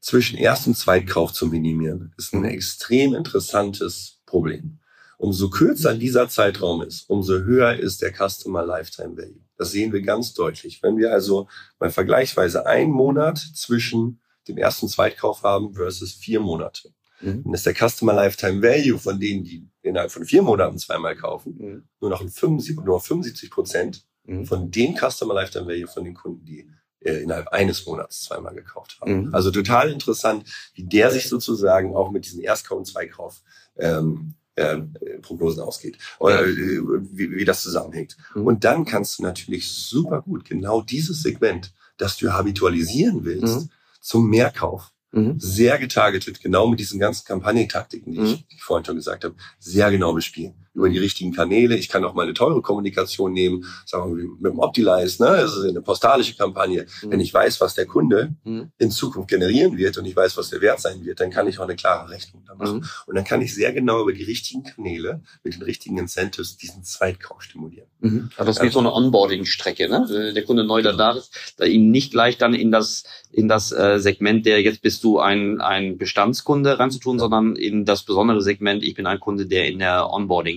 zwischen 0.00 0.36
Erst- 0.36 0.66
und 0.66 0.76
Zweitkauf 0.76 1.32
zu 1.32 1.46
minimieren, 1.46 2.12
ist 2.18 2.34
ein 2.34 2.44
extrem 2.44 3.14
interessantes 3.14 4.20
Problem. 4.26 4.78
Umso 5.16 5.48
kürzer 5.48 5.94
dieser 5.94 6.28
Zeitraum 6.28 6.82
ist, 6.82 7.08
umso 7.08 7.38
höher 7.38 7.74
ist 7.78 8.02
der 8.02 8.12
Customer 8.12 8.66
Lifetime 8.66 9.16
Value. 9.16 9.43
Das 9.56 9.70
sehen 9.70 9.92
wir 9.92 10.02
ganz 10.02 10.34
deutlich. 10.34 10.82
Wenn 10.82 10.96
wir 10.96 11.12
also 11.12 11.48
mal 11.78 11.90
vergleichsweise 11.90 12.66
einen 12.66 12.90
Monat 12.90 13.38
zwischen 13.38 14.20
dem 14.48 14.58
ersten 14.58 14.88
Zweitkauf 14.88 15.42
haben 15.42 15.74
versus 15.74 16.12
vier 16.14 16.40
Monate, 16.40 16.90
Mhm. 17.20 17.44
dann 17.44 17.54
ist 17.54 17.64
der 17.64 17.74
Customer 17.74 18.12
Lifetime 18.12 18.60
Value 18.60 18.98
von 18.98 19.18
denen, 19.20 19.44
die 19.44 19.66
innerhalb 19.82 20.10
von 20.10 20.24
vier 20.24 20.42
Monaten 20.42 20.78
zweimal 20.78 21.16
kaufen, 21.16 21.54
Mhm. 21.58 21.84
nur 22.00 22.10
noch 22.10 22.20
ein 22.20 22.28
75, 22.28 22.84
nur 22.84 23.00
75 23.00 23.50
Prozent 23.50 24.04
Mhm. 24.26 24.44
von 24.46 24.70
den 24.70 24.96
Customer 24.96 25.34
Lifetime 25.34 25.66
Value 25.66 25.86
von 25.86 26.04
den 26.04 26.14
Kunden, 26.14 26.44
die 26.44 26.68
äh, 27.00 27.22
innerhalb 27.22 27.48
eines 27.48 27.84
Monats 27.84 28.22
zweimal 28.24 28.54
gekauft 28.54 28.98
haben. 29.00 29.26
Mhm. 29.26 29.34
Also 29.34 29.50
total 29.50 29.90
interessant, 29.92 30.48
wie 30.74 30.84
der 30.84 31.10
sich 31.10 31.28
sozusagen 31.28 31.94
auch 31.94 32.10
mit 32.10 32.24
diesem 32.24 32.40
Erstkauf 32.40 32.78
und 32.78 32.86
Zweikauf 32.86 33.42
ähm, 33.76 34.34
äh, 34.56 34.78
Prognosen 35.22 35.62
ausgeht 35.62 35.98
oder 36.18 36.46
äh, 36.46 36.56
wie, 36.56 37.30
wie 37.32 37.44
das 37.44 37.62
zusammenhängt. 37.62 38.16
Mhm. 38.34 38.46
Und 38.46 38.64
dann 38.64 38.84
kannst 38.84 39.18
du 39.18 39.22
natürlich 39.22 39.68
super 39.70 40.22
gut 40.22 40.44
genau 40.44 40.80
dieses 40.82 41.22
Segment, 41.22 41.72
das 41.96 42.16
du 42.16 42.32
habitualisieren 42.32 43.24
willst, 43.24 43.62
Mhm. 43.62 43.70
zum 44.00 44.28
Mehrkauf 44.30 44.90
Mhm. 45.12 45.38
sehr 45.38 45.78
getargetet, 45.78 46.40
genau 46.40 46.66
mit 46.66 46.80
diesen 46.80 46.98
ganzen 46.98 47.24
Kampagnentaktiken, 47.24 48.12
die, 48.12 48.18
Mhm. 48.18 48.24
ich, 48.26 48.46
die 48.48 48.56
ich 48.56 48.62
vorhin 48.62 48.84
schon 48.84 48.96
gesagt 48.96 49.24
habe, 49.24 49.34
sehr 49.60 49.90
genau 49.90 50.12
bespielen. 50.12 50.63
Über 50.74 50.88
die 50.88 50.98
richtigen 50.98 51.32
Kanäle. 51.32 51.76
Ich 51.76 51.88
kann 51.88 52.04
auch 52.04 52.14
mal 52.14 52.22
eine 52.24 52.34
teure 52.34 52.60
Kommunikation 52.60 53.32
nehmen, 53.32 53.64
sagen 53.86 54.16
wir 54.16 54.24
mal 54.24 54.34
mit 54.40 54.52
dem 54.52 54.58
Optilize, 54.58 55.22
ne? 55.22 55.36
Das 55.36 55.56
ist 55.56 55.64
eine 55.64 55.80
postalische 55.80 56.36
Kampagne. 56.36 56.86
Mhm. 57.02 57.10
Wenn 57.12 57.20
ich 57.20 57.32
weiß, 57.32 57.60
was 57.60 57.74
der 57.74 57.86
Kunde 57.86 58.34
Mhm. 58.44 58.72
in 58.78 58.90
Zukunft 58.90 59.30
generieren 59.30 59.76
wird 59.76 59.96
und 59.98 60.04
ich 60.04 60.16
weiß, 60.16 60.36
was 60.36 60.50
der 60.50 60.60
Wert 60.60 60.80
sein 60.80 61.04
wird, 61.04 61.20
dann 61.20 61.30
kann 61.30 61.46
ich 61.46 61.58
auch 61.58 61.64
eine 61.64 61.76
klare 61.76 62.10
Rechnung 62.10 62.42
da 62.46 62.54
machen. 62.56 62.78
Mhm. 62.78 62.84
Und 63.06 63.14
dann 63.14 63.24
kann 63.24 63.40
ich 63.40 63.54
sehr 63.54 63.72
genau 63.72 64.02
über 64.02 64.12
die 64.12 64.24
richtigen 64.24 64.64
Kanäle 64.64 65.22
mit 65.44 65.54
den 65.54 65.62
richtigen 65.62 65.96
Incentives 65.98 66.56
diesen 66.56 66.82
Zweitkauf 66.82 67.42
stimulieren. 67.42 67.88
Mhm. 68.00 68.30
Ja, 68.36 68.44
das 68.44 68.56
ist 68.56 68.62
wie 68.62 68.70
so 68.70 68.80
eine 68.80 68.92
Onboarding-Strecke, 68.92 69.88
ne? 69.88 70.06
Wenn 70.08 70.34
Der 70.34 70.44
Kunde 70.44 70.64
neu 70.64 70.82
da 70.82 70.92
da 70.92 71.12
ist, 71.12 71.54
da 71.56 71.64
ihn 71.64 71.90
nicht 71.92 72.10
gleich 72.10 72.36
dann 72.36 72.52
in 72.54 72.70
das 72.72 73.04
in 73.30 73.48
das 73.48 73.72
äh, 73.72 73.98
Segment, 73.98 74.46
der 74.46 74.60
jetzt 74.62 74.80
bist 74.82 75.02
du 75.04 75.18
ein 75.18 75.60
ein 75.60 75.98
Bestandskunde 75.98 76.78
reinzutun, 76.78 77.18
sondern 77.18 77.56
in 77.56 77.84
das 77.84 78.02
besondere 78.04 78.40
Segment, 78.42 78.82
ich 78.82 78.94
bin 78.94 79.06
ein 79.06 79.20
Kunde, 79.20 79.46
der 79.46 79.66
in 79.68 79.78
der 79.80 80.10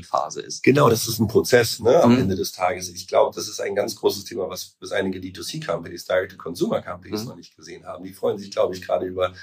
Onboarding-Phase 0.07 0.41
ist. 0.41 0.63
Genau, 0.63 0.89
das 0.89 1.07
ist 1.07 1.19
ein 1.19 1.27
Prozess 1.27 1.79
ne, 1.79 2.01
am 2.01 2.13
Mhm. 2.13 2.21
Ende 2.21 2.35
des 2.35 2.51
Tages. 2.51 2.89
Ich 2.89 3.07
glaube, 3.07 3.35
das 3.35 3.47
ist 3.47 3.59
ein 3.59 3.75
ganz 3.75 3.95
großes 3.95 4.25
Thema, 4.25 4.49
was, 4.49 4.75
was 4.79 4.91
einige 4.91 5.19
D2C-Companies, 5.19 6.05
Direct-to-Consumer-Companies 6.05 7.21
Mhm. 7.23 7.27
noch 7.27 7.35
nicht 7.35 7.55
gesehen 7.55 7.85
haben. 7.85 8.03
Die 8.03 8.13
freuen 8.13 8.37
sich, 8.37 8.51
glaube 8.51 8.75
ich, 8.75 8.81
gerade 8.81 9.05
über, 9.05 9.33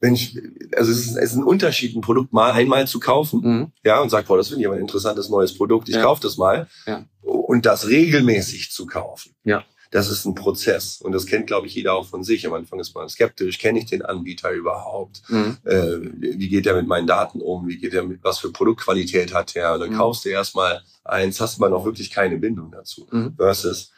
wenn 0.00 0.14
ich, 0.14 0.38
also 0.76 0.90
es 0.92 0.98
ist, 0.98 1.16
es 1.16 1.32
ist 1.32 1.36
ein 1.36 1.44
Unterschied, 1.44 1.94
ein 1.96 2.00
Produkt 2.00 2.32
mal 2.32 2.52
einmal 2.52 2.86
zu 2.86 3.00
kaufen, 3.00 3.40
Mhm. 3.42 3.72
ja, 3.84 4.00
und 4.00 4.10
sagt, 4.10 4.28
boah, 4.28 4.36
das 4.36 4.48
finde 4.48 4.62
ich 4.62 4.66
aber 4.66 4.76
ein 4.76 4.82
interessantes 4.82 5.28
neues 5.28 5.56
Produkt, 5.56 5.88
ich 5.88 5.96
Ja. 5.96 6.02
kaufe 6.02 6.22
das 6.22 6.36
mal. 6.36 6.68
Ja. 6.86 7.04
Und 7.22 7.66
das 7.66 7.88
regelmäßig 7.88 8.70
zu 8.70 8.86
kaufen. 8.86 9.34
Ja. 9.44 9.64
Das 9.92 10.08
ist 10.08 10.24
ein 10.24 10.36
Prozess. 10.36 11.00
Und 11.00 11.12
das 11.12 11.26
kennt, 11.26 11.48
glaube 11.48 11.66
ich, 11.66 11.74
jeder 11.74 11.94
auch 11.94 12.06
von 12.06 12.22
sich. 12.22 12.46
Am 12.46 12.52
Anfang 12.52 12.78
ist 12.78 12.94
man 12.94 13.08
skeptisch. 13.08 13.58
Kenne 13.58 13.80
ich 13.80 13.86
den 13.86 14.02
Anbieter 14.02 14.50
überhaupt? 14.52 15.22
Mhm. 15.28 15.56
äh, 15.64 15.98
wie 16.20 16.48
geht 16.48 16.66
er 16.66 16.76
mit 16.76 16.86
meinen 16.86 17.06
Daten 17.08 17.40
um, 17.40 17.66
wie 17.66 17.76
geht 17.78 17.94
er 17.94 18.04
mit, 18.04 18.22
was 18.22 18.38
für 18.38 18.52
Produktqualität 18.52 19.34
hat 19.34 19.56
er. 19.56 19.74
Und 19.74 19.80
dann 19.80 19.90
Mhm. 19.90 19.96
kaufst 19.96 20.24
du 20.24 20.28
erstmal 20.28 20.82
eins, 21.04 21.40
hast 21.40 21.58
man 21.58 21.72
noch 21.72 21.84
wirklich 21.84 22.10
keine 22.10 22.38
Bindung 22.38 22.70
dazu. 22.70 23.06
Mhm. 23.10 23.34
Versus, 23.36 23.90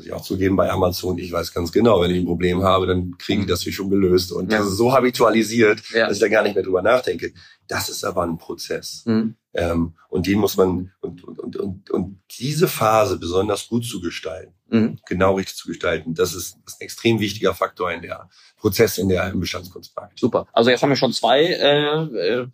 muss 0.00 0.06
ich 0.06 0.12
auch 0.14 0.22
zugeben, 0.22 0.56
bei 0.56 0.70
Amazon, 0.70 1.18
ich 1.18 1.30
weiß 1.30 1.52
ganz 1.52 1.72
genau, 1.72 2.00
wenn 2.00 2.10
ich 2.10 2.20
ein 2.20 2.24
Problem 2.24 2.62
habe, 2.62 2.86
dann 2.86 3.18
kriegen 3.18 3.42
die 3.42 3.46
das 3.46 3.60
hier 3.60 3.72
schon 3.74 3.90
gelöst. 3.90 4.32
Und 4.32 4.50
Ja. 4.50 4.58
das 4.58 4.68
ist 4.68 4.78
so 4.78 4.94
habitualisiert, 4.94 5.82
Ja. 5.92 6.06
dass 6.08 6.16
ich 6.16 6.20
da 6.20 6.28
gar 6.28 6.42
nicht 6.42 6.54
mehr 6.54 6.64
drüber 6.64 6.80
nachdenke. 6.80 7.34
Das 7.68 7.90
ist 7.90 8.02
aber 8.02 8.22
ein 8.22 8.38
Prozess. 8.38 9.02
Mhm. 9.04 9.34
Ähm, 9.52 9.94
und 10.08 10.26
den 10.26 10.38
muss 10.38 10.56
man, 10.56 10.90
und, 11.02 11.22
und, 11.22 11.38
und, 11.38 11.56
und, 11.56 11.90
und 11.90 12.18
diese 12.38 12.66
Phase 12.66 13.18
besonders 13.18 13.68
gut 13.68 13.84
zu 13.84 14.00
gestalten, 14.00 14.54
Mhm. 14.70 14.98
genau 15.06 15.34
richtig 15.34 15.56
zu 15.56 15.68
gestalten, 15.68 16.14
das 16.14 16.32
ist, 16.32 16.56
das 16.64 16.74
ist 16.74 16.80
ein 16.80 16.84
extrem 16.84 17.20
wichtiger 17.20 17.52
Faktor 17.54 17.92
in 17.92 18.00
der 18.00 18.30
Prozess 18.56 18.96
in 18.96 19.08
der 19.10 19.28
im 19.30 19.40
Bestandskunstmarkt. 19.40 20.18
Super. 20.18 20.46
Also 20.54 20.70
jetzt 20.70 20.82
haben 20.82 20.88
wir 20.90 20.96
schon 20.96 21.12
zwei 21.12 21.44
äh, 21.44 22.04
äh, 22.16 22.46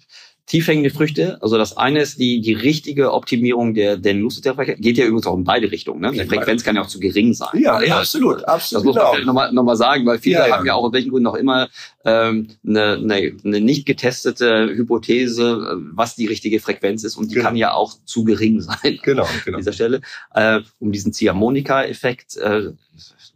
tiefhängende 0.46 0.90
Früchte. 0.90 1.42
Also 1.42 1.58
das 1.58 1.76
eine 1.76 2.00
ist 2.00 2.20
die 2.20 2.40
die 2.40 2.52
richtige 2.52 3.12
Optimierung 3.12 3.74
der 3.74 3.96
der 3.96 4.14
Newsletter 4.14 4.54
geht 4.64 4.96
ja 4.96 5.04
übrigens 5.04 5.26
auch 5.26 5.36
in 5.36 5.44
beide 5.44 5.70
Richtungen. 5.70 6.00
Ne? 6.00 6.12
Die 6.12 6.24
Frequenz 6.24 6.62
kann 6.62 6.76
ja 6.76 6.82
auch 6.82 6.86
zu 6.86 7.00
gering 7.00 7.34
sein. 7.34 7.60
Ja, 7.60 7.82
ja, 7.82 7.98
absolut, 7.98 8.36
Das 8.38 8.44
absolut. 8.44 8.84
muss 8.86 8.94
man 8.94 9.02
genau. 9.02 9.10
vielleicht 9.12 9.26
nochmal 9.26 9.52
noch 9.52 9.64
mal 9.64 9.76
sagen, 9.76 10.06
weil 10.06 10.18
viele 10.18 10.38
Ja, 10.38 10.46
ja. 10.48 10.56
haben 10.56 10.66
ja 10.66 10.74
auch 10.74 10.84
aus 10.84 10.92
welchen 10.92 11.10
Gründen 11.10 11.26
auch 11.26 11.34
immer 11.34 11.68
ähm, 12.04 12.48
eine, 12.66 12.92
eine, 12.94 13.32
eine 13.44 13.60
nicht 13.60 13.86
getestete 13.86 14.68
Hypothese, 14.68 15.42
äh, 15.72 15.90
was 15.96 16.14
die 16.14 16.26
richtige 16.26 16.60
Frequenz 16.60 17.02
ist 17.02 17.16
und 17.16 17.30
die 17.30 17.34
Genau. 17.34 17.46
kann 17.46 17.56
ja 17.56 17.72
auch 17.72 17.94
zu 18.04 18.22
gering 18.24 18.60
sein 18.62 19.00
Genau, 19.02 19.24
an 19.24 19.28
genau. 19.44 19.58
dieser 19.58 19.72
Stelle, 19.72 20.00
äh, 20.34 20.60
um 20.78 20.92
diesen 20.92 21.12
Ziehharmonika-Effekt 21.12 22.36
äh, 22.36 22.70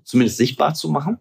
zumindest 0.04 0.36
sichtbar 0.38 0.74
zu 0.74 0.88
machen. 0.90 1.18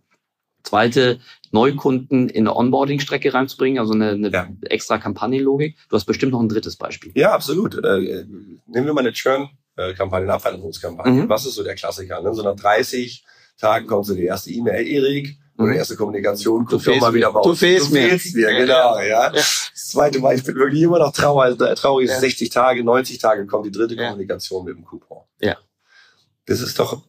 Zweite, 0.63 1.19
Neukunden 1.51 2.29
in 2.29 2.47
eine 2.47 2.55
Onboarding-Strecke 2.55 3.33
reinzubringen, 3.33 3.79
also 3.79 3.93
eine, 3.93 4.11
eine 4.11 4.29
Ja. 4.31 4.47
extra 4.63 4.97
Kampagnenlogik. 4.97 5.77
Du 5.89 5.95
hast 5.95 6.05
bestimmt 6.05 6.31
noch 6.31 6.41
ein 6.41 6.49
drittes 6.49 6.75
Beispiel. 6.75 7.11
Ja, 7.15 7.33
absolut. 7.33 7.75
Äh, 7.83 8.25
nehmen 8.67 8.85
wir 8.85 8.93
mal 8.93 9.01
eine 9.01 9.13
Churn-Kampagne, 9.13 10.25
eine 10.25 10.33
Abwanderungskampagne. 10.33 11.23
Mhm. 11.23 11.29
Was 11.29 11.45
ist 11.45 11.55
so 11.55 11.63
der 11.63 11.75
Klassiker? 11.75 12.21
Ne? 12.21 12.33
So 12.33 12.43
nach 12.43 12.55
30 12.55 13.23
Tagen 13.59 13.87
kommt 13.87 14.05
so 14.05 14.15
die 14.15 14.25
erste 14.25 14.51
E-Mail, 14.51 14.87
Erik, 14.87 15.37
oder 15.57 15.67
Mhm. 15.67 15.71
die 15.73 15.77
erste 15.79 15.95
Kommunikation, 15.97 16.65
Du 16.69 16.79
fehlst 16.79 17.01
mal 17.01 17.13
wieder 17.13 17.27
mir. 17.29 17.33
bei 17.33 17.41
Du 17.41 17.53
fehlst 17.55 17.91
mir. 17.91 18.07
mir, 18.13 18.19
Ja, 18.41 18.57
genau, 18.57 18.97
ja. 18.99 19.03
ja. 19.05 19.29
Das 19.31 19.71
zweite 19.73 20.19
Mal, 20.19 20.35
ich 20.35 20.43
bin 20.43 20.55
wirklich 20.55 20.81
immer 20.83 20.99
noch 20.99 21.11
traurig, 21.11 21.59
äh, 21.59 21.75
traurig, 21.75 22.09
Ja. 22.09 22.19
60 22.19 22.49
Tage, 22.49 22.83
90 22.83 23.17
Tage 23.17 23.45
kommt 23.45 23.65
die 23.65 23.71
dritte 23.71 23.95
Ja. 23.95 24.03
Kommunikation 24.09 24.63
mit 24.65 24.77
dem 24.77 24.85
Coupon. 24.85 25.23
Ja. 25.41 25.57
Das 26.45 26.61
ist 26.61 26.79
doch, 26.79 27.03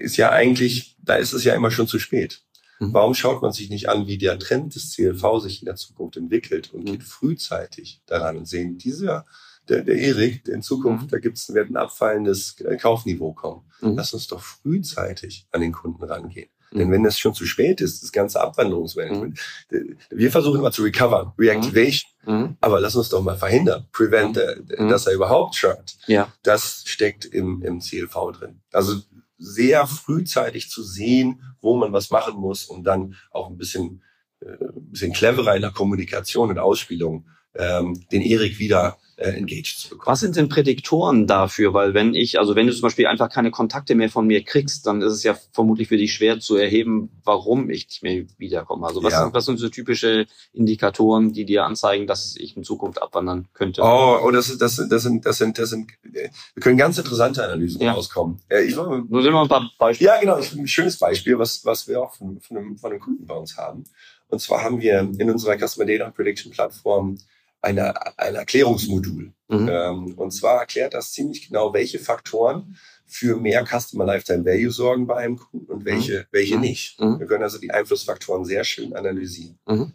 ist 0.00 0.16
ja 0.16 0.30
eigentlich, 0.30 0.96
da 1.02 1.14
ist 1.14 1.32
es 1.32 1.44
ja 1.44 1.54
immer 1.54 1.70
schon 1.70 1.86
zu 1.86 1.98
spät. 1.98 2.42
Mhm. 2.88 2.92
Warum 2.94 3.14
schaut 3.14 3.42
man 3.42 3.52
sich 3.52 3.70
nicht 3.70 3.88
an, 3.88 4.06
wie 4.06 4.18
der 4.18 4.38
Trend 4.38 4.74
des 4.74 4.92
CLV 4.92 5.40
sich 5.40 5.60
in 5.62 5.66
der 5.66 5.76
Zukunft 5.76 6.16
entwickelt 6.16 6.72
und 6.72 6.82
Mhm. 6.84 6.92
geht 6.92 7.02
frühzeitig 7.04 8.00
daran 8.06 8.36
und 8.36 8.46
sehen, 8.48 8.78
dieser, 8.78 9.24
der, 9.68 9.82
der 9.82 9.96
Erik, 9.96 10.46
in 10.48 10.62
Zukunft, 10.62 11.06
Mhm. 11.06 11.10
da 11.10 11.18
gibt's, 11.18 11.52
wird 11.54 11.70
ein 11.70 11.76
abfallendes 11.76 12.60
äh, 12.60 12.76
Kaufniveau 12.76 13.32
kommen. 13.32 13.62
Mhm. 13.80 13.96
Lass 13.96 14.12
uns 14.14 14.26
doch 14.26 14.40
frühzeitig 14.40 15.46
an 15.52 15.60
den 15.60 15.72
Kunden 15.72 16.04
rangehen. 16.04 16.48
Mhm. 16.72 16.78
Denn 16.78 16.90
wenn 16.92 17.04
es 17.06 17.18
schon 17.18 17.34
zu 17.34 17.46
spät 17.46 17.80
ist, 17.80 18.02
das 18.02 18.12
ganze 18.12 18.40
Abwanderungsmanagement, 18.40 19.38
äh, 19.70 19.80
wir 20.10 20.30
versuchen 20.30 20.58
immer 20.58 20.72
zu 20.72 20.82
recovern, 20.82 21.32
Reactivation, 21.38 22.10
Mhm. 22.26 22.56
aber 22.60 22.80
lass 22.80 22.96
uns 22.96 23.08
doch 23.10 23.22
mal 23.22 23.36
verhindern, 23.36 23.86
prevent, 23.92 24.36
äh, 24.36 24.56
Mhm. 24.78 24.88
dass 24.88 25.06
er 25.06 25.14
überhaupt 25.14 25.54
churnt. 25.54 25.96
Ja. 26.06 26.32
Das 26.42 26.82
steckt 26.86 27.24
im, 27.24 27.62
im 27.62 27.80
CLV 27.80 28.32
drin. 28.32 28.60
Also 28.72 29.00
sehr 29.38 29.86
frühzeitig 29.86 30.70
zu 30.70 30.82
sehen, 30.82 31.42
wo 31.60 31.76
man 31.76 31.92
was 31.92 32.10
machen 32.10 32.34
muss 32.36 32.64
und 32.64 32.84
dann 32.84 33.16
auch 33.30 33.48
ein 33.48 33.56
bisschen, 33.56 34.02
äh, 34.40 34.52
ein 34.52 34.90
bisschen 34.90 35.12
cleverer 35.12 35.56
in 35.56 35.62
der 35.62 35.72
Kommunikation 35.72 36.50
und 36.50 36.58
Ausspielung 36.58 37.26
ähm, 37.56 38.04
den 38.12 38.22
Erik 38.22 38.58
wieder 38.58 38.98
äh, 39.16 39.30
engaged 39.30 39.78
zu 39.78 39.90
bekommen. 39.90 40.06
Was 40.12 40.20
sind 40.20 40.34
denn 40.34 40.48
Prädiktoren 40.48 41.28
dafür? 41.28 41.72
Weil 41.72 41.94
wenn 41.94 42.14
ich, 42.14 42.40
also 42.40 42.56
wenn 42.56 42.66
du 42.66 42.72
zum 42.72 42.82
Beispiel 42.82 43.06
einfach 43.06 43.30
keine 43.30 43.52
Kontakte 43.52 43.94
mehr 43.94 44.10
von 44.10 44.26
mir 44.26 44.42
kriegst, 44.42 44.86
dann 44.88 45.02
ist 45.02 45.12
es 45.12 45.22
ja 45.22 45.36
vermutlich 45.52 45.86
für 45.86 45.96
dich 45.96 46.12
schwer 46.12 46.40
zu 46.40 46.56
erheben, 46.56 47.10
warum 47.22 47.70
ich 47.70 47.86
nicht 47.86 48.02
mehr 48.02 48.24
wiederkomme. 48.38 48.84
Also 48.88 49.04
was, 49.04 49.12
Ja. 49.12 49.22
sind, 49.22 49.34
was 49.34 49.44
sind 49.44 49.58
so 49.58 49.68
typische 49.68 50.26
Indikatoren, 50.52 51.32
die 51.32 51.44
dir 51.44 51.64
anzeigen, 51.64 52.08
dass 52.08 52.34
ich 52.36 52.56
in 52.56 52.64
Zukunft 52.64 53.00
abwandern 53.00 53.46
könnte? 53.54 53.82
Oh, 53.82 54.18
oh 54.24 54.30
das, 54.32 54.48
ist- 54.48 54.60
das, 54.60 54.76
sind- 54.76 54.90
das 54.90 55.02
sind, 55.04 55.24
das 55.24 55.38
sind, 55.38 55.58
das 55.58 55.70
sind, 55.70 55.92
wir 56.02 56.30
können 56.60 56.76
ganz 56.76 56.98
interessante 56.98 57.44
Analysen 57.44 57.82
Ja. 57.82 57.92
rauskommen. 57.92 58.40
Äh, 58.48 58.64
ich 58.64 58.76
war, 58.76 58.88
Nur 59.08 59.22
wir 59.22 59.30
mal 59.30 59.42
ein 59.42 59.48
paar 59.48 59.70
Beispiele. 59.78 60.10
Ja, 60.10 60.20
genau. 60.20 60.36
Ein 60.36 60.66
schönes 60.66 60.98
Beispiel, 60.98 61.38
was, 61.38 61.64
was 61.64 61.86
wir 61.86 62.02
auch 62.02 62.14
von, 62.14 62.40
von, 62.40 62.56
einem, 62.56 62.78
von 62.78 62.90
einem 62.90 63.00
Kunden 63.00 63.26
bei 63.26 63.34
uns 63.36 63.56
haben. 63.56 63.84
Und 64.28 64.40
zwar 64.40 64.62
haben 64.64 64.80
wir 64.80 65.08
in 65.18 65.30
unserer 65.30 65.56
Customer 65.56 65.86
Data 65.86 66.10
Prediction 66.10 66.50
Plattform 66.50 67.18
eine, 67.64 68.18
ein 68.18 68.34
Erklärungsmodul. 68.34 69.32
Mhm. 69.48 69.68
Ähm, 69.70 70.14
und 70.16 70.30
zwar 70.32 70.60
erklärt 70.60 70.94
das 70.94 71.12
ziemlich 71.12 71.48
genau, 71.48 71.72
welche 71.72 71.98
Faktoren 71.98 72.76
für 73.06 73.36
mehr 73.36 73.64
Customer 73.66 74.04
Lifetime 74.04 74.44
Value 74.44 74.70
sorgen 74.70 75.06
bei 75.06 75.16
einem 75.16 75.36
Kunden 75.36 75.70
und 75.70 75.84
welche, 75.84 76.26
welche 76.30 76.56
Mhm. 76.56 76.60
nicht. 76.60 77.00
Mhm. 77.00 77.18
Wir 77.20 77.26
können 77.26 77.42
also 77.42 77.58
die 77.58 77.70
Einflussfaktoren 77.70 78.44
sehr 78.44 78.64
schön 78.64 78.94
analysieren. 78.94 79.58
Mhm. 79.66 79.92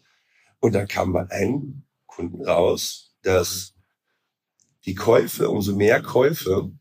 Und 0.60 0.76
da 0.76 0.86
kam 0.86 1.14
bei 1.14 1.30
einem 1.30 1.84
Kunden 2.06 2.44
raus, 2.46 3.16
dass 3.24 3.74
die 4.86 4.96
Käufe, 4.96 5.50
umso 5.50 5.76
mehr 5.76 6.02
Käufe 6.02 6.72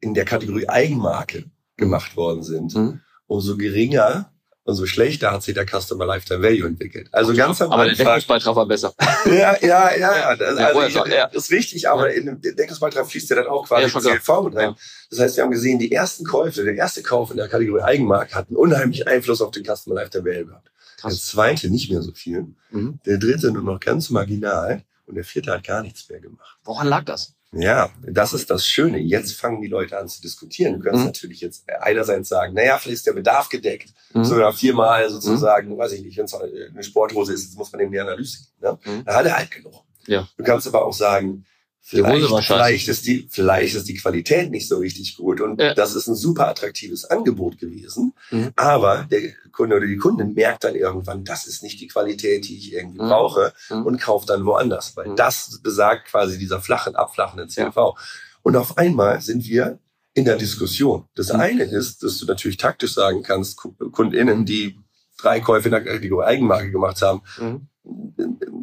in 0.00 0.14
der 0.14 0.24
Kategorie 0.24 0.68
Eigenmarke 0.68 1.50
gemacht 1.76 2.16
worden 2.16 2.42
sind, 2.42 2.74
Mhm. 2.74 3.00
umso 3.26 3.56
geringer, 3.56 4.33
umso 4.64 4.86
schlechter 4.86 5.30
hat 5.30 5.42
sich 5.42 5.54
der 5.54 5.66
Customer 5.66 6.06
Lifetime 6.06 6.42
Value 6.42 6.66
entwickelt. 6.66 7.08
Also 7.12 7.34
ganz 7.34 7.60
am 7.62 7.70
Aber 7.72 7.84
der 7.84 7.90
Anfang. 7.92 8.06
Deckungsbeitrag 8.06 8.56
war 8.56 8.66
besser. 8.66 8.94
Ja, 9.26 9.56
ja, 9.62 9.96
ja, 9.96 10.16
ja. 10.16 10.36
Das, 10.36 10.58
Ja, 10.58 10.66
also 10.66 10.78
woher 10.80 10.88
ich, 10.88 11.12
ja. 11.12 11.24
ist 11.26 11.50
richtig, 11.50 11.88
aber 11.88 12.12
in 12.12 12.26
dem 12.26 12.40
Deckungsbeitrag 12.56 13.06
fließt 13.06 13.30
ja 13.30 13.36
dann 13.36 13.46
auch 13.46 13.66
quasi 13.66 13.88
Ja, 13.88 14.00
ja. 14.00 14.18
CLV 14.18 14.44
mit 14.44 14.56
rein. 14.56 14.70
Ja. 14.70 14.76
Das 15.10 15.18
heißt, 15.20 15.36
wir 15.36 15.44
haben 15.44 15.50
gesehen, 15.50 15.78
die 15.78 15.92
ersten 15.92 16.24
Käufe, 16.24 16.64
der 16.64 16.74
erste 16.74 17.02
Kauf 17.02 17.30
in 17.30 17.36
der 17.36 17.48
Kategorie 17.48 17.82
Eigenmarke 17.82 18.34
hat 18.34 18.48
einen 18.48 18.56
unheimlichen 18.56 19.06
Einfluss 19.06 19.40
auf 19.40 19.50
den 19.50 19.64
Customer 19.64 19.96
Lifetime 19.96 20.24
Value 20.24 20.46
gehabt. 20.46 20.70
Der 21.02 21.10
Krass. 21.10 21.26
zweite 21.26 21.68
nicht 21.70 21.90
mehr 21.90 22.00
so 22.02 22.12
viel, 22.12 22.46
Mhm. 22.70 22.98
der 23.04 23.18
dritte 23.18 23.50
nur 23.50 23.62
noch 23.62 23.80
ganz 23.80 24.08
marginal 24.10 24.82
und 25.06 25.14
der 25.16 25.24
vierte 25.24 25.52
hat 25.52 25.64
gar 25.64 25.82
nichts 25.82 26.08
mehr 26.08 26.20
gemacht. 26.20 26.56
Woran 26.64 26.88
lag 26.88 27.04
das? 27.04 27.33
Ja, 27.56 27.90
das 28.02 28.32
ist 28.32 28.50
das 28.50 28.66
Schöne. 28.66 28.98
Jetzt 28.98 29.32
fangen 29.34 29.60
die 29.62 29.68
Leute 29.68 29.98
an 29.98 30.08
zu 30.08 30.20
diskutieren. 30.20 30.74
Du 30.74 30.80
kannst 30.84 31.00
Mhm. 31.00 31.06
natürlich 31.06 31.40
jetzt 31.40 31.64
einerseits 31.80 32.28
sagen, 32.28 32.54
naja, 32.54 32.78
vielleicht 32.78 32.96
ist 32.96 33.06
der 33.06 33.12
Bedarf 33.12 33.48
gedeckt. 33.48 33.90
Mhm. 34.12 34.24
Sogar 34.24 34.52
viermal 34.52 35.08
sozusagen, 35.10 35.76
weiß 35.76 35.92
ich 35.92 36.02
nicht, 36.02 36.16
wenn 36.18 36.24
es 36.24 36.34
eine 36.34 36.82
Sporthose 36.82 37.32
ist, 37.32 37.44
jetzt 37.44 37.56
muss 37.58 37.70
man 37.72 37.80
in 37.82 37.92
die 37.92 38.00
Analyse 38.00 38.38
gehen. 38.38 38.70
Ne? 38.70 38.78
Mhm. 38.84 39.04
Da 39.04 39.14
hat 39.16 39.26
er 39.26 39.36
halt 39.38 39.50
genug. 39.50 39.84
Ja. 40.06 40.28
Du 40.36 40.44
kannst 40.44 40.66
aber 40.66 40.84
auch 40.84 40.92
sagen, 40.92 41.46
Vielleicht, 41.86 42.46
vielleicht, 42.46 42.88
ist 42.88 43.06
die, 43.06 43.28
vielleicht 43.30 43.74
ist 43.74 43.86
die 43.86 43.96
Qualität 43.96 44.50
nicht 44.50 44.66
so 44.66 44.78
richtig 44.78 45.18
gut. 45.18 45.42
Und 45.42 45.60
ja. 45.60 45.74
das 45.74 45.94
ist 45.94 46.06
ein 46.06 46.14
super 46.14 46.48
attraktives 46.48 47.04
Angebot 47.04 47.58
gewesen. 47.58 48.14
Mhm. 48.30 48.52
Aber 48.56 49.06
der 49.10 49.20
Kunde 49.52 49.76
oder 49.76 49.86
die 49.86 49.98
Kundin 49.98 50.32
merkt 50.32 50.64
dann 50.64 50.76
irgendwann, 50.76 51.24
das 51.24 51.46
ist 51.46 51.62
nicht 51.62 51.78
die 51.82 51.88
Qualität, 51.88 52.48
die 52.48 52.56
ich 52.56 52.72
irgendwie 52.72 53.02
mhm. 53.02 53.08
brauche 53.08 53.52
mhm. 53.68 53.82
und 53.84 54.00
kauft 54.00 54.30
dann 54.30 54.46
woanders. 54.46 54.96
Weil 54.96 55.08
mhm. 55.08 55.16
das 55.16 55.60
besagt 55.62 56.06
quasi 56.06 56.38
dieser 56.38 56.62
flachen, 56.62 56.96
abflachenden 56.96 57.50
CLV. 57.50 57.76
Ja. 57.76 57.92
Und 58.40 58.56
auf 58.56 58.78
einmal 58.78 59.20
sind 59.20 59.44
wir 59.46 59.78
in 60.14 60.24
der 60.24 60.36
Diskussion. 60.36 61.06
Das 61.14 61.34
mhm. 61.34 61.40
eine 61.40 61.64
ist, 61.64 62.02
dass 62.02 62.16
du 62.16 62.24
natürlich 62.24 62.56
taktisch 62.56 62.94
sagen 62.94 63.22
kannst, 63.22 63.58
KundInnen, 63.92 64.46
die 64.46 64.80
drei 65.18 65.40
Käufe 65.40 65.68
in 65.68 65.72
der 65.72 65.84
Kategorie 65.84 66.24
Eigenmarke 66.24 66.70
gemacht 66.70 67.02
haben, 67.02 67.20
mhm 67.38 67.68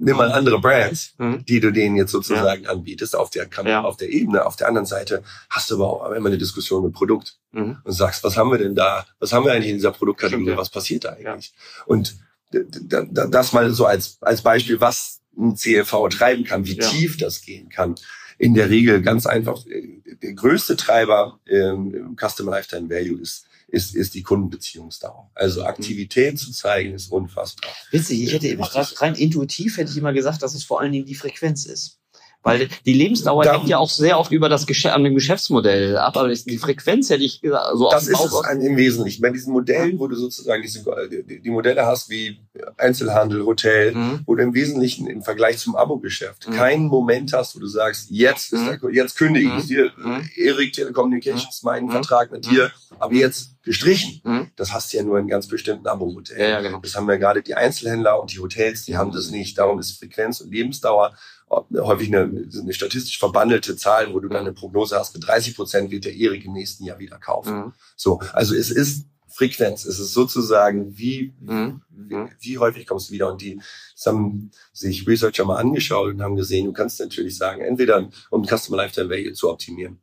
nimm 0.01 0.17
mal 0.17 0.31
andere 0.31 0.59
Brands, 0.59 1.13
mhm. 1.17 1.45
die 1.45 1.59
du 1.59 1.71
denen 1.71 1.95
jetzt 1.95 2.11
sozusagen 2.11 2.63
ja. 2.63 2.69
anbietest 2.69 3.15
auf 3.15 3.29
der, 3.29 3.47
ja. 3.65 3.83
auf 3.83 3.97
der 3.97 4.09
Ebene. 4.09 4.45
Auf 4.45 4.55
der 4.55 4.67
anderen 4.67 4.85
Seite 4.85 5.23
hast 5.49 5.69
du 5.69 5.75
aber 5.75 5.87
auch 5.87 6.11
immer 6.11 6.27
eine 6.27 6.37
Diskussion 6.37 6.83
mit 6.83 6.93
Produkt 6.93 7.37
mhm. 7.51 7.77
und 7.83 7.91
sagst, 7.93 8.23
was 8.23 8.35
haben 8.35 8.51
wir 8.51 8.57
denn 8.57 8.75
da? 8.75 9.05
Was 9.19 9.31
haben 9.31 9.45
wir 9.45 9.53
eigentlich 9.53 9.69
in 9.69 9.77
dieser 9.77 9.91
Produktkategorie? 9.91 10.43
Stimmt, 10.43 10.55
ja. 10.55 10.61
Was 10.61 10.69
passiert 10.69 11.05
da 11.05 11.09
eigentlich? 11.09 11.53
Und 11.85 12.15
das 12.51 13.53
mal 13.53 13.71
so 13.71 13.85
als, 13.85 14.17
als 14.21 14.41
Beispiel, 14.41 14.81
was 14.81 15.21
ein 15.37 15.55
CLV 15.55 16.09
treiben 16.09 16.43
kann, 16.43 16.65
wie 16.65 16.77
tief 16.77 17.17
das 17.17 17.41
gehen 17.41 17.69
kann. 17.69 17.95
In 18.37 18.55
der 18.55 18.69
Regel 18.69 19.01
ganz 19.01 19.27
einfach, 19.27 19.65
äh, 19.67 20.01
der 20.21 20.33
größte 20.33 20.75
Treiber 20.75 21.39
im 21.45 22.17
Customer 22.19 22.51
Lifetime 22.51 22.89
Value 22.89 23.21
ist 23.21 23.45
ist, 23.71 23.95
ist 23.95 24.13
die 24.13 24.21
Kundenbeziehungsdauer. 24.21 25.31
Also 25.33 25.63
Aktivität 25.63 26.37
zu 26.37 26.51
zeigen 26.51 26.93
ist 26.93 27.11
unfassbar. 27.11 27.71
Witzig, 27.91 28.21
ich 28.21 28.33
hätte 28.33 29.01
rein 29.01 29.15
intuitiv 29.15 29.77
hätte 29.77 29.91
ich 29.91 29.97
immer 29.97 30.13
gesagt, 30.13 30.43
dass 30.43 30.53
es 30.53 30.63
vor 30.63 30.81
allen 30.81 30.91
Dingen 30.91 31.05
die 31.05 31.15
Frequenz 31.15 31.65
ist. 31.65 32.00
Weil 32.43 32.69
die 32.85 32.93
Lebensdauer 32.93 33.43
da, 33.43 33.53
hängt 33.53 33.67
ja 33.67 33.77
auch 33.77 33.89
sehr 33.89 34.17
oft 34.19 34.31
über 34.31 34.49
das 34.49 34.65
Geschäft, 34.65 34.95
an 34.95 35.03
dem 35.03 35.13
Geschäftsmodell 35.13 35.97
ab, 35.97 36.17
aber 36.17 36.29
die 36.29 36.57
Frequenz 36.57 37.09
hätte 37.09 37.23
ich 37.23 37.39
gesagt, 37.39 37.77
so 37.77 37.89
Das 37.91 38.07
ist 38.07 38.19
es 38.19 38.33
ein, 38.45 38.61
im 38.61 38.77
Wesentlichen. 38.77 39.21
Bei 39.21 39.29
diesen 39.29 39.53
Modellen, 39.53 39.99
wo 39.99 40.07
du 40.07 40.15
sozusagen 40.15 40.61
diese, 40.63 40.83
die, 41.09 41.39
die 41.39 41.49
Modelle 41.49 41.85
hast 41.85 42.09
wie 42.09 42.39
Einzelhandel, 42.77 43.45
Hotel, 43.45 43.93
mhm. 43.93 44.21
wo 44.25 44.35
du 44.35 44.41
im 44.41 44.55
Wesentlichen 44.55 45.05
im 45.05 45.21
Vergleich 45.21 45.59
zum 45.59 45.75
Abo-Geschäft 45.75 46.47
mhm. 46.47 46.53
keinen 46.53 46.85
Moment 46.87 47.31
hast, 47.33 47.55
wo 47.55 47.59
du 47.59 47.67
sagst, 47.67 48.07
jetzt, 48.09 48.53
ist 48.53 48.65
der, 48.65 48.79
jetzt 48.91 49.17
kündige 49.17 49.47
ich 49.57 49.63
mhm. 49.63 49.67
dir, 49.67 49.91
mhm. 49.97 50.29
Erik 50.35 50.73
Telecommunications, 50.73 51.61
meinen 51.61 51.87
mhm. 51.87 51.91
Vertrag 51.91 52.31
mit 52.31 52.49
dir, 52.49 52.71
aber 52.97 53.13
jetzt 53.13 53.51
gestrichen. 53.63 54.21
Mhm. 54.23 54.51
Das 54.55 54.73
hast 54.73 54.91
du 54.91 54.97
ja 54.97 55.03
nur 55.03 55.19
in 55.19 55.27
ganz 55.27 55.47
bestimmten 55.47 55.87
Abo-Modellen. 55.87 56.41
Ja, 56.41 56.49
ja, 56.49 56.61
genau. 56.61 56.79
Das 56.79 56.95
haben 56.95 57.07
ja 57.09 57.17
gerade 57.17 57.43
die 57.43 57.53
Einzelhändler 57.53 58.19
und 58.19 58.33
die 58.33 58.39
Hotels, 58.39 58.85
die 58.85 58.97
haben 58.97 59.11
das 59.11 59.29
nicht. 59.29 59.57
Darum 59.57 59.79
ist 59.79 59.99
Frequenz 59.99 60.41
und 60.41 60.51
Lebensdauer 60.51 61.13
häufig 61.51 62.07
eine, 62.07 62.21
eine 62.23 62.73
statistisch 62.73 63.19
verbandelte 63.19 63.75
Zahl, 63.75 64.13
wo 64.13 64.19
du 64.19 64.29
dann 64.29 64.41
eine 64.41 64.53
Prognose 64.53 64.97
hast, 64.97 65.13
mit 65.13 65.27
30 65.27 65.55
Prozent 65.55 65.91
wird 65.91 66.05
der 66.05 66.15
Erik 66.15 66.45
im 66.45 66.53
nächsten 66.53 66.85
Jahr 66.85 66.99
wieder 66.99 67.17
kaufen. 67.17 67.57
Mhm. 67.57 67.73
So, 67.95 68.19
also 68.33 68.55
es 68.55 68.71
ist 68.71 69.05
Frequenz, 69.27 69.85
es 69.85 69.99
ist 69.99 70.13
sozusagen, 70.13 70.97
wie, 70.97 71.33
mhm. 71.39 71.81
wie, 71.89 72.27
wie, 72.39 72.57
häufig 72.57 72.85
kommst 72.85 73.09
du 73.09 73.13
wieder? 73.13 73.31
Und 73.31 73.41
die 73.41 73.61
das 73.95 74.05
haben 74.05 74.51
sich 74.73 75.07
Researcher 75.07 75.45
mal 75.45 75.57
angeschaut 75.57 76.13
und 76.13 76.21
haben 76.21 76.35
gesehen, 76.35 76.65
du 76.65 76.73
kannst 76.73 76.99
natürlich 76.99 77.37
sagen, 77.37 77.61
entweder 77.61 78.09
um 78.29 78.45
Customer 78.45 78.77
Lifetime 78.77 79.09
Value 79.09 79.33
zu 79.33 79.49
optimieren, 79.49 80.01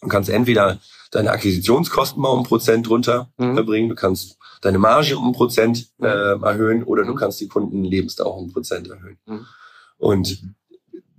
du 0.00 0.08
kannst 0.08 0.28
entweder 0.28 0.80
deine 1.12 1.30
Akquisitionskosten 1.30 2.20
mal 2.20 2.30
um 2.30 2.42
Prozent 2.42 2.88
runter 2.90 3.32
mhm. 3.38 3.54
verbringen, 3.54 3.88
du 3.88 3.94
kannst 3.94 4.38
deine 4.60 4.78
Marge 4.78 5.16
um 5.16 5.32
Prozent 5.32 5.90
mhm. 5.98 6.06
äh, 6.06 6.32
erhöhen 6.44 6.82
oder 6.82 7.04
du 7.04 7.12
mhm. 7.12 7.16
kannst 7.16 7.40
die 7.40 7.48
Kundenlebensdauer 7.48 8.36
um 8.36 8.52
Prozent 8.52 8.88
erhöhen. 8.88 9.18
Mhm. 9.26 9.46
Und 9.98 10.42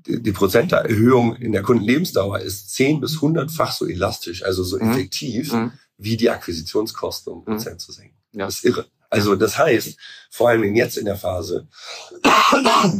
die 0.07 0.31
Prozenterhöhung 0.31 1.35
in 1.35 1.51
der 1.51 1.61
Kundenlebensdauer 1.61 2.39
ist 2.39 2.73
zehn 2.73 3.01
bis 3.01 3.21
hundertfach 3.21 3.71
so 3.71 3.85
elastisch, 3.85 4.43
also 4.43 4.63
so 4.63 4.77
mhm. 4.77 4.91
effektiv, 4.91 5.53
mhm. 5.53 5.71
wie 5.97 6.17
die 6.17 6.29
Akquisitionskosten 6.29 7.33
um 7.33 7.39
mhm. 7.39 7.45
Prozent 7.45 7.81
zu 7.81 7.91
senken. 7.91 8.17
Ja. 8.33 8.45
Das 8.45 8.57
ist 8.57 8.65
irre. 8.65 8.85
Also 9.09 9.35
das 9.35 9.57
heißt, 9.57 9.97
vor 10.29 10.49
allem 10.49 10.75
jetzt 10.75 10.97
in 10.97 11.05
der 11.05 11.15
Phase, 11.15 11.67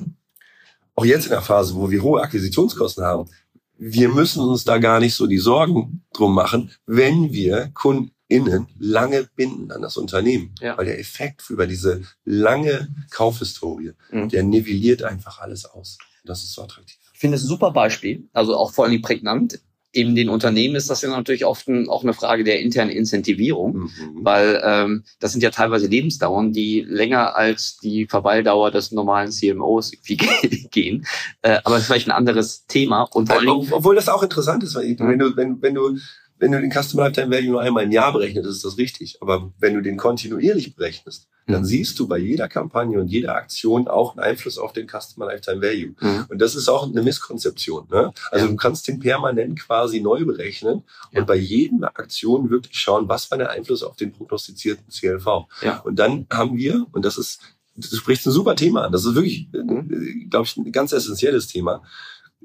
auch 0.96 1.06
jetzt 1.06 1.26
in 1.26 1.32
der 1.32 1.42
Phase, 1.42 1.76
wo 1.76 1.90
wir 1.90 2.02
hohe 2.02 2.22
Akquisitionskosten 2.22 3.04
haben, 3.04 3.30
wir 3.78 4.10
müssen 4.10 4.42
uns 4.42 4.64
da 4.64 4.78
gar 4.78 5.00
nicht 5.00 5.16
so 5.16 5.28
die 5.28 5.38
Sorgen 5.38 6.06
drum 6.14 6.34
machen, 6.34 6.72
wenn 6.86 7.34
wir 7.34 7.72
KundInnen 7.74 8.68
lange 8.80 9.28
binden 9.36 9.72
an 9.72 9.82
das 9.82 9.98
Unternehmen. 9.98 10.56
Ja. 10.62 10.78
Weil 10.78 10.86
der 10.86 11.00
Effekt 11.00 11.50
über 11.50 11.68
diese 11.68 12.04
lange 12.24 12.88
Kaufhistorie, 13.10 13.92
mhm. 14.12 14.30
der 14.30 14.44
nivelliert 14.44 15.04
einfach 15.04 15.40
alles 15.40 15.66
aus. 15.66 15.98
Das 16.26 16.44
ist 16.44 16.54
so 16.54 16.64
attraktiv. 16.64 16.98
Ich 17.14 17.20
finde 17.20 17.38
es 17.38 17.44
ein 17.44 17.48
super 17.48 17.72
Beispiel, 17.72 18.28
also 18.34 18.56
auch 18.58 18.74
vor 18.74 18.86
allem 18.86 19.02
prägnant. 19.02 19.60
In 19.92 20.14
den 20.14 20.28
Unternehmen 20.28 20.76
ist 20.76 20.90
das 20.90 21.02
ja 21.04 21.10
natürlich 21.10 21.46
oft 21.46 21.70
ein, 21.70 21.88
auch 21.88 22.04
eine 22.04 22.14
Frage 22.14 22.44
der 22.44 22.60
internen 22.60 22.90
Incentivierung, 22.92 23.78
mhm. 23.78 23.90
weil 24.16 24.62
ähm, 24.62 25.04
das 25.22 25.32
sind 25.32 25.42
ja 25.42 25.52
teilweise 25.52 25.88
Lebensdauern, 25.88 26.52
die 26.52 26.82
länger 26.82 27.38
als 27.38 27.78
die 27.78 28.06
Verweildauer 28.06 28.72
des 28.72 28.92
normalen 28.92 29.32
CMOs 29.32 29.94
gehen. 30.72 31.06
Äh, 31.44 31.60
aber 31.64 31.76
das 31.76 31.84
ist 31.84 31.88
vielleicht 31.88 32.10
ein 32.10 32.12
anderes 32.12 32.66
Thema. 32.66 33.04
Und 33.04 33.28
vor 33.28 33.40
allem, 33.40 33.72
Obwohl 33.72 33.96
das 33.96 34.10
auch 34.10 34.22
interessant 34.22 34.64
ist, 34.64 34.76
weil 34.76 35.00
wenn 35.00 35.20
du, 35.20 35.38
wenn, 35.38 35.62
wenn 35.62 35.76
du 35.76 35.98
wenn 36.38 36.52
du 36.52 36.60
den 36.60 36.72
Customer 36.72 37.04
Lifetime 37.04 37.34
Value 37.34 37.52
nur 37.52 37.62
einmal 37.62 37.84
im 37.84 37.92
Jahr 37.92 38.12
berechnest, 38.12 38.50
ist 38.50 38.66
das 38.66 38.78
richtig. 38.78 39.18
Aber 39.22 39.52
wenn 39.58 39.74
du 39.74 39.82
den 39.82 39.98
kontinuierlich 39.98 40.76
berechnest, 40.76 41.30
dann 41.48 41.62
mhm. 41.62 41.66
siehst 41.66 42.00
du 42.00 42.08
bei 42.08 42.18
jeder 42.18 42.48
Kampagne 42.48 43.00
und 43.00 43.08
jeder 43.08 43.36
Aktion 43.36 43.88
auch 43.88 44.16
einen 44.16 44.24
Einfluss 44.24 44.58
auf 44.58 44.74
den 44.74 44.88
Customer 44.88 45.28
Lifetime 45.28 45.62
Value. 45.62 45.96
Mhm. 46.00 46.26
Und 46.30 46.40
das 46.40 46.56
ist 46.56 46.68
auch 46.68 46.90
eine 46.90 47.02
Misskonzeption. 47.04 47.88
Ne? 47.90 48.12
Also 48.32 48.46
ja. 48.46 48.52
du 48.52 48.58
kannst 48.58 48.88
den 48.88 49.00
permanent 49.00 49.60
quasi 49.60 50.02
neu 50.02 50.26
berechnen 50.26 50.84
ja. 51.12 51.22
und 51.22 51.28
bei 51.28 51.36
jedem 51.36 51.84
Aktion 51.84 52.50
wirklich 52.50 52.78
schauen, 52.78 53.08
was 53.08 53.30
war 53.32 53.38
der 53.38 53.52
Einfluss 53.52 53.84
auf 53.84 53.96
den 53.96 54.12
prognostizierten 54.12 54.90
CLV. 54.90 55.46
Ja. 55.62 55.80
Und 55.82 55.98
dann 55.98 56.26
haben 56.32 56.58
wir, 56.58 56.86
und 56.92 57.06
das 57.06 57.18
ist, 57.18 57.42
du 57.76 57.96
sprichst 57.96 58.26
ein 58.26 58.32
super 58.32 58.56
Thema 58.56 58.86
an, 58.86 58.92
das 58.92 59.06
ist 59.06 59.16
wirklich, 59.16 59.48
mhm. 59.54 59.90
Äh, 59.92 60.26
glaube 60.30 60.46
ich, 60.46 60.58
ein 60.58 60.72
ganz 60.72 60.92
essentielles 60.92 61.48
Thema 61.48 61.84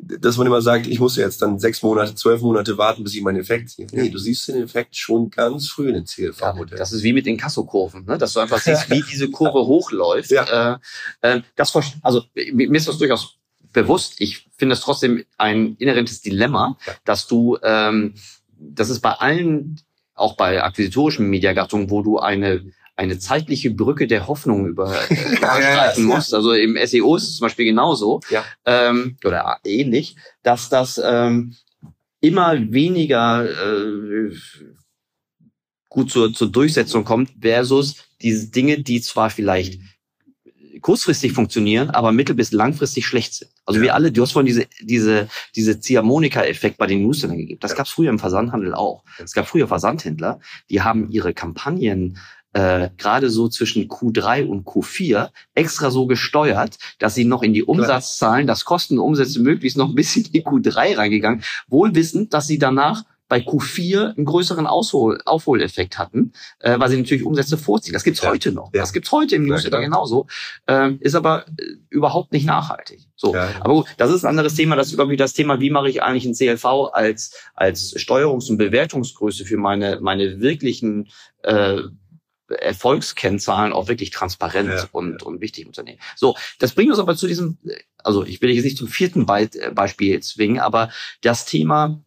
dass 0.02 0.36
man 0.36 0.46
immer 0.46 0.62
sagt, 0.62 0.86
ich 0.86 0.98
muss 0.98 1.16
jetzt 1.16 1.42
dann 1.42 1.58
sechs 1.58 1.82
Monate, 1.82 2.14
zwölf 2.14 2.40
Monate 2.40 2.78
warten, 2.78 3.04
bis 3.04 3.14
ich 3.14 3.22
meinen 3.22 3.40
Effekt 3.40 3.70
sehe. 3.70 3.86
Nee, 3.92 4.08
du 4.08 4.18
siehst 4.18 4.48
den 4.48 4.62
Effekt 4.62 4.96
schon 4.96 5.30
ganz 5.30 5.68
früh 5.68 5.88
in 5.88 5.94
den 5.94 6.04
CLV-Modell. 6.04 6.76
Ja, 6.76 6.78
das 6.78 6.92
ist 6.92 7.02
wie 7.02 7.12
mit 7.12 7.26
den 7.26 7.36
Kassokurven, 7.36 8.04
ne? 8.06 8.16
dass 8.16 8.32
du 8.32 8.40
einfach 8.40 8.60
siehst, 8.60 8.90
wie 8.90 9.02
diese 9.02 9.30
Kurve 9.30 9.66
hochläuft. 9.66 10.30
Ja. 10.30 10.78
Äh, 11.22 11.28
äh, 11.36 11.42
das, 11.56 11.76
also 12.02 12.24
mir 12.34 12.72
ist 12.72 12.88
das 12.88 12.98
durchaus 12.98 13.36
bewusst. 13.72 14.14
Ich 14.18 14.48
finde 14.56 14.74
es 14.74 14.80
trotzdem 14.80 15.24
ein 15.38 15.76
inhärentes 15.76 16.22
Dilemma, 16.22 16.76
dass 17.04 17.26
du, 17.26 17.58
ähm, 17.62 18.14
das 18.58 18.90
ist 18.90 19.00
bei 19.00 19.12
allen, 19.12 19.80
auch 20.14 20.36
bei 20.36 20.62
akquisitorischen 20.62 21.28
Mediagattungen, 21.28 21.90
wo 21.90 22.02
du 22.02 22.18
eine 22.18 22.64
eine 23.00 23.18
zeitliche 23.18 23.70
Brücke 23.70 24.06
der 24.06 24.28
Hoffnung 24.28 24.66
über, 24.66 24.94
äh, 25.10 25.36
überschreiten 25.36 26.04
musst. 26.04 26.34
Also 26.34 26.52
im 26.52 26.76
SEO 26.84 27.16
ist 27.16 27.28
es 27.28 27.36
zum 27.38 27.46
Beispiel 27.46 27.64
genauso 27.64 28.20
ja. 28.28 28.44
ähm, 28.66 29.16
oder 29.24 29.58
ähnlich, 29.64 30.16
dass 30.42 30.68
das 30.68 31.00
ähm, 31.02 31.56
immer 32.20 32.52
weniger 32.70 33.48
äh, 33.48 34.34
gut 35.88 36.10
zur, 36.10 36.32
zur 36.34 36.52
Durchsetzung 36.52 37.04
kommt 37.04 37.30
versus 37.40 37.96
diese 38.20 38.48
Dinge, 38.48 38.82
die 38.82 39.00
zwar 39.00 39.30
vielleicht 39.30 39.80
kurzfristig 40.82 41.32
funktionieren, 41.32 41.90
aber 41.90 42.12
mittel- 42.12 42.34
bis 42.34 42.52
langfristig 42.52 43.06
schlecht 43.06 43.34
sind. 43.34 43.50
Also 43.64 43.80
ja. 43.80 43.84
wir 43.84 43.94
alle, 43.94 44.12
du 44.12 44.22
hast 44.22 44.32
vorhin 44.32 44.46
diese, 44.46 44.66
diese, 44.80 45.28
diese 45.56 45.80
Ziehharmonika-Effekt 45.80 46.76
bei 46.76 46.86
den 46.86 47.02
Newslettern 47.02 47.38
gegeben. 47.38 47.60
Das 47.60 47.72
ja. 47.72 47.78
gab 47.78 47.86
es 47.86 47.92
früher 47.92 48.10
im 48.10 48.18
Versandhandel 48.18 48.74
auch. 48.74 49.04
Es 49.18 49.32
gab 49.32 49.46
früher 49.46 49.68
Versandhändler, 49.68 50.40
die 50.68 50.82
haben 50.82 51.10
ihre 51.10 51.34
Kampagnen 51.34 52.18
äh, 52.52 52.90
gerade 52.96 53.30
so 53.30 53.48
zwischen 53.48 53.88
Q3 53.88 54.46
und 54.46 54.66
Q4 54.66 55.30
extra 55.54 55.90
so 55.90 56.06
gesteuert, 56.06 56.78
dass 56.98 57.14
sie 57.14 57.24
noch 57.24 57.42
in 57.42 57.52
die 57.52 57.62
Umsatzzahlen, 57.62 58.46
das 58.46 58.64
Kosten 58.64 58.98
und 58.98 59.04
Umsätze 59.04 59.40
möglichst 59.40 59.76
noch 59.76 59.88
ein 59.88 59.94
bisschen 59.94 60.24
in 60.24 60.32
die 60.32 60.44
Q3 60.44 60.96
reingegangen, 60.96 61.42
wohl 61.68 61.94
wissend, 61.94 62.34
dass 62.34 62.46
sie 62.46 62.58
danach 62.58 63.04
bei 63.30 63.38
Q4 63.38 64.16
einen 64.16 64.26
größeren 64.26 64.66
Aushol 64.66 65.20
Aufholeffekt 65.24 65.98
hatten, 65.98 66.32
äh, 66.58 66.78
weil 66.78 66.90
sie 66.90 66.98
natürlich 66.98 67.24
Umsätze 67.24 67.56
vorziehen. 67.56 67.94
Das 67.94 68.04
gibt's 68.04 68.20
ja. 68.20 68.28
heute 68.28 68.52
noch. 68.52 68.74
Ja. 68.74 68.80
Das 68.80 68.92
gibt's 68.92 69.10
heute 69.12 69.36
im 69.36 69.46
Newsletter 69.46 69.78
ja, 69.78 69.84
genauso. 69.84 70.26
Ähm, 70.66 70.98
ist 71.00 71.14
aber 71.14 71.46
äh, 71.46 71.76
überhaupt 71.88 72.32
nicht 72.32 72.44
nachhaltig. 72.44 73.06
So, 73.16 73.34
aber 73.34 73.74
gut, 73.74 73.86
das 73.96 74.10
ist 74.10 74.24
ein 74.24 74.30
anderes 74.30 74.54
Thema. 74.54 74.76
Das 74.76 74.88
ist 74.88 74.98
irgendwie 74.98 75.16
das 75.16 75.32
Thema, 75.32 75.60
wie 75.60 75.70
mache 75.70 75.88
ich 75.88 76.02
eigentlich 76.02 76.26
ein 76.26 76.34
CLV 76.34 76.90
als 76.92 77.36
als 77.54 77.94
Steuerungs- 77.96 78.50
und 78.50 78.58
Bewertungsgröße 78.58 79.44
für 79.44 79.56
meine 79.56 80.00
meine 80.00 80.40
wirklichen 80.40 81.08
äh, 81.42 81.82
Erfolgskennzahlen 82.50 83.72
auch 83.72 83.88
wirklich 83.88 84.10
transparent 84.10 84.70
ja, 84.70 84.88
und, 84.92 85.20
ja. 85.20 85.26
und 85.26 85.40
wichtig 85.40 85.66
Unternehmen. 85.66 85.98
So, 86.16 86.36
das 86.58 86.72
bringt 86.72 86.90
uns 86.90 86.98
aber 86.98 87.16
zu 87.16 87.26
diesem, 87.26 87.58
also 87.98 88.24
ich 88.24 88.42
will 88.42 88.50
jetzt 88.50 88.64
nicht 88.64 88.78
zum 88.78 88.88
vierten 88.88 89.26
Be 89.26 89.48
äh, 89.54 89.70
Beispiel 89.72 90.20
zwingen, 90.20 90.60
aber 90.60 90.90
das 91.22 91.46
Thema 91.46 92.02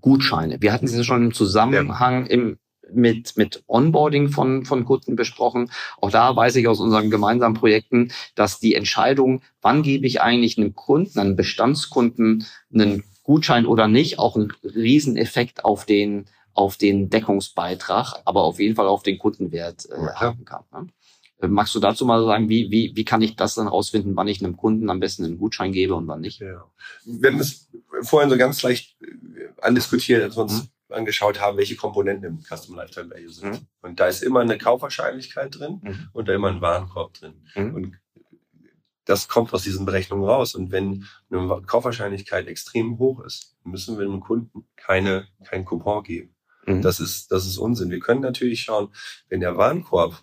Gutscheine. 0.00 0.60
Wir 0.60 0.72
hatten 0.72 0.86
es 0.86 0.94
ja 0.94 1.04
schon 1.04 1.26
im 1.26 1.34
Zusammenhang 1.34 2.26
ja. 2.26 2.30
im, 2.30 2.58
mit, 2.92 3.36
mit 3.36 3.62
Onboarding 3.66 4.30
von, 4.30 4.64
von 4.64 4.84
Kunden 4.84 5.16
besprochen. 5.16 5.70
Auch 6.00 6.10
da 6.10 6.34
weiß 6.34 6.56
ich 6.56 6.68
aus 6.68 6.80
unseren 6.80 7.10
gemeinsamen 7.10 7.54
Projekten, 7.54 8.12
dass 8.34 8.58
die 8.58 8.74
Entscheidung, 8.74 9.42
wann 9.62 9.82
gebe 9.82 10.06
ich 10.06 10.20
eigentlich 10.20 10.58
einem 10.58 10.74
Kunden, 10.74 11.18
einem 11.18 11.36
Bestandskunden 11.36 12.46
einen 12.72 13.04
Gutschein 13.22 13.66
oder 13.66 13.86
nicht, 13.86 14.18
auch 14.18 14.36
einen 14.36 14.52
Rieseneffekt 14.64 15.64
auf 15.64 15.86
den, 15.86 16.26
auf 16.54 16.76
den 16.76 17.10
Deckungsbeitrag, 17.10 18.20
aber 18.24 18.42
auf 18.44 18.58
jeden 18.58 18.76
Fall 18.76 18.86
auf 18.88 19.02
den 19.02 19.18
Kundenwert 19.18 19.86
äh, 19.90 19.94
Ja. 19.96 20.14
haben 20.20 20.44
kann. 20.44 20.64
Ne? 20.72 20.86
Äh, 21.40 21.48
Magst 21.48 21.74
du 21.74 21.80
dazu 21.80 22.04
mal 22.04 22.24
sagen, 22.24 22.48
wie, 22.48 22.70
wie, 22.70 22.92
wie 22.94 23.04
kann 23.04 23.22
ich 23.22 23.36
das 23.36 23.54
dann 23.54 23.68
rausfinden, 23.68 24.16
wann 24.16 24.28
ich 24.28 24.42
einem 24.44 24.56
Kunden 24.56 24.90
am 24.90 25.00
besten 25.00 25.24
einen 25.24 25.38
Gutschein 25.38 25.72
gebe 25.72 25.94
und 25.94 26.06
wann 26.06 26.20
nicht? 26.20 26.40
Ja. 26.40 26.64
Wir 27.04 27.30
haben 27.32 27.40
es 27.40 27.70
vorhin 28.02 28.30
so 28.30 28.36
ganz 28.36 28.62
leicht 28.62 29.00
äh, 29.02 29.06
andiskutiert, 29.62 30.22
als 30.22 30.36
wir 30.36 30.42
uns 30.42 30.68
angeschaut 30.88 31.40
haben, 31.40 31.56
welche 31.56 31.76
Komponenten 31.76 32.24
im 32.26 32.40
Customer 32.42 32.78
Lifetime 32.82 33.10
Value 33.10 33.30
sind. 33.30 33.52
Mhm. 33.52 33.66
Und 33.82 34.00
da 34.00 34.08
ist 34.08 34.22
immer 34.24 34.40
eine 34.40 34.58
Kaufwahrscheinlichkeit 34.58 35.56
drin 35.58 35.80
Mhm. 35.82 36.08
und 36.12 36.28
da 36.28 36.34
immer 36.34 36.48
ein 36.48 36.60
Warenkorb 36.60 37.14
drin. 37.14 37.34
Mhm. 37.54 37.74
Und 37.74 37.96
das 39.04 39.28
kommt 39.28 39.52
aus 39.54 39.62
diesen 39.62 39.86
Berechnungen 39.86 40.24
raus. 40.28 40.54
Und 40.54 40.70
wenn 40.72 41.06
eine 41.30 41.62
Kaufwahrscheinlichkeit 41.66 42.46
extrem 42.48 42.98
hoch 42.98 43.20
ist, 43.20 43.56
müssen 43.64 43.98
wir 43.98 44.04
dem 44.06 44.20
Kunden 44.20 44.66
keine, 44.76 45.26
keinen 45.44 45.64
Coupon 45.64 46.02
geben. 46.02 46.34
Mhm. 46.78 46.82
Das 46.82 47.00
ist, 47.00 47.30
das 47.32 47.46
ist 47.46 47.58
Unsinn. 47.58 47.90
Wir 47.90 48.00
können 48.00 48.20
natürlich 48.20 48.62
schauen, 48.62 48.88
wenn 49.28 49.40
der 49.40 49.56
Warenkorb, 49.56 50.20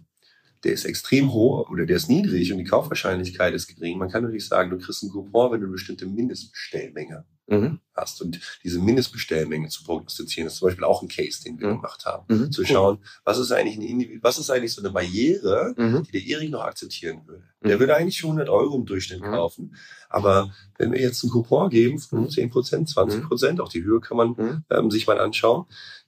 der 0.63 0.73
ist 0.73 0.85
extrem 0.85 1.31
hoch 1.31 1.69
oder 1.69 1.85
der 1.85 1.97
ist 1.97 2.09
niedrig 2.09 2.51
und 2.51 2.57
die 2.57 2.63
Kaufwahrscheinlichkeit 2.63 3.53
ist 3.53 3.67
gering. 3.67 3.97
Man 3.99 4.09
kann 4.09 4.23
natürlich 4.23 4.47
sagen, 4.47 4.71
du 4.71 4.77
kriegst 4.79 5.03
einen 5.03 5.11
Coupon, 5.11 5.51
wenn 5.51 5.59
du 5.61 5.65
eine 5.67 5.73
bestimmte 5.73 6.05
Mindestbestellmenge 6.07 7.25
Mhm. 7.49 7.79
hast. 7.95 8.21
Und 8.21 8.41
diese 8.63 8.79
Mindestbestellmenge 8.81 9.69
zu 9.69 9.83
prognostizieren, 9.85 10.47
ist 10.47 10.57
zum 10.57 10.67
Beispiel 10.67 10.83
auch 10.83 11.01
ein 11.01 11.07
Case, 11.07 11.41
den 11.43 11.57
wir 11.59 11.67
Mhm. 11.67 11.75
gemacht 11.77 12.05
haben. 12.05 12.25
Mhm. 12.27 12.51
Zu 12.51 12.65
schauen, 12.65 12.97
was 13.23 13.37
ist 13.37 13.51
eigentlich 13.53 13.77
eine, 13.89 14.19
was 14.21 14.37
ist 14.37 14.49
eigentlich 14.49 14.73
so 14.73 14.81
eine 14.81 14.91
Barriere, 14.91 15.73
Mhm. 15.77 16.03
die 16.03 16.11
der 16.11 16.25
Erik 16.25 16.49
noch 16.49 16.63
akzeptieren 16.65 17.21
würde. 17.25 17.43
Mhm. 17.61 17.67
Der 17.69 17.79
würde 17.79 17.95
eigentlich 17.95 18.17
schon 18.17 18.31
100 18.31 18.49
Euro 18.49 18.75
im 18.75 18.85
Durchschnitt 18.85 19.21
Mhm. 19.21 19.31
kaufen. 19.31 19.75
Aber 20.09 20.53
wenn 20.77 20.91
wir 20.91 20.99
jetzt 20.99 21.23
einen 21.23 21.31
Coupon 21.31 21.69
geben 21.69 21.99
von 21.99 22.23
Mhm. 22.23 22.29
10 22.29 22.49
Prozent, 22.49 22.89
20 22.89 23.23
Prozent, 23.23 23.61
auch 23.61 23.69
die 23.69 23.83
Höhe 23.83 24.01
kann 24.01 24.17
man 24.17 24.29
Mhm. 24.31 24.63
ähm, 24.69 24.91
sich 24.91 25.07
mal 25.07 25.19
anschauen, 25.19 25.65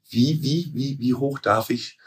wie, 0.09 0.41
wie, 0.43 0.71
wie, 0.73 0.99
wie 0.99 1.13
hoch 1.13 1.39
darf 1.39 1.69
ich 1.69 1.97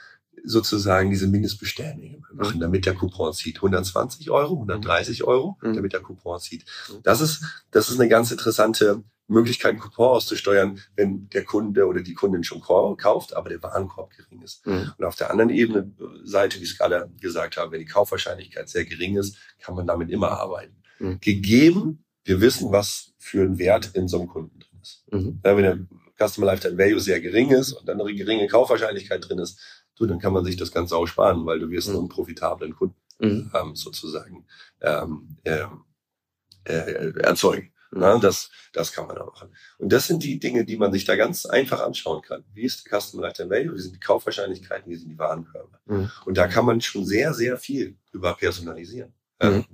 sozusagen 0.44 1.11
diese 1.11 1.28
Mindestbestellmenge 1.28 2.22
machen, 2.32 2.59
damit 2.61 2.86
der 2.86 2.94
Coupon 2.94 3.32
zieht. 3.32 3.57
120 3.57 4.30
Euro, 4.30 4.55
130 4.55 5.24
Euro, 5.24 5.57
Mhm. 5.62 5.74
damit 5.74 5.92
der 5.92 6.00
Coupon 6.00 6.40
zieht. 6.40 6.64
Mhm. 6.90 6.98
Das 7.05 7.20
ist, 7.20 7.44
das 7.70 7.90
ist 7.90 8.00
eine 8.00 8.09
ganz 8.09 8.30
interessante 8.32 9.05
Möglichkeit, 9.28 9.70
einen 9.72 9.80
Coupon 9.80 10.09
auszusteuern, 10.09 10.80
wenn 10.96 11.28
der 11.30 11.44
Kunde 11.44 11.86
oder 11.86 12.00
die 12.03 12.14
Kundin 12.14 12.42
schon 12.44 12.61
kau- 12.61 12.96
kauft, 12.96 13.36
aber 13.36 13.50
der 13.50 13.62
Warenkorb 13.62 14.11
gering 14.16 14.42
ist. 14.42 14.66
Mhm. 14.66 14.92
Und 14.98 15.05
auf 15.05 15.14
der 15.14 15.30
anderen 15.30 15.50
Ebene, 15.50 15.92
Seite, 16.24 16.59
wie 16.59 16.64
ich 16.64 16.72
es 16.72 16.78
gerade 16.78 17.09
gesagt 17.20 17.57
habe, 17.57 17.72
wenn 17.72 17.80
die 17.80 17.86
Kaufwahrscheinlichkeit 17.86 18.68
sehr 18.68 18.84
gering 18.84 19.16
ist, 19.16 19.36
kann 19.61 19.76
man 19.76 19.86
damit 19.86 20.11
immer 20.11 20.32
arbeiten. 20.32 20.74
Mhm. 20.98 21.18
Gegeben, 21.20 22.05
wir 22.24 22.40
wissen, 22.40 22.72
was 22.72 23.12
für 23.18 23.42
ein 23.42 23.59
Wert 23.59 23.90
in 23.94 24.09
so 24.09 24.18
einem 24.18 24.28
Kunden 24.28 24.59
drin 24.59 24.78
ist. 24.82 25.05
Mhm. 25.12 25.40
Ja, 25.44 25.57
wenn 25.57 25.62
der 25.62 25.78
Customer 26.19 26.47
Lifetime 26.47 26.79
Value 26.79 27.01
sehr 27.01 27.21
gering 27.21 27.51
ist 27.51 27.73
und 27.73 27.87
dann 27.89 28.01
eine 28.01 28.15
geringe 28.15 28.47
Kaufwahrscheinlichkeit 28.47 29.29
drin 29.29 29.39
ist, 29.39 29.59
du, 29.97 30.07
dann 30.07 30.19
kann 30.19 30.33
man 30.33 30.45
sich 30.45 30.57
das 30.57 30.73
Ganze 30.73 30.97
auch 30.97 31.07
sparen, 31.07 31.45
weil 31.47 31.59
du 31.61 31.71
wirst 31.71 31.89
Mhm. 31.91 31.97
einen 31.97 32.09
profitablen 32.09 32.75
Kunden 32.75 32.97
Mhm. 33.19 33.51
ähm, 33.55 33.77
sozusagen 33.77 34.47
ähm, 34.81 35.37
äh, 35.45 35.65
äh, 36.65 37.13
erzeugen. 37.21 37.73
Mhm. 37.91 38.01
Na, 38.01 38.19
das, 38.19 38.51
das 38.73 38.93
kann 38.93 39.07
man 39.07 39.19
auch 39.19 39.33
machen. 39.35 39.55
Und 39.79 39.93
das 39.93 40.07
sind 40.07 40.23
die 40.23 40.39
Dinge, 40.41 40.65
die 40.65 40.77
man 40.77 40.93
sich 40.93 41.05
da 41.05 41.15
ganz 41.17 41.45
einfach 41.47 41.81
anschauen 41.81 42.23
kann. 42.23 42.45
Wie 42.55 42.63
ist 42.63 42.85
der 42.91 43.01
Customer 43.01 43.23
Lifetime 43.25 43.51
Value? 43.51 43.75
Wie 43.77 43.81
sind 43.81 43.95
die 43.97 44.01
Kaufwahrscheinlichkeiten? 44.01 44.91
Wie 44.91 44.97
sind 44.97 45.11
die 45.11 45.19
Warenkörbe? 45.19 45.79
Mhm. 45.87 46.11
Und 46.25 46.37
da 46.39 46.49
kann 46.49 46.65
man 46.65 46.81
schon 46.81 47.05
sehr, 47.05 47.35
sehr 47.35 47.59
viel 47.59 47.97
über 48.13 48.35
personalisieren. 48.35 49.13
Mhm. 49.43 49.64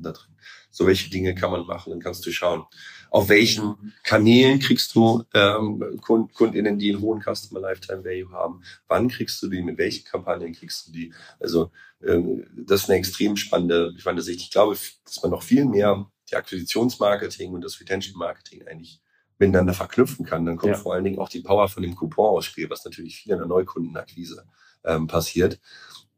So 0.71 0.87
welche 0.87 1.11
Dinge 1.11 1.35
kann 1.35 1.51
man 1.51 1.67
machen. 1.67 1.91
Dann 1.91 2.01
kannst 2.01 2.25
du 2.27 2.31
schauen, 2.31 2.65
auf 3.11 3.29
welchen 3.29 3.95
Kanälen 4.03 4.59
kriegst 4.61 4.95
du 4.95 5.25
ähm, 5.35 5.99
Kund, 6.01 6.35
KundInnen, 6.35 6.79
die 6.79 6.93
einen 6.93 7.01
hohen 7.01 7.23
Customer 7.23 7.61
Lifetime 7.61 8.05
Value 8.05 8.31
haben. 8.33 8.63
Wann 8.87 9.09
kriegst 9.09 9.43
du 9.43 9.49
die? 9.49 9.63
Mit 9.63 9.79
welchen 9.79 10.05
Kampagnen 10.05 10.53
kriegst 10.53 10.87
du 10.87 10.93
die? 10.93 11.13
Also 11.41 11.71
ähm, 12.07 12.47
das 12.57 12.83
ist 12.83 12.91
eine 12.91 12.99
extrem 12.99 13.37
spannende, 13.37 13.95
spannende 13.99 14.23
Sicht. 14.23 14.41
Ich 14.41 14.51
glaube, 14.51 14.77
dass 15.05 15.23
man 15.23 15.31
noch 15.31 15.43
viel 15.43 15.65
mehr 15.65 16.07
die 16.31 16.37
Akquisitionsmarketing 16.37 17.53
und 17.53 17.63
das 17.65 17.81
Retention 17.81 18.19
Marketing 18.19 18.67
eigentlich 18.67 19.01
miteinander 19.39 19.73
verknüpfen 19.73 20.27
kann. 20.27 20.45
Dann 20.45 20.57
kommt 20.57 20.75
Ja. 20.75 20.79
vor 20.79 20.95
allen 20.95 21.05
Dingen 21.05 21.19
auch 21.19 21.29
die 21.29 21.41
Power 21.41 21.69
von 21.69 21.83
dem 21.83 21.95
Coupon-Ausspiel, 21.95 22.69
was 22.69 22.85
natürlich 22.85 23.17
viel 23.23 23.33
in 23.33 23.39
der 23.39 23.47
Neukundenakquise 23.47 24.45
ähm, 24.85 25.07
passiert, 25.07 25.59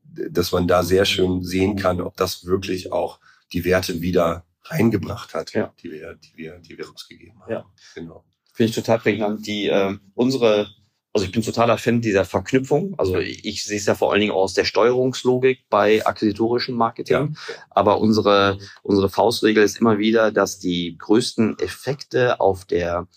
dass 0.05 0.53
man 0.53 0.67
da 0.67 0.83
sehr 0.83 1.05
schön 1.05 1.45
sehen 1.45 1.77
kann, 1.77 2.01
ob 2.01 2.17
das 2.17 2.45
wirklich 2.47 2.91
auch 2.93 3.21
die 3.53 3.65
Werte 3.65 4.01
wieder 4.01 4.45
reingebracht 4.65 5.35
hat, 5.35 5.53
Ja. 5.55 5.73
die 5.83 5.91
wir, 5.91 6.15
die 6.15 6.37
wir, 6.37 6.59
die 6.59 6.79
wir 6.79 6.89
rausgegeben 6.89 7.41
haben. 7.41 7.53
Ja. 7.53 7.65
Genau. 7.95 8.25
Finde 8.53 8.71
ich 8.71 8.77
total 8.77 8.99
prägnant. 8.99 9.47
Die 9.47 9.67
äh, 9.69 9.97
unsere, 10.15 10.69
also 11.13 11.27
ich 11.27 11.33
bin 11.33 11.43
totaler 11.43 11.79
Fan 11.79 12.01
dieser 12.01 12.25
Verknüpfung. 12.25 12.95
Also 12.99 13.19
ich, 13.19 13.45
ich 13.45 13.65
sehe 13.65 13.79
es 13.79 13.87
ja 13.87 13.95
vor 13.95 14.13
allen 14.13 14.21
Dingen 14.21 14.33
aus 14.33 14.55
der 14.55 14.65
Steuerungslogik 14.65 15.65
bei 15.71 16.05
akquisitorischem 16.07 16.75
Marketing. 16.75 17.37
Aber 17.71 18.01
unsere 18.01 18.59
unsere 18.83 19.09
Faustregel 19.09 19.63
ist 19.65 19.81
immer 19.81 19.99
wieder, 19.99 20.31
dass 20.31 20.59
die 20.59 20.97
größten 20.99 21.59
Effekte 21.59 22.39
auf 22.41 22.65
der 22.65 23.09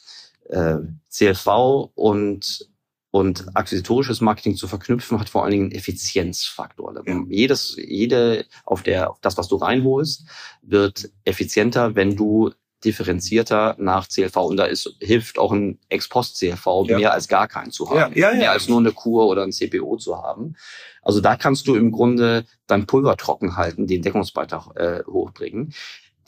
äh, 0.50 0.78
CLV 1.10 1.92
und 1.96 2.70
und 3.14 3.46
akquisitorisches 3.56 4.22
Marketing 4.22 4.56
zu 4.56 4.68
verknüpfen, 4.68 5.20
hat 5.20 5.30
vor 5.30 5.44
allen 5.44 5.52
Dingen 5.52 5.64
einen 5.66 5.72
Effizienzfaktor. 5.74 6.96
Ja. 7.06 7.22
Jedes, 7.30 7.78
jede, 7.78 8.46
auf 8.66 8.82
der, 8.82 9.12
auf 9.12 9.20
das, 9.22 9.38
was 9.38 9.48
du 9.48 9.58
reinholst, 9.58 10.26
wird 10.64 11.12
effizienter, 11.24 11.94
wenn 11.94 12.16
du 12.16 12.50
differenzierter 12.84 13.76
nach 13.78 14.10
CLV. 14.10 14.36
Und 14.38 14.58
da 14.58 14.66
ist, 14.66 14.96
hilft 15.00 15.38
auch 15.38 15.52
ein 15.52 15.78
Ex-Post-CLV 15.90 16.66
Ja. 16.88 16.98
mehr 16.98 17.14
als 17.14 17.28
gar 17.28 17.48
keinen 17.48 17.70
zu 17.70 17.88
haben. 17.88 18.14
Ja, 18.16 18.30
ja, 18.30 18.32
ja. 18.32 18.38
Mehr 18.38 18.52
als 18.52 18.68
nur 18.68 18.80
eine 18.80 18.92
Kur 18.92 19.28
oder 19.28 19.44
ein 19.44 19.52
CPO 19.52 19.98
zu 19.98 20.18
haben. 20.18 20.56
Also 21.04 21.22
da 21.22 21.36
kannst 21.36 21.68
du 21.68 21.76
im 21.76 21.92
Grunde 21.92 22.46
dein 22.66 22.88
Pulver 22.88 23.16
trocken 23.16 23.58
halten, 23.58 23.86
den 23.86 24.02
Deckungsbeitrag 24.02 24.76
äh, 24.76 25.04
hochbringen. 25.06 25.72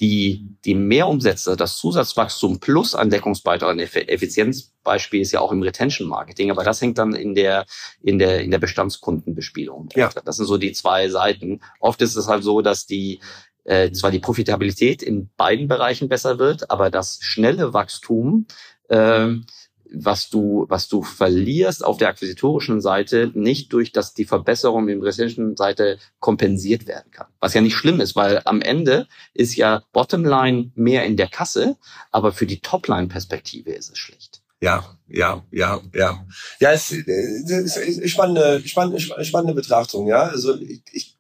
Die, 0.01 0.49
die 0.65 0.75
Mehrumsätze, 0.75 1.55
das 1.55 1.77
Zusatzwachstum 1.77 2.59
plus 2.59 2.95
ein 2.95 3.09
Deckungsbeitrag, 3.09 3.77
Effi- 3.77 4.09
Effizienzbeispiel 4.09 5.21
ist 5.21 5.31
ja 5.31 5.39
auch 5.39 5.53
im 5.53 5.61
Retention 5.61 6.09
Marketing, 6.09 6.51
aber 6.51 6.65
das 6.65 6.81
hängt 6.81 6.97
dann 6.97 7.13
in 7.15 7.33
der, 7.33 7.65
in 8.01 8.19
der, 8.19 8.41
in 8.41 8.51
der 8.51 8.59
Bestandskundenbespielung. 8.59 9.87
Ja. 9.95 10.09
Das 10.25 10.35
sind 10.35 10.47
so 10.47 10.57
die 10.57 10.73
zwei 10.73 11.07
Seiten. 11.07 11.61
Oft 11.79 12.01
ist 12.01 12.17
es 12.17 12.27
halt 12.27 12.43
so, 12.43 12.61
dass 12.61 12.85
die, 12.85 13.21
äh, 13.63 13.91
zwar 13.91 14.11
die 14.11 14.19
Profitabilität 14.19 15.01
in 15.01 15.29
beiden 15.37 15.69
Bereichen 15.69 16.09
besser 16.09 16.39
wird, 16.39 16.69
aber 16.69 16.89
das 16.89 17.19
schnelle 17.21 17.73
Wachstum, 17.73 18.47
ähm, 18.89 19.45
was 19.93 20.29
du, 20.29 20.65
was 20.69 20.87
du 20.87 21.03
verlierst 21.03 21.83
auf 21.83 21.97
der 21.97 22.09
akquisitorischen 22.09 22.81
Seite, 22.81 23.31
nicht 23.33 23.71
durch 23.73 23.91
das 23.91 24.13
die 24.13 24.25
Verbesserung 24.25 24.89
im 24.89 25.01
retention 25.01 25.55
Seite 25.55 25.99
kompensiert 26.19 26.87
werden 26.87 27.11
kann. 27.11 27.27
Was 27.39 27.53
ja 27.53 27.61
nicht 27.61 27.75
schlimm 27.75 27.99
ist, 28.01 28.15
weil 28.15 28.41
am 28.45 28.61
Ende 28.61 29.07
ist 29.33 29.55
ja 29.55 29.83
Bottomline 29.93 30.71
mehr 30.75 31.05
in 31.05 31.17
der 31.17 31.27
Kasse, 31.27 31.77
aber 32.11 32.31
für 32.31 32.45
die 32.45 32.59
Topline-Perspektive 32.59 33.71
ist 33.71 33.91
es 33.91 33.97
schlecht. 33.97 34.41
Ja, 34.61 34.97
ja, 35.07 35.43
ja, 35.51 35.81
ja. 35.93 36.25
Ja, 36.59 36.71
es 36.71 36.91
äh, 36.91 37.01
ist 37.01 38.09
spannende, 38.09 38.61
spannende, 38.65 38.99
spannende 38.99 39.53
Betrachtung, 39.53 40.07
ja. 40.07 40.23
Also 40.23 40.57
ich 40.91 41.15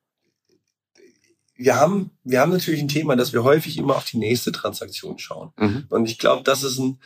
wir 1.57 1.77
haben, 1.77 2.11
wir 2.23 2.41
haben 2.41 2.51
natürlich 2.51 2.81
ein 2.81 2.89
Thema, 2.89 3.15
dass 3.15 3.33
wir 3.33 3.43
häufig 3.43 3.77
immer 3.77 3.95
auf 3.95 4.05
die 4.05 4.17
nächste 4.17 4.51
Transaktion 4.51 5.17
schauen. 5.19 5.51
Mhm. 5.57 5.85
Und 5.89 6.09
ich 6.09 6.19
glaube, 6.19 6.43
das 6.43 6.63
ist 6.63 6.79
ein, 6.79 6.99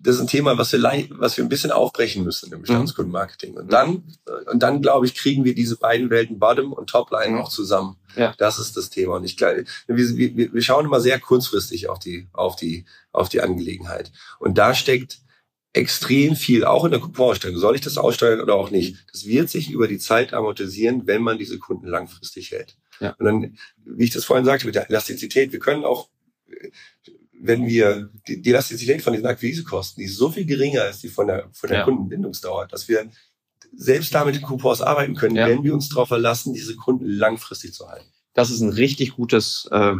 das 0.00 0.16
ist 0.16 0.20
ein 0.20 0.26
Thema, 0.28 0.56
was 0.56 0.72
wir, 0.72 0.80
was 1.10 1.36
wir 1.36 1.44
ein 1.44 1.48
bisschen 1.48 1.72
aufbrechen 1.72 2.24
müssen 2.24 2.52
im 2.52 2.60
Bestandskundenmarketing. 2.60 3.54
Und 3.54 3.72
dann, 3.72 4.04
äh, 4.26 4.50
und 4.50 4.62
dann 4.62 4.80
glaube 4.80 5.06
ich, 5.06 5.14
kriegen 5.14 5.44
wir 5.44 5.54
diese 5.54 5.76
beiden 5.76 6.08
Welten 6.10 6.38
Bottom 6.38 6.72
und 6.72 6.88
Topline 6.88 7.32
Mhm. 7.34 7.38
auch 7.40 7.48
zusammen. 7.48 7.96
Ja. 8.16 8.34
Das 8.38 8.58
ist 8.58 8.76
das 8.76 8.90
Thema. 8.90 9.16
Und 9.16 9.24
ich 9.24 9.36
glaube, 9.36 9.64
wir, 9.86 10.36
wir, 10.36 10.52
wir 10.54 10.62
schauen 10.62 10.84
immer 10.86 11.00
sehr 11.00 11.18
kurzfristig 11.18 11.88
auf 11.88 11.98
die, 11.98 12.28
auf 12.32 12.56
die, 12.56 12.84
auf 13.12 13.28
die 13.28 13.40
Angelegenheit. 13.40 14.12
Und 14.38 14.56
da 14.56 14.74
steckt 14.74 15.18
extrem 15.72 16.34
viel, 16.34 16.64
auch 16.64 16.84
in 16.84 16.90
der 16.92 17.00
Couponausstellung. 17.00 17.58
Soll 17.58 17.74
ich 17.74 17.82
das 17.82 17.98
aussteuern 17.98 18.40
oder 18.40 18.54
auch 18.54 18.70
nicht? 18.70 18.96
Das 19.12 19.26
wird 19.26 19.50
sich 19.50 19.70
über 19.70 19.86
die 19.86 19.98
Zeit 19.98 20.32
amortisieren, 20.32 21.06
wenn 21.06 21.22
man 21.22 21.38
diese 21.38 21.58
Kunden 21.58 21.86
langfristig 21.86 22.52
hält. 22.52 22.76
Ja. 23.00 23.14
Und 23.18 23.26
dann, 23.26 23.58
wie 23.84 24.04
ich 24.04 24.10
das 24.10 24.24
vorhin 24.24 24.46
sagte, 24.46 24.66
mit 24.66 24.74
der 24.74 24.88
Elastizität, 24.88 25.52
wir 25.52 25.58
können 25.60 25.84
auch, 25.84 26.08
wenn 27.40 27.66
wir 27.66 28.10
die, 28.26 28.42
die 28.42 28.50
Elastizität 28.50 29.02
von 29.02 29.12
diesen 29.12 29.26
Akquisekosten, 29.26 30.00
die 30.00 30.06
ist 30.06 30.16
so 30.16 30.30
viel 30.30 30.44
geringer 30.46 30.82
als 30.82 31.00
die 31.00 31.08
von 31.08 31.26
der, 31.26 31.48
von 31.52 31.68
der 31.68 31.78
Ja. 31.80 31.84
Kundenbindungsdauer, 31.84 32.66
dass 32.68 32.88
wir 32.88 33.08
selbst 33.76 34.14
da 34.14 34.24
mit 34.24 34.34
den 34.34 34.42
Coupons 34.42 34.80
arbeiten 34.80 35.14
können, 35.14 35.36
Ja. 35.36 35.46
wenn 35.48 35.62
wir 35.62 35.74
uns 35.74 35.88
darauf 35.88 36.08
verlassen, 36.08 36.54
diese 36.54 36.74
Kunden 36.76 37.06
langfristig 37.06 37.74
zu 37.74 37.88
halten. 37.88 38.06
Das 38.34 38.50
ist 38.50 38.60
ein 38.60 38.70
richtig 38.70 39.12
gutes 39.16 39.68
äh, 39.70 39.94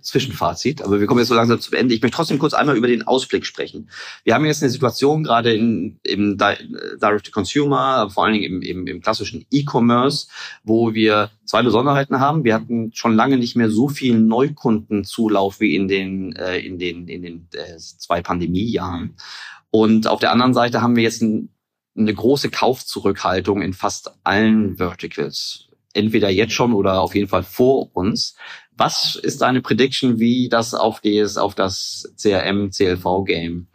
Zwischenfazit, 0.00 0.82
aber 0.82 1.00
wir 1.00 1.06
kommen 1.06 1.20
jetzt 1.20 1.28
so 1.28 1.34
langsam 1.34 1.60
zum 1.60 1.74
Ende. 1.74 1.94
Ich 1.94 2.02
möchte 2.02 2.16
trotzdem 2.16 2.38
kurz 2.38 2.54
einmal 2.54 2.76
über 2.76 2.88
den 2.88 3.06
Ausblick 3.06 3.46
sprechen. 3.46 3.88
Wir 4.24 4.34
haben 4.34 4.44
jetzt 4.44 4.62
eine 4.62 4.70
Situation 4.70 5.22
gerade 5.22 5.54
in, 5.54 5.98
im 6.02 6.36
Di- 6.36 6.74
Direct-to-Consumer, 7.00 8.10
vor 8.10 8.24
allen 8.24 8.34
Dingen 8.34 8.44
im, 8.44 8.62
im, 8.62 8.86
im 8.86 9.00
klassischen 9.00 9.46
E-Commerce, 9.50 10.28
wo 10.64 10.94
wir 10.94 11.30
zwei 11.44 11.62
Besonderheiten 11.62 12.20
haben. 12.20 12.44
Wir 12.44 12.54
hatten 12.54 12.90
schon 12.94 13.14
lange 13.14 13.36
nicht 13.36 13.56
mehr 13.56 13.70
so 13.70 13.88
viel 13.88 14.18
Neukundenzulauf 14.18 15.60
wie 15.60 15.76
in 15.76 15.88
den, 15.88 16.34
äh, 16.34 16.58
in 16.58 16.78
den, 16.78 17.08
in 17.08 17.22
den 17.22 17.48
äh, 17.52 17.76
zwei 17.78 18.22
Pandemiejahren. 18.22 19.14
Und 19.70 20.06
auf 20.06 20.20
der 20.20 20.32
anderen 20.32 20.54
Seite 20.54 20.82
haben 20.82 20.96
wir 20.96 21.02
jetzt 21.02 21.22
ein, 21.22 21.50
eine 21.96 22.12
große 22.14 22.50
Kaufzurückhaltung 22.50 23.62
in 23.62 23.72
fast 23.72 24.10
allen 24.24 24.76
Verticals. 24.76 25.65
Entweder 25.96 26.28
jetzt 26.30 26.52
schon 26.52 26.74
oder 26.74 27.00
auf 27.00 27.14
jeden 27.14 27.28
Fall 27.28 27.42
vor 27.42 27.94
uns. 27.94 28.36
Was 28.72 29.16
ist 29.16 29.40
deine 29.40 29.62
Prediction, 29.62 30.18
wie 30.18 30.48
das 30.48 30.74
auf 30.74 31.00
das, 31.00 31.36
auf 31.36 31.54
das 31.54 32.12
CRM, 32.20 32.70
CLV-Game 32.70 33.68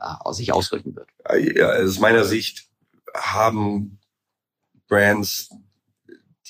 äh, 0.00 0.32
sich 0.32 0.52
auswirken 0.52 0.96
wird? 0.96 1.08
Ja, 1.56 1.72
aus 1.72 1.98
meiner 2.00 2.24
Sicht 2.24 2.66
haben 3.14 4.00
Brands, 4.88 5.50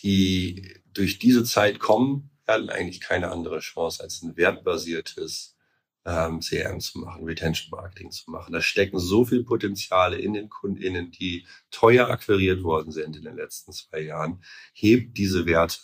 die 0.02 0.80
durch 0.92 1.18
diese 1.18 1.44
Zeit 1.44 1.78
kommen, 1.78 2.30
eigentlich 2.46 3.00
keine 3.00 3.30
andere 3.30 3.60
Chance 3.60 4.02
als 4.02 4.22
ein 4.22 4.36
wertbasiertes 4.36 5.56
ähm, 6.04 6.40
CRM 6.40 6.80
zu 6.80 6.98
machen, 6.98 7.24
Retention 7.24 7.70
Marketing 7.70 8.10
zu 8.10 8.30
machen. 8.30 8.52
Da 8.52 8.62
stecken 8.62 8.98
so 8.98 9.24
viel 9.24 9.44
Potenziale 9.44 10.18
in 10.18 10.32
den 10.32 10.48
KundInnen, 10.48 11.10
die 11.10 11.46
teuer 11.70 12.08
akquiriert 12.08 12.62
worden 12.62 12.90
sind 12.90 13.16
in 13.16 13.24
den 13.24 13.36
letzten 13.36 13.72
zwei 13.72 14.00
Jahren. 14.00 14.42
Hebt 14.72 15.18
diese 15.18 15.46
Werte. 15.46 15.78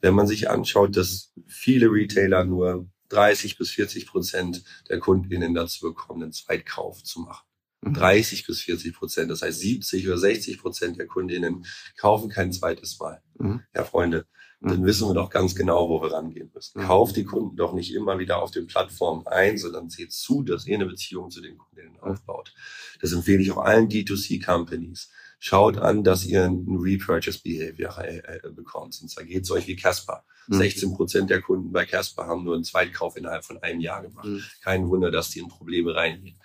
Wenn 0.00 0.14
man 0.14 0.26
sich 0.26 0.50
anschaut, 0.50 0.96
dass 0.96 1.32
viele 1.46 1.86
Retailer 1.86 2.44
nur 2.44 2.88
30 3.08 3.56
bis 3.56 3.70
40 3.70 4.06
Prozent 4.06 4.64
der 4.88 4.98
KundInnen 4.98 5.54
dazu 5.54 5.88
bekommen, 5.88 6.22
einen 6.22 6.32
Zweitkauf 6.32 7.02
zu 7.02 7.20
machen. 7.20 7.46
30 7.82 8.42
mhm. 8.42 8.46
bis 8.46 8.60
40 8.62 8.94
Prozent. 8.94 9.30
Das 9.30 9.42
heißt, 9.42 9.60
70 9.60 10.06
oder 10.08 10.18
60 10.18 10.58
Prozent 10.58 10.98
der 10.98 11.06
Kundinnen 11.06 11.66
kaufen 11.96 12.30
kein 12.30 12.52
zweites 12.52 12.98
Mal. 12.98 13.22
Mhm. 13.38 13.62
Ja, 13.74 13.84
Freunde, 13.84 14.26
dann 14.70 14.80
mhm. 14.80 14.86
wissen 14.86 15.08
wir 15.08 15.14
doch 15.14 15.30
ganz 15.30 15.54
genau, 15.54 15.88
wo 15.88 16.00
wir 16.02 16.12
rangehen 16.12 16.50
müssen. 16.54 16.80
Mhm. 16.80 16.86
Kauft 16.86 17.16
die 17.16 17.24
Kunden 17.24 17.56
doch 17.56 17.72
nicht 17.72 17.94
immer 17.94 18.18
wieder 18.18 18.42
auf 18.42 18.50
den 18.50 18.66
Plattformen 18.66 19.26
ein, 19.26 19.58
sondern 19.58 19.90
seht 19.90 20.12
zu, 20.12 20.42
dass 20.42 20.66
ihr 20.66 20.76
eine 20.76 20.86
Beziehung 20.86 21.30
zu 21.30 21.40
den 21.40 21.58
Kundinnen 21.58 21.98
aufbaut. 22.00 22.54
Das 23.00 23.12
empfehle 23.12 23.42
ich 23.42 23.52
auch 23.52 23.64
allen 23.64 23.88
D2C-Companies. 23.88 25.10
Schaut 25.38 25.76
an, 25.76 26.04
dass 26.04 26.24
ihr 26.24 26.44
ein 26.44 26.66
Repurchase 26.68 27.40
Behavior 27.42 27.98
äh, 27.98 28.18
äh, 28.18 28.50
bekommt. 28.50 28.98
Und 29.02 29.08
zwar 29.08 29.24
geht 29.24 29.42
es 29.42 29.50
euch 29.50 29.66
wie 29.66 29.76
Casper. 29.76 30.24
16 30.48 30.90
mhm. 30.90 30.94
Prozent 30.94 31.30
der 31.30 31.40
Kunden 31.40 31.72
bei 31.72 31.84
Casper 31.84 32.26
haben 32.26 32.44
nur 32.44 32.54
einen 32.54 32.64
Zweitkauf 32.64 33.16
innerhalb 33.16 33.44
von 33.44 33.62
einem 33.62 33.80
Jahr 33.80 34.02
gemacht. 34.02 34.28
Kein 34.62 34.88
Wunder, 34.88 35.10
dass 35.10 35.30
die 35.30 35.40
in 35.40 35.48
Probleme 35.48 35.94
reingehen. 35.94 36.38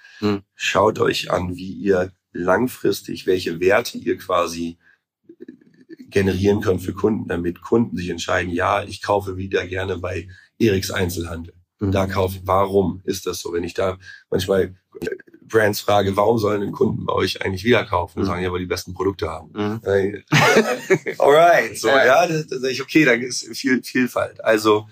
Schaut 0.55 0.99
euch 0.99 1.32
an, 1.32 1.55
wie 1.55 1.72
ihr 1.74 2.11
langfristig, 2.32 3.26
welche 3.26 3.59
Werte 3.59 3.97
ihr 3.97 4.17
quasi 4.17 4.78
generieren 6.10 6.62
könnt 6.62 6.82
für 6.82 6.93
Kunden, 6.93 7.28
damit 7.28 7.62
Kunden 7.62 7.97
sich 7.97 8.10
entscheiden, 8.10 8.51
ja, 8.51 8.84
ich 8.84 9.01
kaufe 9.01 9.38
wieder 9.38 9.66
gerne 9.68 9.97
bei 9.97 10.28
Eriks 10.60 10.91
Einzelhandel. 10.91 11.53
Mhm. 11.80 11.91
Da 11.91 12.07
kaufe, 12.07 12.39
warum 12.43 13.01
ist 13.05 13.26
das 13.26 13.39
so? 13.39 13.53
Wenn 13.53 13.64
ich 13.64 13.74
da 13.74 13.97
manchmal 14.30 14.76
Brands 15.41 15.82
frage, 15.82 16.16
warum 16.16 16.38
sollen 16.38 16.62
den 16.62 16.72
Kunden 16.72 17.05
bei 17.05 17.14
euch 17.14 17.41
eigentlich 17.41 17.64
wieder 17.64 17.86
kaufen? 17.86 18.22
Mhm. 18.22 18.26
Sagen 18.26 18.43
ja, 18.43 18.51
weil 18.51 18.60
die 18.60 18.66
besten 18.66 18.93
Produkte 18.93 19.30
haben. 19.30 19.51
Mhm. 19.53 19.82
Alright, 21.18 21.78
so, 21.78 21.88
ja, 21.88 22.28
da 22.28 22.43
sage 22.43 22.72
ich, 22.72 22.82
okay, 22.82 23.05
da 23.05 23.14
ist 23.14 23.45
viel 23.55 23.82
Vielfalt. 23.84 24.43
Also, 24.43 24.88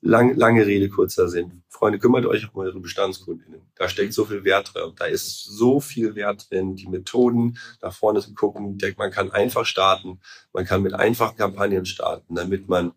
lang, 0.00 0.34
lange 0.36 0.66
Rede, 0.66 0.88
kurzer 0.88 1.28
Sinn. 1.28 1.62
Freunde, 1.80 1.98
kümmert 1.98 2.26
euch 2.26 2.46
um 2.52 2.60
eure 2.60 2.78
Bestandskundinnen. 2.78 3.62
Da 3.74 3.88
steckt 3.88 4.12
so 4.12 4.26
viel 4.26 4.44
Wert 4.44 4.74
drin. 4.74 4.92
Da 4.96 5.06
ist 5.06 5.44
so 5.44 5.80
viel 5.80 6.14
Wert 6.14 6.50
drin. 6.50 6.76
Die 6.76 6.86
Methoden 6.86 7.56
da 7.80 7.90
vorne 7.90 8.20
zu 8.20 8.34
gucken. 8.34 8.78
Man 8.98 9.10
kann 9.10 9.30
einfach 9.30 9.64
starten. 9.64 10.20
Man 10.52 10.66
kann 10.66 10.82
mit 10.82 10.92
einfachen 10.92 11.38
Kampagnen 11.38 11.86
starten, 11.86 12.34
damit 12.34 12.68
man, 12.68 12.92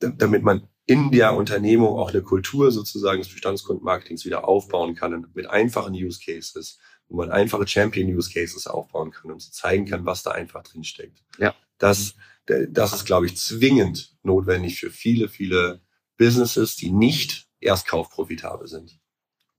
damit 0.00 0.44
man 0.44 0.66
in 0.86 1.10
der 1.10 1.36
Unternehmung 1.36 1.98
auch 1.98 2.08
eine 2.08 2.22
Kultur 2.22 2.72
sozusagen 2.72 3.20
des 3.20 3.30
Bestandskundenmarketings 3.30 4.24
wieder 4.24 4.48
aufbauen 4.48 4.94
kann 4.94 5.12
und 5.12 5.36
mit 5.36 5.46
einfachen 5.46 5.92
Use 5.92 6.20
Cases, 6.24 6.78
wo 7.08 7.18
man 7.18 7.30
einfache 7.30 7.68
Champion 7.68 8.08
Use 8.08 8.32
Cases 8.32 8.66
aufbauen 8.66 9.10
kann 9.10 9.30
und 9.30 9.40
zu 9.40 9.52
zeigen 9.52 9.84
kann, 9.84 10.06
was 10.06 10.22
da 10.22 10.30
einfach 10.30 10.62
drin 10.62 10.84
steckt. 10.84 11.22
Ja. 11.36 11.54
Das, 11.76 12.14
das 12.46 12.94
ist, 12.94 13.04
glaube 13.04 13.26
ich, 13.26 13.36
zwingend 13.36 14.16
notwendig 14.22 14.80
für 14.80 14.90
viele, 14.90 15.28
viele 15.28 15.82
Businesses, 16.16 16.76
die 16.76 16.90
nicht 16.90 17.46
erst 17.60 17.86
kaufprofitabel 17.86 18.66
sind. 18.66 18.98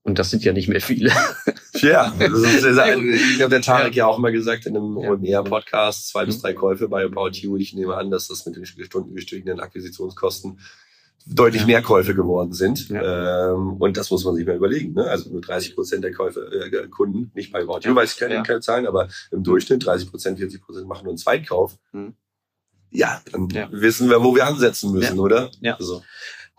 Und 0.02 0.18
das 0.18 0.30
sind 0.30 0.42
ja 0.44 0.52
nicht 0.52 0.68
mehr 0.68 0.80
viele. 0.80 1.12
Ja, 1.80 2.12
ist, 2.18 2.64
ich 2.64 3.40
habe 3.40 3.50
der 3.50 3.62
Tarek 3.62 3.94
ja. 3.94 4.04
ja 4.04 4.06
auch 4.08 4.18
mal 4.18 4.32
gesagt 4.32 4.66
in 4.66 4.76
einem 4.76 4.98
ja. 5.22 5.42
OMR-Podcast, 5.42 6.08
zwei 6.08 6.24
bis 6.24 6.38
mhm. 6.38 6.42
drei 6.42 6.54
Käufe 6.54 6.88
bei 6.88 7.04
About 7.04 7.30
You. 7.34 7.56
Ich 7.56 7.72
nehme 7.72 7.94
an, 7.94 8.10
dass 8.10 8.26
das 8.26 8.44
mit 8.46 8.56
den 8.56 8.66
stundengestiegenen 8.66 9.60
Akquisitionskosten 9.60 10.58
deutlich 11.24 11.62
ja. 11.62 11.66
mehr 11.66 11.82
Käufe 11.82 12.14
geworden 12.14 12.52
sind. 12.52 12.88
Ja. 12.88 13.52
Ähm, 13.52 13.74
und 13.74 13.96
das 13.96 14.10
muss 14.10 14.24
man 14.24 14.34
sich 14.34 14.46
mal 14.46 14.56
überlegen. 14.56 14.94
Ne? 14.94 15.04
Also 15.04 15.30
nur 15.30 15.40
30 15.40 15.74
Prozent 15.74 16.02
der 16.02 16.12
Käufe, 16.12 16.40
äh, 16.40 16.88
Kunden, 16.88 17.30
nicht 17.34 17.52
bei 17.52 17.62
About 17.62 17.80
You, 17.84 17.94
weiß 17.94 18.14
ich 18.14 18.18
keine, 18.18 18.34
ja. 18.34 18.42
keine 18.42 18.60
Zahlen, 18.60 18.86
aber 18.86 19.08
im 19.30 19.42
Durchschnitt 19.44 19.84
30 19.84 20.10
Prozent, 20.10 20.38
40 20.38 20.60
Prozent 20.60 20.88
machen 20.88 21.04
nur 21.04 21.12
einen 21.12 21.18
Zweitkauf. 21.18 21.78
Mhm. 21.92 22.14
Ja, 22.90 23.20
dann 23.30 23.48
wissen 23.72 24.08
wir, 24.08 24.24
wo 24.24 24.34
wir 24.34 24.46
ansetzen 24.46 24.92
müssen, 24.92 25.20
oder? 25.20 25.50
Ja. 25.60 25.76
Also. 25.76 26.02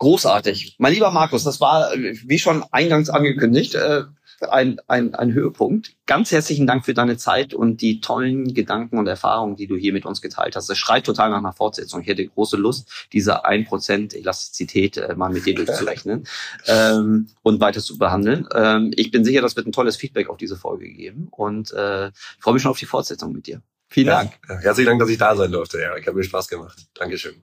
Großartig. 0.00 0.76
Mein 0.78 0.94
lieber 0.94 1.10
Markus, 1.10 1.44
das 1.44 1.60
war, 1.60 1.92
wie 1.92 2.38
schon 2.38 2.64
eingangs 2.72 3.10
angekündigt, 3.10 3.74
äh, 3.74 4.04
ein, 4.48 4.80
ein, 4.88 5.14
ein 5.14 5.34
Höhepunkt. 5.34 5.92
Ganz 6.06 6.32
herzlichen 6.32 6.66
Dank 6.66 6.86
für 6.86 6.94
deine 6.94 7.18
Zeit 7.18 7.52
und 7.52 7.82
die 7.82 8.00
tollen 8.00 8.54
Gedanken 8.54 8.98
und 8.98 9.06
Erfahrungen, 9.06 9.56
die 9.56 9.66
du 9.66 9.76
hier 9.76 9.92
mit 9.92 10.06
uns 10.06 10.22
geteilt 10.22 10.56
hast. 10.56 10.70
Das 10.70 10.78
schreit 10.78 11.04
total 11.04 11.28
nach 11.28 11.36
einer 11.36 11.52
Fortsetzung. 11.52 12.00
Ich 12.00 12.06
hätte 12.06 12.26
große 12.26 12.56
Lust, 12.56 13.08
diese 13.12 13.44
ein 13.44 13.66
Prozent 13.66 14.14
Elastizität 14.14 14.96
äh, 14.96 15.14
mal 15.16 15.28
mit 15.28 15.44
dir 15.44 15.54
durchzurechnen 15.54 16.26
ähm, 16.66 17.28
und 17.42 17.60
weiter 17.60 17.82
zu 17.82 17.98
behandeln. 17.98 18.48
Ähm, 18.54 18.92
ich 18.96 19.10
bin 19.10 19.22
sicher, 19.22 19.42
das 19.42 19.54
wird 19.54 19.66
ein 19.66 19.72
tolles 19.72 19.98
Feedback 19.98 20.30
auf 20.30 20.38
diese 20.38 20.56
Folge 20.56 20.88
geben 20.88 21.28
und 21.30 21.72
äh, 21.72 22.10
freue 22.38 22.54
mich 22.54 22.62
schon 22.62 22.70
auf 22.70 22.78
die 22.78 22.86
Fortsetzung 22.86 23.32
mit 23.32 23.46
dir. 23.46 23.60
Vielen 23.88 24.06
ja, 24.06 24.22
Dank. 24.22 24.62
Herzlichen 24.62 24.88
Dank, 24.88 25.00
dass 25.00 25.10
ich 25.10 25.18
da 25.18 25.36
sein 25.36 25.52
durfte, 25.52 25.78
Erik. 25.78 26.06
Hat 26.06 26.14
mir 26.14 26.24
Spaß 26.24 26.48
gemacht. 26.48 26.86
Dankeschön. 26.94 27.42